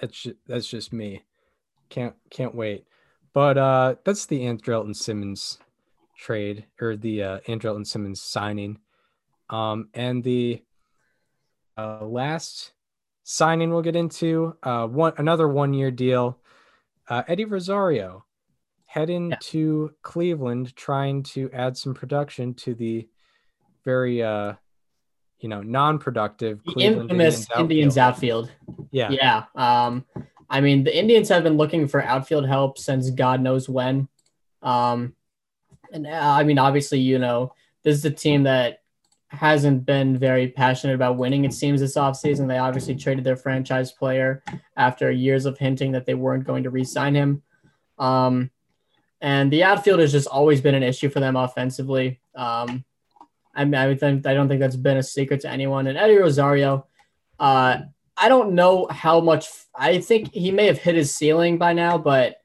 that's 0.00 0.22
ju- 0.22 0.36
that's 0.46 0.68
just 0.68 0.92
me. 0.92 1.24
Can't 1.88 2.14
can't 2.30 2.54
wait. 2.54 2.86
But 3.32 3.58
uh, 3.58 3.94
that's 4.04 4.26
the 4.26 4.40
Andrelton 4.40 4.94
Simmons 4.94 5.58
trade 6.16 6.64
or 6.80 6.96
the 6.96 7.22
uh, 7.22 7.40
Andrelton 7.48 7.86
Simmons 7.86 8.20
signing. 8.20 8.78
Um, 9.50 9.88
and 9.94 10.22
the 10.22 10.62
uh, 11.76 12.04
last 12.04 12.72
signing 13.22 13.70
we'll 13.70 13.82
get 13.82 13.96
into 13.96 14.56
uh, 14.62 14.86
one 14.86 15.12
another 15.18 15.48
one 15.48 15.74
year 15.74 15.90
deal. 15.90 16.38
Uh, 17.08 17.22
Eddie 17.28 17.44
Rosario 17.44 18.24
heading 18.86 19.30
Yeah. 19.30 19.36
to 19.40 19.92
Cleveland, 20.02 20.74
trying 20.76 21.22
to 21.24 21.50
add 21.52 21.76
some 21.76 21.94
production 21.94 22.54
to 22.54 22.74
the 22.74 23.08
very 23.84 24.22
uh, 24.22 24.54
you 25.40 25.48
know 25.48 25.62
non-productive 25.62 26.62
The 26.64 26.72
Cleveland 26.72 27.10
infamous 27.10 27.46
Indians 27.56 27.96
outfield. 27.96 28.50
Yeah, 28.90 29.10
Yeah. 29.10 29.44
Um, 29.54 30.04
I 30.50 30.60
mean, 30.62 30.84
the 30.84 30.98
Indians 30.98 31.28
have 31.28 31.42
been 31.42 31.58
looking 31.58 31.86
for 31.86 32.02
outfield 32.02 32.46
help 32.46 32.78
since 32.78 33.10
God 33.10 33.40
knows 33.42 33.68
when. 33.68 34.08
Um, 34.62 35.14
and 35.92 36.06
uh, 36.06 36.10
I 36.10 36.42
mean, 36.44 36.58
obviously, 36.58 37.00
you 37.00 37.18
know, 37.18 37.52
this 37.84 37.96
is 37.96 38.04
a 38.04 38.10
team 38.10 38.44
that 38.44 38.80
hasn't 39.28 39.84
been 39.84 40.16
very 40.16 40.48
passionate 40.48 40.94
about 40.94 41.18
winning, 41.18 41.44
it 41.44 41.52
seems, 41.52 41.80
this 41.80 41.96
offseason. 41.96 42.48
They 42.48 42.58
obviously 42.58 42.94
traded 42.94 43.24
their 43.24 43.36
franchise 43.36 43.92
player 43.92 44.42
after 44.76 45.10
years 45.10 45.44
of 45.46 45.58
hinting 45.58 45.92
that 45.92 46.06
they 46.06 46.14
weren't 46.14 46.44
going 46.44 46.62
to 46.64 46.70
re 46.70 46.84
sign 46.84 47.14
him. 47.14 47.42
Um, 47.98 48.50
and 49.20 49.52
the 49.52 49.64
outfield 49.64 50.00
has 50.00 50.12
just 50.12 50.28
always 50.28 50.60
been 50.60 50.74
an 50.74 50.82
issue 50.82 51.10
for 51.10 51.20
them 51.20 51.36
offensively. 51.36 52.20
Um, 52.34 52.84
I 53.54 53.64
mean, 53.64 53.74
I, 53.74 53.94
think, 53.96 54.26
I 54.26 54.34
don't 54.34 54.48
think 54.48 54.60
that's 54.60 54.76
been 54.76 54.96
a 54.96 55.02
secret 55.02 55.40
to 55.40 55.50
anyone. 55.50 55.88
And 55.88 55.98
Eddie 55.98 56.16
Rosario, 56.16 56.86
uh, 57.40 57.78
I 58.16 58.28
don't 58.28 58.52
know 58.52 58.86
how 58.90 59.20
much. 59.20 59.46
I 59.74 60.00
think 60.00 60.32
he 60.32 60.50
may 60.50 60.66
have 60.66 60.78
hit 60.78 60.94
his 60.94 61.14
ceiling 61.14 61.58
by 61.58 61.72
now, 61.72 61.98
but 61.98 62.36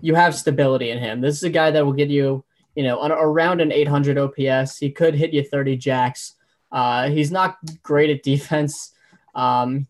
you 0.00 0.14
have 0.14 0.34
stability 0.34 0.90
in 0.90 0.98
him. 0.98 1.20
This 1.20 1.36
is 1.36 1.42
a 1.44 1.50
guy 1.50 1.70
that 1.70 1.84
will 1.84 1.92
get 1.92 2.08
you, 2.08 2.44
you 2.78 2.84
know, 2.84 3.00
on, 3.00 3.10
around 3.10 3.60
an 3.60 3.72
800 3.72 4.16
OPS. 4.16 4.78
He 4.78 4.92
could 4.92 5.16
hit 5.16 5.32
you 5.32 5.42
30 5.42 5.76
jacks. 5.78 6.34
Uh, 6.70 7.10
he's 7.10 7.32
not 7.32 7.56
great 7.82 8.08
at 8.08 8.22
defense, 8.22 8.94
um, 9.34 9.88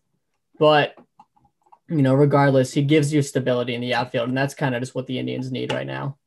but 0.57 0.95
you 1.87 2.01
know, 2.01 2.15
regardless, 2.15 2.73
he 2.73 2.81
gives 2.81 3.13
you 3.13 3.21
stability 3.21 3.75
in 3.75 3.81
the 3.81 3.93
outfield, 3.93 4.29
and 4.29 4.37
that's 4.37 4.55
kind 4.55 4.73
of 4.73 4.81
just 4.81 4.95
what 4.95 5.05
the 5.05 5.19
Indians 5.19 5.51
need 5.51 5.71
right 5.71 5.85
now. 5.85 6.17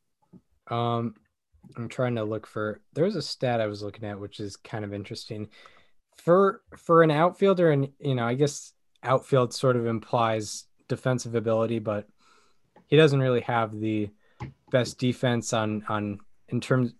Um, 0.68 1.16
I'm 1.76 1.88
trying 1.88 2.14
to 2.14 2.22
look 2.22 2.46
for. 2.46 2.80
There 2.92 3.06
was 3.06 3.16
a 3.16 3.22
stat 3.22 3.60
I 3.60 3.66
was 3.66 3.82
looking 3.82 4.08
at, 4.08 4.20
which 4.20 4.38
is 4.38 4.54
kind 4.56 4.84
of 4.84 4.94
interesting. 4.94 5.48
For 6.16 6.60
for 6.76 7.02
an 7.02 7.10
outfielder, 7.10 7.72
and 7.72 7.88
you 7.98 8.14
know, 8.14 8.24
I 8.24 8.34
guess 8.34 8.72
outfield 9.02 9.52
sort 9.52 9.74
of 9.74 9.86
implies 9.86 10.66
defensive 10.86 11.34
ability, 11.34 11.80
but 11.80 12.06
he 12.86 12.96
doesn't 12.96 13.20
really 13.20 13.40
have 13.40 13.76
the 13.76 14.10
best 14.70 14.98
defense 14.98 15.52
on 15.52 15.84
on 15.88 16.20
in 16.52 16.60
terms 16.60 16.92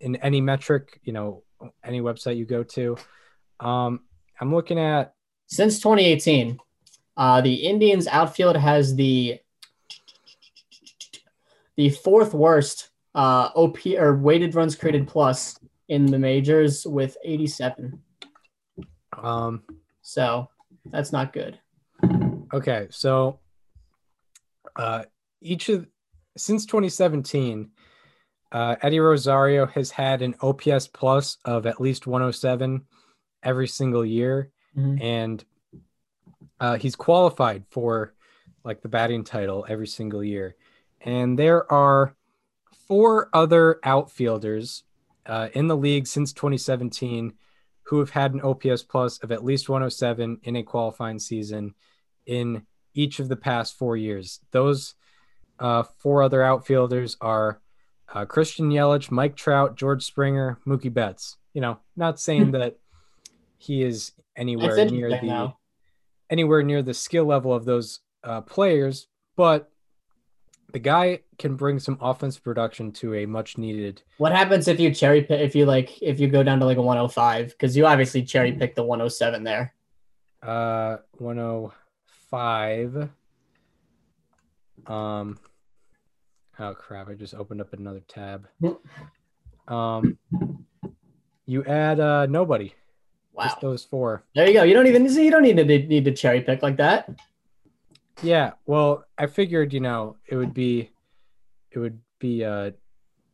in 0.00 0.16
any 0.16 0.40
metric. 0.40 1.00
You 1.02 1.12
know, 1.12 1.42
any 1.84 2.00
website 2.00 2.36
you 2.36 2.44
go 2.44 2.62
to. 2.62 2.96
Um, 3.58 4.00
I'm 4.40 4.54
looking 4.54 4.78
at 4.78 5.14
Since 5.46 5.80
2018, 5.80 6.58
uh, 7.16 7.40
the 7.40 7.54
Indians 7.54 8.06
outfield 8.06 8.56
has 8.56 8.94
the 8.94 9.40
the 11.76 11.90
fourth 11.90 12.34
worst 12.34 12.90
uh, 13.14 13.50
OP 13.54 13.78
or 13.98 14.16
weighted 14.16 14.54
runs 14.54 14.76
created 14.76 15.08
plus 15.08 15.58
in 15.88 16.06
the 16.06 16.18
majors 16.18 16.86
with 16.86 17.16
87. 17.24 18.00
um, 19.22 19.62
So 20.02 20.48
that's 20.86 21.10
not 21.10 21.32
good. 21.32 21.58
Okay, 22.52 22.86
so 22.90 23.40
uh, 24.76 25.04
each 25.40 25.68
of 25.68 25.86
since 26.36 26.64
2017, 26.66 27.70
uh, 28.52 28.76
Eddie 28.82 29.00
Rosario 29.00 29.66
has 29.66 29.90
had 29.92 30.22
an 30.22 30.34
OPS 30.40 30.88
plus 30.88 31.38
of 31.44 31.66
at 31.66 31.80
least 31.80 32.06
107 32.06 32.84
every 33.42 33.68
single 33.68 34.04
year, 34.04 34.50
Mhm. 34.76 35.00
and 35.02 35.44
uh, 36.60 36.76
he's 36.76 36.96
qualified 36.96 37.64
for 37.70 38.14
like 38.64 38.82
the 38.82 38.88
batting 38.88 39.24
title 39.24 39.64
every 39.68 39.86
single 39.86 40.22
year. 40.22 40.54
And 41.00 41.38
there 41.38 41.70
are 41.72 42.14
four 42.86 43.30
other 43.32 43.78
outfielders 43.84 44.84
uh, 45.26 45.48
in 45.54 45.68
the 45.68 45.76
league 45.76 46.06
since 46.06 46.32
2017 46.32 47.32
who 47.84 47.98
have 48.00 48.10
had 48.10 48.34
an 48.34 48.40
OPS 48.42 48.82
plus 48.82 49.18
of 49.18 49.32
at 49.32 49.44
least 49.44 49.68
107 49.68 50.38
in 50.42 50.56
a 50.56 50.62
qualifying 50.62 51.18
season 51.18 51.74
in 52.26 52.66
each 52.94 53.18
of 53.20 53.28
the 53.28 53.36
past 53.36 53.76
four 53.78 53.96
years. 53.96 54.40
Those 54.50 54.94
uh, 55.58 55.82
four 55.98 56.22
other 56.22 56.42
outfielders 56.42 57.16
are 57.20 57.60
uh, 58.12 58.24
Christian 58.24 58.70
Yelich, 58.70 59.10
Mike 59.10 59.36
Trout, 59.36 59.76
George 59.76 60.04
Springer, 60.04 60.58
Mookie 60.66 60.92
Betts. 60.92 61.36
You 61.54 61.60
know, 61.60 61.78
not 61.96 62.20
saying 62.20 62.52
that 62.52 62.78
he 63.58 63.82
is 63.82 64.12
anywhere 64.36 64.84
near 64.86 65.10
the 65.10 65.26
though. 65.26 65.56
anywhere 66.28 66.62
near 66.62 66.82
the 66.82 66.94
skill 66.94 67.24
level 67.24 67.52
of 67.52 67.64
those 67.64 68.00
uh, 68.24 68.40
players, 68.42 69.08
but 69.36 69.70
the 70.72 70.78
guy 70.78 71.20
can 71.38 71.56
bring 71.56 71.78
some 71.80 71.98
offensive 72.00 72.44
production 72.44 72.92
to 72.92 73.14
a 73.14 73.26
much 73.26 73.58
needed. 73.58 74.02
What 74.18 74.32
happens 74.32 74.68
if 74.68 74.78
you 74.78 74.94
cherry 74.94 75.22
pick 75.22 75.40
if 75.40 75.56
you 75.56 75.66
like 75.66 76.00
if 76.02 76.20
you 76.20 76.28
go 76.28 76.42
down 76.42 76.60
to 76.60 76.66
like 76.66 76.76
a 76.76 76.82
105 76.82 77.48
because 77.48 77.76
you 77.76 77.86
obviously 77.86 78.22
cherry 78.22 78.52
picked 78.52 78.76
the 78.76 78.84
107 78.84 79.42
there. 79.42 79.74
Uh, 80.42 80.98
105. 81.18 83.10
Um, 84.86 85.38
oh 86.60 86.74
crap! 86.74 87.08
I 87.08 87.14
just 87.14 87.34
opened 87.34 87.60
up 87.60 87.72
another 87.72 88.02
tab. 88.06 88.46
Um, 89.68 90.18
you 91.46 91.64
add 91.64 91.98
uh 92.00 92.26
nobody. 92.26 92.74
Wow. 93.32 93.44
Just 93.44 93.60
those 93.60 93.84
four. 93.84 94.24
There 94.34 94.46
you 94.46 94.52
go. 94.52 94.62
You 94.64 94.74
don't 94.74 94.86
even 94.86 95.04
you 95.12 95.30
don't 95.30 95.42
need 95.42 95.56
to 95.56 95.64
need 95.64 96.04
to 96.04 96.12
cherry 96.12 96.40
pick 96.42 96.62
like 96.62 96.76
that. 96.78 97.08
Yeah. 98.22 98.52
Well, 98.66 99.04
I 99.16 99.26
figured 99.26 99.72
you 99.72 99.80
know 99.80 100.16
it 100.26 100.36
would 100.36 100.52
be, 100.52 100.90
it 101.70 101.78
would 101.78 102.00
be 102.18 102.44
uh, 102.44 102.72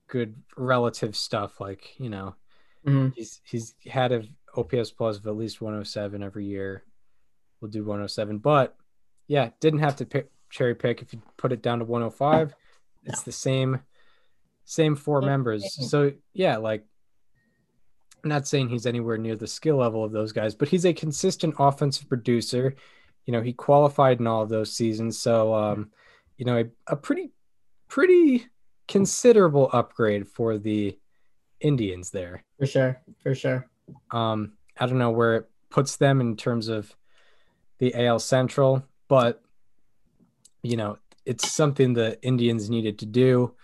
good 0.06 0.34
relative 0.56 1.16
stuff 1.16 1.60
like 1.60 1.98
you 1.98 2.08
know 2.10 2.34
Mhm. 2.86 3.12
he's 3.16 3.40
he's 3.44 3.74
had 3.86 4.12
a 4.12 4.22
OPS 4.56 4.90
plus 4.92 5.16
of 5.18 5.26
at 5.26 5.36
least 5.36 5.60
107 5.60 6.22
every 6.22 6.46
year. 6.46 6.84
We'll 7.60 7.70
do 7.70 7.80
107, 7.84 8.38
but 8.38 8.76
yeah, 9.26 9.50
didn't 9.60 9.80
have 9.80 9.96
to 9.96 10.06
pick 10.06 10.30
cherry 10.50 10.74
pick. 10.74 11.02
If 11.02 11.12
you 11.12 11.20
put 11.36 11.52
it 11.52 11.62
down 11.62 11.80
to 11.80 11.84
105, 11.84 12.54
it's 13.06 13.22
the 13.22 13.32
same 13.32 13.80
same 14.64 14.96
four 14.96 15.20
Yeah. 15.22 15.28
members. 15.28 15.88
So 15.90 16.12
yeah, 16.32 16.56
like 16.56 16.84
I'm 18.24 18.30
not 18.30 18.46
saying 18.48 18.68
he's 18.68 18.86
anywhere 18.86 19.16
near 19.18 19.36
the 19.36 19.46
skill 19.46 19.76
level 19.76 20.02
of 20.04 20.10
those 20.12 20.32
guys, 20.32 20.54
but 20.54 20.68
he's 20.68 20.84
a 20.84 20.92
consistent 20.92 21.54
offensive 21.58 22.08
producer. 22.08 22.74
You 23.24 23.32
know, 23.32 23.42
he 23.42 23.52
qualified 23.52 24.18
in 24.20 24.26
all 24.26 24.42
of 24.42 24.48
those 24.48 24.72
seasons, 24.72 25.18
so 25.18 25.54
um, 25.54 25.90
you 26.36 26.44
know, 26.44 26.58
a, 26.58 26.64
a 26.92 26.96
pretty 26.96 27.30
pretty 27.88 28.46
considerable 28.88 29.70
upgrade 29.72 30.28
for 30.28 30.58
the 30.58 30.98
Indians 31.60 32.10
there. 32.10 32.44
For 32.58 32.66
sure, 32.66 33.00
for 33.22 33.34
sure. 33.34 33.68
Um, 34.10 34.52
I 34.78 34.86
don't 34.86 34.98
know 34.98 35.10
where 35.10 35.36
it 35.36 35.50
puts 35.70 35.96
them 35.96 36.20
in 36.20 36.36
terms 36.36 36.68
of 36.68 36.94
the 37.78 37.94
AL 37.94 38.18
Central, 38.18 38.84
but 39.08 39.42
you 40.62 40.76
know, 40.76 40.98
it's 41.26 41.52
something 41.52 41.92
the 41.92 42.22
Indians 42.22 42.70
needed 42.70 42.98
to 43.00 43.06
do. 43.06 43.54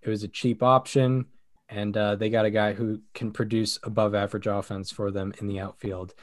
It 0.00 0.08
was 0.08 0.22
a 0.22 0.28
cheap 0.28 0.62
option, 0.62 1.26
and 1.68 1.96
uh, 1.96 2.16
they 2.16 2.30
got 2.30 2.46
a 2.46 2.50
guy 2.50 2.72
who 2.72 3.02
can 3.12 3.32
produce 3.32 3.78
above 3.82 4.14
average 4.14 4.46
offense 4.46 4.90
for 4.90 5.10
them 5.10 5.34
in 5.38 5.48
the 5.48 5.60
outfield. 5.60 6.14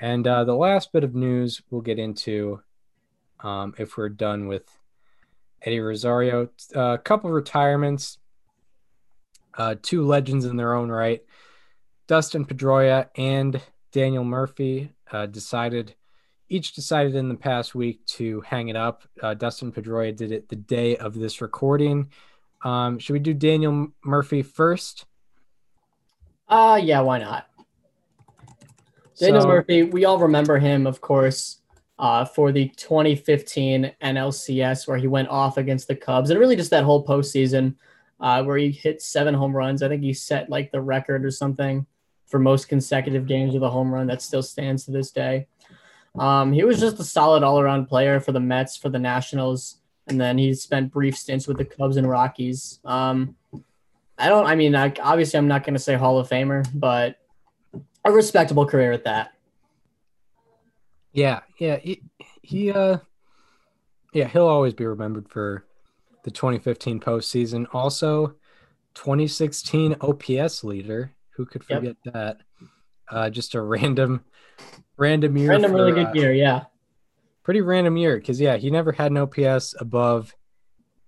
And 0.00 0.26
uh, 0.26 0.44
the 0.44 0.54
last 0.54 0.92
bit 0.92 1.04
of 1.04 1.14
news 1.14 1.62
we'll 1.70 1.82
get 1.82 1.98
into 1.98 2.62
um, 3.40 3.74
if 3.78 3.96
we're 3.96 4.08
done 4.08 4.48
with 4.48 4.64
Eddie 5.62 5.80
Rosario. 5.80 6.48
Uh, 6.74 6.94
a 6.94 6.98
couple 6.98 7.30
retirements, 7.30 8.18
uh, 9.56 9.74
two 9.80 10.04
legends 10.04 10.44
in 10.44 10.56
their 10.56 10.74
own 10.74 10.88
right. 10.88 11.22
Dustin 12.06 12.44
Pedroia 12.46 13.08
and 13.16 13.60
Daniel 13.92 14.24
Murphy 14.24 14.92
uh, 15.12 15.26
decided, 15.26 15.94
each 16.48 16.72
decided 16.72 17.14
in 17.14 17.28
the 17.28 17.34
past 17.34 17.74
week 17.74 18.04
to 18.06 18.40
hang 18.42 18.68
it 18.68 18.76
up. 18.76 19.02
Uh, 19.22 19.34
Dustin 19.34 19.72
Pedroia 19.72 20.14
did 20.14 20.32
it 20.32 20.48
the 20.48 20.56
day 20.56 20.96
of 20.96 21.14
this 21.14 21.40
recording. 21.40 22.10
Um, 22.64 22.98
should 22.98 23.12
we 23.12 23.18
do 23.18 23.34
Daniel 23.34 23.88
Murphy 24.04 24.42
first? 24.42 25.04
Uh 26.48 26.80
yeah, 26.82 27.00
why 27.00 27.18
not? 27.18 27.46
Daniel 29.18 29.42
So- 29.42 29.48
Murphy, 29.48 29.82
we 29.82 30.04
all 30.04 30.18
remember 30.18 30.58
him, 30.58 30.86
of 30.86 31.00
course, 31.00 31.60
uh, 31.98 32.24
for 32.24 32.52
the 32.52 32.68
2015 32.70 33.92
NLCS 34.00 34.86
where 34.88 34.96
he 34.96 35.08
went 35.08 35.28
off 35.28 35.58
against 35.58 35.88
the 35.88 35.96
Cubs, 35.96 36.30
and 36.30 36.38
really 36.40 36.56
just 36.56 36.70
that 36.70 36.84
whole 36.84 37.04
postseason 37.04 37.74
uh, 38.20 38.42
where 38.44 38.56
he 38.56 38.70
hit 38.70 39.02
seven 39.02 39.34
home 39.34 39.54
runs. 39.54 39.82
I 39.82 39.88
think 39.88 40.02
he 40.02 40.12
set 40.14 40.48
like 40.48 40.70
the 40.72 40.80
record 40.80 41.24
or 41.24 41.30
something 41.30 41.84
for 42.26 42.38
most 42.38 42.68
consecutive 42.68 43.26
games 43.26 43.52
with 43.54 43.62
a 43.62 43.70
home 43.70 43.92
run 43.92 44.06
that 44.06 44.22
still 44.22 44.42
stands 44.42 44.84
to 44.84 44.90
this 44.90 45.10
day. 45.10 45.46
Um, 46.18 46.52
he 46.52 46.64
was 46.64 46.80
just 46.80 46.98
a 47.00 47.04
solid 47.04 47.42
all-around 47.42 47.86
player 47.86 48.20
for 48.20 48.32
the 48.32 48.40
Mets, 48.40 48.76
for 48.76 48.88
the 48.88 48.98
Nationals, 48.98 49.78
and 50.06 50.20
then 50.20 50.38
he 50.38 50.54
spent 50.54 50.92
brief 50.92 51.16
stints 51.16 51.46
with 51.46 51.58
the 51.58 51.64
Cubs 51.64 51.96
and 51.96 52.08
Rockies. 52.08 52.80
Um, 52.84 53.36
I 54.18 54.28
don't. 54.28 54.46
I 54.46 54.54
mean, 54.56 54.74
I, 54.74 54.92
obviously, 55.00 55.38
I'm 55.38 55.46
not 55.48 55.64
going 55.64 55.74
to 55.74 55.80
say 55.80 55.94
Hall 55.94 56.18
of 56.18 56.28
Famer, 56.28 56.66
but 56.74 57.16
a 58.04 58.10
respectable 58.10 58.66
career 58.66 58.90
at 58.92 59.04
that. 59.04 59.32
Yeah, 61.12 61.40
yeah, 61.58 61.76
he, 61.76 62.02
he 62.42 62.70
uh 62.70 62.98
yeah, 64.12 64.26
he'll 64.28 64.46
always 64.46 64.74
be 64.74 64.86
remembered 64.86 65.28
for 65.28 65.64
the 66.24 66.30
2015 66.30 67.00
postseason. 67.00 67.66
Also, 67.72 68.34
2016 68.94 69.96
OPS 70.00 70.64
leader. 70.64 71.12
Who 71.30 71.46
could 71.46 71.62
Yep. 71.68 71.78
forget 71.80 71.96
that? 72.12 72.36
Uh 73.10 73.30
just 73.30 73.54
a 73.54 73.60
random 73.62 74.24
random 74.96 75.36
year. 75.36 75.50
Random, 75.50 75.72
really 75.72 75.92
good 75.92 76.08
uh, 76.08 76.12
year. 76.12 76.32
Yeah. 76.32 76.64
Pretty 77.42 77.60
random 77.60 77.96
year 77.96 78.20
cuz 78.20 78.40
yeah, 78.40 78.56
he 78.56 78.70
never 78.70 78.92
had 78.92 79.10
an 79.10 79.18
OPS 79.18 79.74
above 79.78 80.34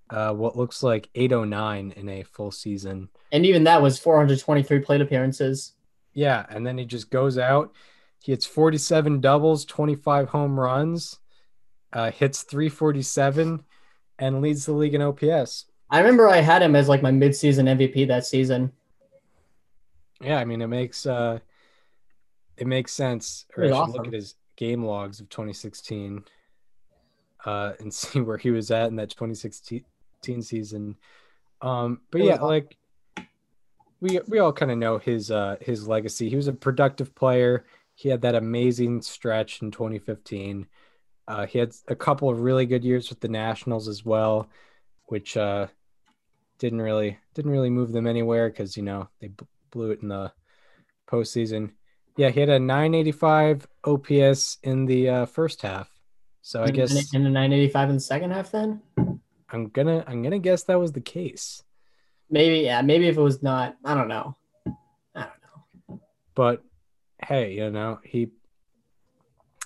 uh 0.08 0.32
what 0.32 0.56
looks 0.56 0.82
like 0.82 1.08
809 1.14 1.92
in 1.96 2.08
a 2.08 2.22
full 2.22 2.50
season. 2.50 3.08
And 3.32 3.44
even 3.46 3.64
that 3.64 3.82
was 3.82 3.98
423 3.98 4.80
plate 4.80 5.00
appearances. 5.00 5.74
Yeah, 6.12 6.44
and 6.48 6.66
then 6.66 6.78
he 6.78 6.84
just 6.84 7.10
goes 7.10 7.38
out. 7.38 7.72
He 8.18 8.32
hits 8.32 8.44
47 8.44 9.20
doubles, 9.20 9.64
25 9.64 10.28
home 10.28 10.58
runs, 10.58 11.18
uh, 11.92 12.10
hits 12.10 12.42
347, 12.42 13.64
and 14.18 14.42
leads 14.42 14.66
the 14.66 14.72
league 14.72 14.94
in 14.94 15.00
OPS. 15.00 15.66
I 15.90 15.98
remember 15.98 16.28
I 16.28 16.38
had 16.38 16.62
him 16.62 16.76
as 16.76 16.88
like 16.88 17.02
my 17.02 17.10
midseason 17.10 17.68
MVP 17.68 18.08
that 18.08 18.26
season. 18.26 18.72
Yeah, 20.20 20.38
I 20.38 20.44
mean 20.44 20.60
it 20.60 20.68
makes 20.68 21.06
uh, 21.06 21.40
it 22.60 22.66
makes 22.66 22.92
sense. 22.92 23.46
Or 23.56 23.64
I 23.64 23.66
Pretty 23.66 23.72
should 23.72 23.80
awesome. 23.80 23.96
look 23.96 24.06
at 24.06 24.12
his 24.12 24.34
game 24.56 24.84
logs 24.84 25.18
of 25.18 25.28
2016, 25.30 26.22
uh, 27.46 27.72
and 27.80 27.92
see 27.94 28.20
where 28.20 28.38
he 28.38 28.50
was 28.50 28.70
at 28.70 28.88
in 28.88 28.96
that 28.96 29.10
2016 29.10 29.82
season. 30.42 30.96
Um, 31.62 32.02
but 32.10 32.22
yeah, 32.22 32.36
like 32.36 32.76
we 34.00 34.20
we 34.28 34.38
all 34.38 34.52
kind 34.52 34.70
of 34.70 34.78
know 34.78 34.98
his 34.98 35.30
uh 35.30 35.56
his 35.60 35.88
legacy. 35.88 36.28
He 36.28 36.36
was 36.36 36.48
a 36.48 36.52
productive 36.52 37.14
player. 37.14 37.64
He 37.94 38.08
had 38.08 38.22
that 38.22 38.34
amazing 38.34 39.02
stretch 39.02 39.60
in 39.60 39.70
2015. 39.70 40.66
Uh, 41.28 41.46
he 41.46 41.58
had 41.58 41.72
a 41.88 41.94
couple 41.94 42.30
of 42.30 42.40
really 42.40 42.66
good 42.66 42.84
years 42.84 43.10
with 43.10 43.20
the 43.20 43.28
Nationals 43.28 43.88
as 43.88 44.04
well, 44.04 44.48
which 45.06 45.36
uh, 45.36 45.66
didn't 46.58 46.80
really 46.80 47.18
didn't 47.34 47.50
really 47.50 47.70
move 47.70 47.92
them 47.92 48.06
anywhere 48.06 48.48
because 48.48 48.76
you 48.76 48.82
know 48.82 49.08
they 49.20 49.28
b- 49.28 49.46
blew 49.70 49.90
it 49.90 50.02
in 50.02 50.08
the 50.08 50.32
postseason. 51.08 51.72
Yeah, 52.16 52.30
he 52.30 52.40
had 52.40 52.48
a 52.48 52.58
985 52.58 53.66
OPS 53.84 54.58
in 54.62 54.86
the 54.86 55.08
uh, 55.08 55.26
first 55.26 55.62
half. 55.62 55.90
So 56.42 56.62
I 56.62 56.70
guess 56.70 57.14
in 57.14 57.24
the 57.24 57.30
985 57.30 57.88
in 57.90 57.94
the 57.96 58.00
second 58.00 58.30
half. 58.32 58.50
Then 58.50 58.80
I'm 59.50 59.68
gonna 59.68 60.04
I'm 60.06 60.22
gonna 60.22 60.38
guess 60.38 60.64
that 60.64 60.78
was 60.78 60.92
the 60.92 61.00
case. 61.00 61.62
maybe 62.30 62.60
yeah, 62.60 62.82
maybe 62.82 63.08
if 63.08 63.16
it 63.16 63.20
was 63.20 63.42
not, 63.42 63.76
I 63.84 63.94
don't 63.94 64.08
know. 64.08 64.36
I 65.14 65.20
don't 65.20 65.88
know. 65.88 66.00
but 66.34 66.62
hey, 67.22 67.54
you 67.54 67.70
know, 67.70 68.00
he 68.04 68.30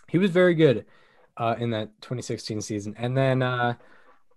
he 0.09 0.19
was 0.19 0.31
very 0.31 0.55
good 0.55 0.87
uh, 1.37 1.55
in 1.59 1.71
that 1.71 1.91
2016 2.03 2.61
season. 2.61 2.95
And 2.99 3.17
then 3.17 3.43
uh, 3.43 3.75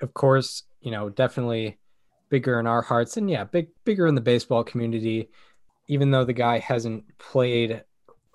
of 0.01 0.13
course, 0.13 0.63
you 0.79 0.91
know, 0.91 1.09
definitely 1.09 1.77
bigger 2.29 2.59
in 2.59 2.67
our 2.67 2.81
hearts 2.81 3.17
and 3.17 3.29
yeah, 3.29 3.43
big 3.43 3.69
bigger 3.83 4.05
in 4.07 4.15
the 4.15 4.21
baseball 4.21 4.63
community 4.63 5.29
even 5.87 6.11
though 6.11 6.25
the 6.25 6.33
guy 6.33 6.59
hasn't 6.59 7.05
played 7.17 7.83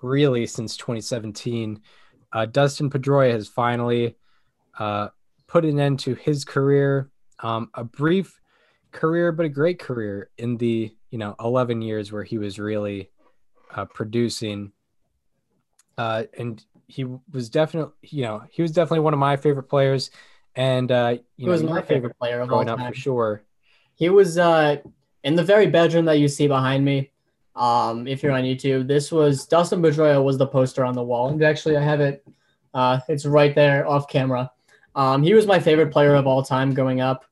really 0.03 0.45
since 0.47 0.77
2017. 0.77 1.81
Uh, 2.31 2.45
Dustin 2.45 2.89
Pedroia 2.89 3.31
has 3.31 3.47
finally 3.47 4.17
uh, 4.79 5.09
put 5.47 5.65
an 5.65 5.79
end 5.79 5.99
to 6.01 6.15
his 6.15 6.45
career. 6.45 7.09
Um, 7.41 7.69
a 7.73 7.83
brief 7.83 8.39
career, 8.91 9.31
but 9.31 9.45
a 9.45 9.49
great 9.49 9.79
career 9.79 10.29
in 10.37 10.57
the 10.57 10.95
you 11.11 11.17
know 11.17 11.35
11 11.39 11.81
years 11.81 12.11
where 12.11 12.23
he 12.23 12.37
was 12.37 12.59
really 12.59 13.11
uh, 13.75 13.85
producing. 13.85 14.73
Uh, 15.97 16.23
and 16.37 16.63
he 16.87 17.05
was 17.31 17.49
definitely, 17.49 17.93
you 18.01 18.23
know, 18.23 18.43
he 18.51 18.61
was 18.61 18.71
definitely 18.71 18.99
one 19.01 19.13
of 19.13 19.19
my 19.19 19.37
favorite 19.37 19.63
players, 19.69 20.09
and 20.55 20.91
uh, 20.91 21.17
you 21.37 21.45
He 21.45 21.49
know, 21.49 21.51
was 21.51 21.63
my 21.63 21.81
favorite 21.81 22.17
player 22.17 22.41
of 22.41 22.51
all 22.51 22.65
time. 22.65 22.87
for 22.87 22.93
sure. 22.93 23.43
He 23.95 24.09
was 24.09 24.37
uh, 24.37 24.77
in 25.23 25.35
the 25.35 25.43
very 25.43 25.67
bedroom 25.67 26.05
that 26.05 26.19
you 26.19 26.27
see 26.27 26.47
behind 26.47 26.85
me. 26.85 27.11
Um, 27.55 28.07
if 28.07 28.23
you're 28.23 28.31
on 28.31 28.43
YouTube, 28.43 28.87
this 28.87 29.11
was 29.11 29.45
Dustin 29.45 29.81
Pedroia 29.81 30.23
was 30.23 30.37
the 30.37 30.47
poster 30.47 30.83
on 30.83 30.95
the 30.95 31.03
wall, 31.03 31.29
and 31.29 31.43
actually 31.43 31.77
I 31.77 31.81
have 31.81 32.01
it. 32.01 32.25
Uh, 32.73 32.99
it's 33.07 33.25
right 33.25 33.53
there 33.53 33.87
off 33.87 34.07
camera. 34.07 34.51
Um, 34.95 35.21
he 35.23 35.33
was 35.33 35.45
my 35.45 35.59
favorite 35.59 35.91
player 35.91 36.15
of 36.15 36.25
all 36.25 36.43
time 36.43 36.73
growing 36.73 37.01
up. 37.01 37.25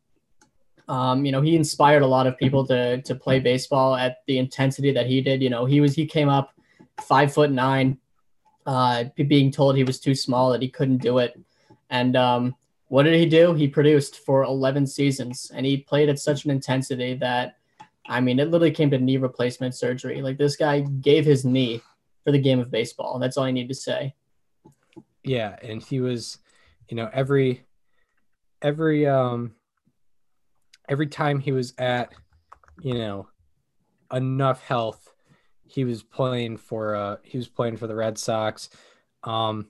Um, 0.88 1.26
you 1.26 1.32
know, 1.32 1.42
he 1.42 1.56
inspired 1.56 2.02
a 2.02 2.08
lot 2.08 2.28
of 2.28 2.38
people 2.38 2.66
to 2.68 3.02
to 3.02 3.16
play 3.16 3.40
baseball 3.40 3.96
at 3.96 4.18
the 4.28 4.38
intensity 4.38 4.92
that 4.92 5.08
he 5.08 5.22
did. 5.22 5.42
You 5.42 5.50
know, 5.50 5.66
he 5.66 5.82
was 5.82 5.96
he 5.96 6.06
came 6.06 6.30
up 6.30 6.54
five 7.02 7.34
foot 7.34 7.52
nine, 7.52 7.98
uh, 8.66 9.06
being 9.16 9.52
told 9.52 9.76
he 9.76 9.84
was 9.84 10.00
too 10.00 10.14
small 10.14 10.52
that 10.52 10.62
he 10.62 10.70
couldn't 10.70 10.98
do 10.98 11.18
it, 11.18 11.40
and 11.90 12.16
um, 12.16 12.56
what 12.92 13.04
did 13.04 13.18
he 13.18 13.26
do? 13.26 13.54
He 13.54 13.70
produced 13.70 14.18
for 14.18 14.44
11 14.44 14.86
seasons 14.86 15.50
and 15.56 15.66
he 15.66 15.78
played 15.78 16.10
at 16.10 16.20
such 16.20 16.44
an 16.44 16.52
intensity 16.52 17.14
that, 17.14 17.56
I 18.08 18.20
mean, 18.22 18.40
it 18.40 18.50
literally 18.50 18.72
came 18.72 18.90
to 18.92 18.98
knee 18.98 19.18
replacement 19.18 19.76
surgery. 19.76 20.22
Like 20.22 20.38
this 20.38 20.56
guy 20.56 20.82
gave 20.82 21.26
his 21.26 21.46
knee 21.46 21.82
for 22.24 22.32
the 22.32 22.40
game 22.40 22.60
of 22.60 22.72
baseball. 22.72 23.20
That's 23.20 23.38
all 23.38 23.44
I 23.44 23.52
need 23.52 23.70
to 23.70 23.76
say. 23.76 24.16
Yeah, 25.24 25.56
and 25.62 25.82
he 25.82 26.00
was, 26.00 26.40
you 26.90 26.98
know, 26.98 27.10
every 27.14 27.64
every 28.62 29.08
um 29.08 29.54
every 30.90 31.08
time 31.08 31.40
he 31.40 31.52
was 31.52 31.74
at, 31.78 32.12
you 32.82 32.96
know, 32.96 33.28
enough 34.12 34.64
health, 34.64 35.14
he 35.64 35.84
was 35.84 36.04
playing 36.04 36.58
for 36.58 36.96
uh 36.96 37.18
he 37.24 37.38
was 37.38 37.48
playing 37.48 37.78
for 37.78 37.88
the 37.88 37.96
Red 37.96 38.18
Sox. 38.18 38.70
Um 39.24 39.68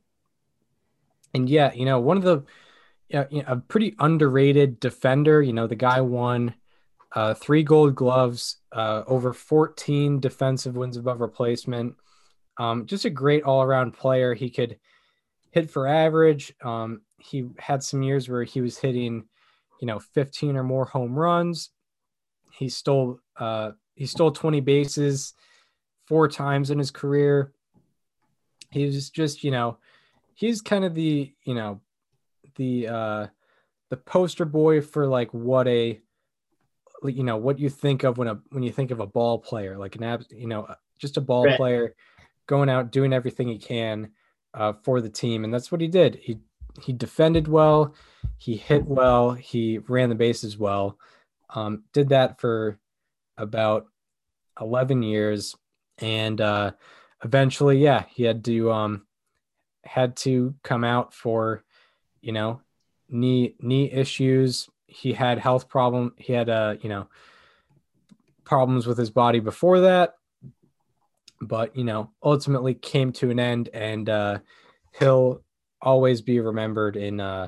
and 1.34 1.49
yeah, 1.49 1.73
you 1.73 1.86
know, 1.86 1.99
one 1.99 2.17
of 2.17 2.23
the 2.23 2.43
you 3.09 3.17
know, 3.32 3.43
a 3.47 3.57
pretty 3.57 3.95
underrated 3.99 4.79
defender, 4.79 5.41
you 5.41 5.51
know, 5.51 5.67
the 5.67 5.75
guy 5.75 5.99
won 5.99 6.53
uh 7.14 7.34
3 7.34 7.64
gold 7.64 7.95
gloves, 7.95 8.57
uh 8.72 9.03
over 9.07 9.34
14 9.34 10.20
defensive 10.20 10.76
wins 10.76 10.97
above 10.97 11.22
replacement. 11.22 11.95
Um 12.57 12.86
just 12.86 13.05
a 13.05 13.09
great 13.09 13.43
all-around 13.43 13.93
player. 13.93 14.34
He 14.34 14.49
could 14.49 14.78
hit 15.51 15.70
for 15.70 15.88
average. 15.88 16.53
Um, 16.64 17.01
he 17.18 17.49
had 17.59 17.84
some 17.84 18.01
years 18.01 18.28
where 18.28 18.43
he 18.43 18.62
was 18.62 18.78
hitting, 18.78 19.26
you 19.80 19.86
know, 19.86 19.99
15 19.99 20.55
or 20.55 20.64
more 20.64 20.86
home 20.86 21.18
runs. 21.18 21.70
He 22.51 22.70
stole 22.70 23.20
uh, 23.38 23.72
he 23.95 24.05
stole 24.05 24.32
20 24.32 24.62
bases 24.62 25.34
four 26.07 26.28
times 26.28 26.72
in 26.72 26.80
his 26.80 26.91
career. 26.91 27.51
He 28.72 28.86
was 28.86 29.09
just, 29.09 29.43
you 29.43 29.51
know, 29.51 29.78
he's 30.34 30.62
kind 30.62 30.86
of 30.86 30.95
the, 30.95 31.34
you 31.43 31.53
know, 31.53 31.82
the 32.55 32.88
uh 32.88 33.28
the 33.89 33.97
poster 33.97 34.45
boy 34.45 34.82
for 34.82 35.07
like 35.07 35.34
what 35.34 35.68
a 35.68 35.99
you 37.04 37.24
know 37.24 37.38
what 37.38 37.60
you 37.60 37.70
think 37.70 38.04
of 38.04 38.18
when 38.18 38.28
a 38.28 38.39
when 38.52 38.64
you 38.64 38.72
think 38.72 38.91
of 38.91 38.99
a 38.99 39.08
ball 39.08 39.39
player 39.39 39.78
like 39.78 39.95
an 39.95 40.04
ab 40.04 40.24
you 40.30 40.47
know 40.47 40.68
just 40.99 41.18
a 41.18 41.22
ball 41.22 41.45
Right. 41.45 41.58
player 41.58 41.95
going 42.47 42.70
out 42.70 42.91
doing 42.91 43.14
everything 43.14 43.47
he 43.47 43.58
can 43.58 44.12
uh, 44.54 44.74
for 44.84 45.02
the 45.02 45.10
team 45.10 45.43
and 45.43 45.54
that's 45.54 45.72
what 45.72 45.82
he 45.82 45.88
did 45.88 46.16
he 46.22 46.38
he 46.82 46.93
defended 46.93 47.47
well 47.47 47.93
he 48.38 48.56
hit 48.56 48.86
well 48.86 49.32
he 49.32 49.78
ran 49.80 50.10
the 50.10 50.16
bases 50.16 50.58
well 50.58 50.97
um, 51.54 51.84
did 51.93 52.10
that 52.10 52.39
for 52.39 52.80
about 53.38 53.88
11 54.60 55.02
years 55.04 55.56
and 55.99 56.39
uh, 56.39 56.72
eventually 57.24 57.78
yeah 57.78 58.06
he 58.10 58.24
had 58.24 58.43
to 58.45 58.72
um 58.72 59.06
had 59.86 60.16
to 60.16 60.54
come 60.64 60.84
out 60.84 61.14
for 61.14 61.64
you 62.22 62.32
know 62.32 62.62
knee 63.10 63.56
knee 63.60 63.91
issues 63.91 64.70
he 64.92 65.14
had 65.14 65.39
health 65.39 65.70
problem 65.70 66.14
he 66.18 66.34
had 66.34 66.50
uh 66.50 66.76
you 66.82 66.89
know 66.89 67.08
problems 68.44 68.86
with 68.86 68.98
his 68.98 69.10
body 69.10 69.39
before 69.39 69.82
that 69.82 70.16
but 71.42 71.76
you 71.76 71.84
know 71.84 72.12
ultimately 72.22 72.74
came 72.74 73.12
to 73.12 73.32
an 73.32 73.39
end 73.39 73.70
and 73.74 74.10
uh 74.10 74.38
he'll 75.00 75.42
always 75.82 76.22
be 76.22 76.39
remembered 76.39 76.96
in 76.96 77.20
uh 77.20 77.48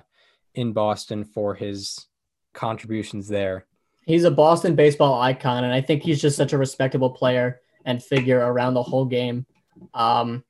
in 0.55 0.71
Boston 0.71 1.23
for 1.23 1.53
his 1.53 2.07
contributions 2.53 3.27
there 3.27 3.65
He's 4.05 4.25
a 4.25 4.31
Boston 4.31 4.75
baseball 4.75 5.21
icon, 5.21 5.63
and 5.63 5.73
I 5.73 5.81
think 5.81 6.03
he's 6.03 6.21
just 6.21 6.35
such 6.35 6.53
a 6.53 6.57
respectable 6.57 7.09
player 7.09 7.61
and 7.85 8.03
figure 8.03 8.39
around 8.39 8.73
the 8.73 8.83
whole 8.83 9.05
game. 9.05 9.45
Um, 9.93 10.43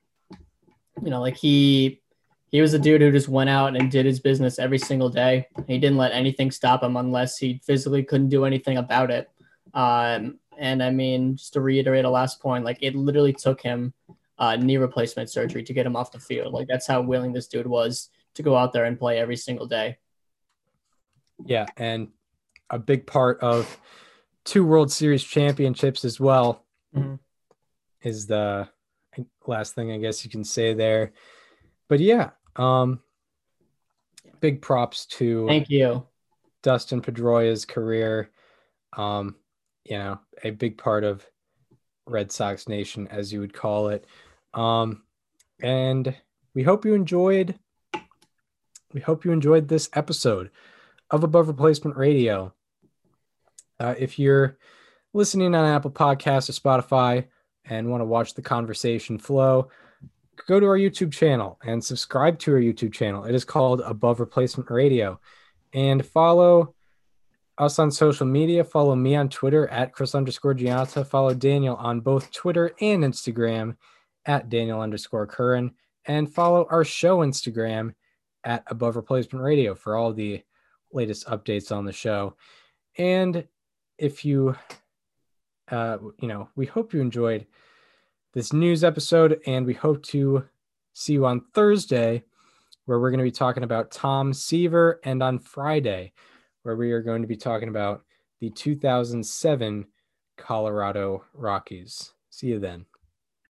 you 1.03 1.09
know, 1.09 1.21
like 1.21 1.37
he 1.37 2.01
he 2.53 2.61
was 2.61 2.73
a 2.75 2.79
dude 2.79 3.01
who 3.01 3.11
just 3.11 3.27
went 3.27 3.49
out 3.49 3.75
and 3.75 3.89
did 3.89 4.05
his 4.05 4.19
business 4.19 4.59
every 4.59 4.77
single 4.77 5.09
day. 5.09 5.47
He 5.67 5.79
didn't 5.79 5.97
let 5.97 6.11
anything 6.13 6.51
stop 6.51 6.83
him 6.83 6.95
unless 6.97 7.37
he 7.37 7.59
physically 7.65 8.03
couldn't 8.03 8.29
do 8.29 8.45
anything 8.45 8.77
about 8.77 9.09
it. 9.09 9.29
Um, 9.73 10.37
and 10.59 10.83
I 10.83 10.91
mean, 10.91 11.35
just 11.35 11.53
to 11.53 11.61
reiterate 11.61 12.05
a 12.05 12.09
last 12.11 12.39
point, 12.39 12.63
like 12.63 12.77
it 12.81 12.93
literally 12.95 13.33
took 13.33 13.59
him 13.59 13.91
uh, 14.37 14.55
knee 14.55 14.77
replacement 14.77 15.31
surgery 15.31 15.63
to 15.63 15.73
get 15.73 15.85
him 15.87 15.95
off 15.95 16.11
the 16.11 16.19
field. 16.19 16.53
Like 16.53 16.67
that's 16.67 16.85
how 16.85 17.01
willing 17.01 17.33
this 17.33 17.47
dude 17.47 17.65
was 17.65 18.09
to 18.35 18.43
go 18.43 18.55
out 18.55 18.71
there 18.71 18.85
and 18.85 18.99
play 18.99 19.17
every 19.17 19.35
single 19.35 19.65
day. 19.65 19.97
yeah 21.45 21.65
and 21.77 22.09
a 22.69 22.77
big 22.77 23.07
part 23.07 23.39
of 23.41 23.79
two 24.45 24.63
world 24.63 24.91
series 24.91 25.23
championships 25.23 26.05
as 26.05 26.19
well 26.19 26.63
Mhm. 26.95 27.17
is 28.03 28.27
the 28.27 28.69
last 29.47 29.73
thing 29.75 29.91
i 29.91 29.97
guess 29.97 30.23
you 30.23 30.29
can 30.31 30.43
say 30.43 30.73
there 30.75 31.11
but 31.89 31.99
yeah 31.99 32.29
um 32.55 32.99
big 34.39 34.61
props 34.61 35.05
to 35.05 35.47
Thank 35.47 35.69
you. 35.69 36.05
Dustin 36.63 37.01
Pedroia's 37.01 37.65
career. 37.65 38.29
Um, 38.95 39.35
you 39.85 39.97
know, 39.97 40.19
a 40.43 40.51
big 40.51 40.77
part 40.77 41.03
of 41.03 41.25
Red 42.05 42.31
Sox 42.31 42.67
Nation, 42.67 43.07
as 43.07 43.31
you 43.31 43.39
would 43.39 43.53
call 43.53 43.87
it. 43.87 44.05
Um, 44.53 45.03
and 45.61 46.13
we 46.53 46.63
hope 46.63 46.85
you 46.85 46.93
enjoyed. 46.93 47.57
We 48.93 49.01
hope 49.01 49.25
you 49.25 49.31
enjoyed 49.31 49.67
this 49.67 49.89
episode 49.93 50.51
of 51.09 51.23
Above 51.23 51.47
Replacement 51.47 51.97
Radio. 51.97 52.53
Uh, 53.79 53.95
if 53.97 54.19
you're 54.19 54.57
listening 55.13 55.55
on 55.55 55.65
Apple 55.65 55.91
Podcasts 55.91 56.49
or 56.49 56.53
Spotify 56.53 57.25
and 57.65 57.89
want 57.89 58.01
to 58.01 58.05
watch 58.05 58.33
the 58.33 58.41
conversation 58.41 59.17
flow, 59.17 59.69
go 60.47 60.59
to 60.59 60.65
our 60.65 60.77
YouTube 60.77 61.11
channel 61.11 61.59
and 61.63 61.83
subscribe 61.83 62.39
to 62.39 62.53
our 62.53 62.59
YouTube 62.59 62.93
channel. 62.93 63.25
It 63.25 63.35
is 63.35 63.45
called 63.45 63.81
Above 63.81 64.19
Replacement 64.19 64.69
Radio 64.69 65.19
and 65.73 66.05
follow 66.05 66.75
us 67.57 67.79
on 67.79 67.91
social 67.91 68.25
media. 68.25 68.63
Follow 68.63 68.95
me 68.95 69.15
on 69.15 69.29
Twitter 69.29 69.67
at 69.67 69.93
Chris 69.93 70.15
underscore 70.15 70.55
Gianta. 70.55 71.05
Follow 71.05 71.33
Daniel 71.33 71.75
on 71.75 72.01
both 72.01 72.31
Twitter 72.31 72.71
and 72.81 73.03
Instagram 73.03 73.75
at 74.25 74.49
Daniel 74.49 74.81
underscore 74.81 75.27
Curran. 75.27 75.71
And 76.05 76.31
follow 76.31 76.67
our 76.69 76.83
show 76.83 77.19
Instagram 77.19 77.93
at 78.43 78.63
Above 78.67 78.95
Replacement 78.95 79.43
Radio 79.43 79.75
for 79.75 79.95
all 79.95 80.13
the 80.13 80.43
latest 80.91 81.27
updates 81.27 81.75
on 81.75 81.85
the 81.85 81.93
show. 81.93 82.35
And 82.97 83.47
if 83.97 84.25
you, 84.25 84.55
uh, 85.71 85.97
you 86.19 86.27
know, 86.27 86.49
we 86.55 86.65
hope 86.65 86.93
you 86.93 87.01
enjoyed 87.01 87.45
this 88.33 88.51
news 88.51 88.83
episode, 88.83 89.39
and 89.45 89.65
we 89.65 89.73
hope 89.73 90.01
to 90.03 90.43
see 90.93 91.13
you 91.13 91.25
on 91.25 91.41
Thursday 91.53 92.23
where 92.85 92.99
we're 92.99 93.11
going 93.11 93.19
to 93.19 93.23
be 93.23 93.31
talking 93.31 93.63
about 93.63 93.91
Tom 93.91 94.33
Seaver, 94.33 94.99
and 95.03 95.23
on 95.23 95.39
Friday, 95.39 96.11
where 96.63 96.75
we 96.75 96.91
are 96.91 97.01
going 97.01 97.21
to 97.21 97.27
be 97.27 97.37
talking 97.37 97.69
about 97.69 98.03
the 98.41 98.49
2007 98.49 99.85
Colorado 100.37 101.23
Rockies. 101.33 102.13
See 102.29 102.47
you 102.47 102.59
then. 102.59 102.85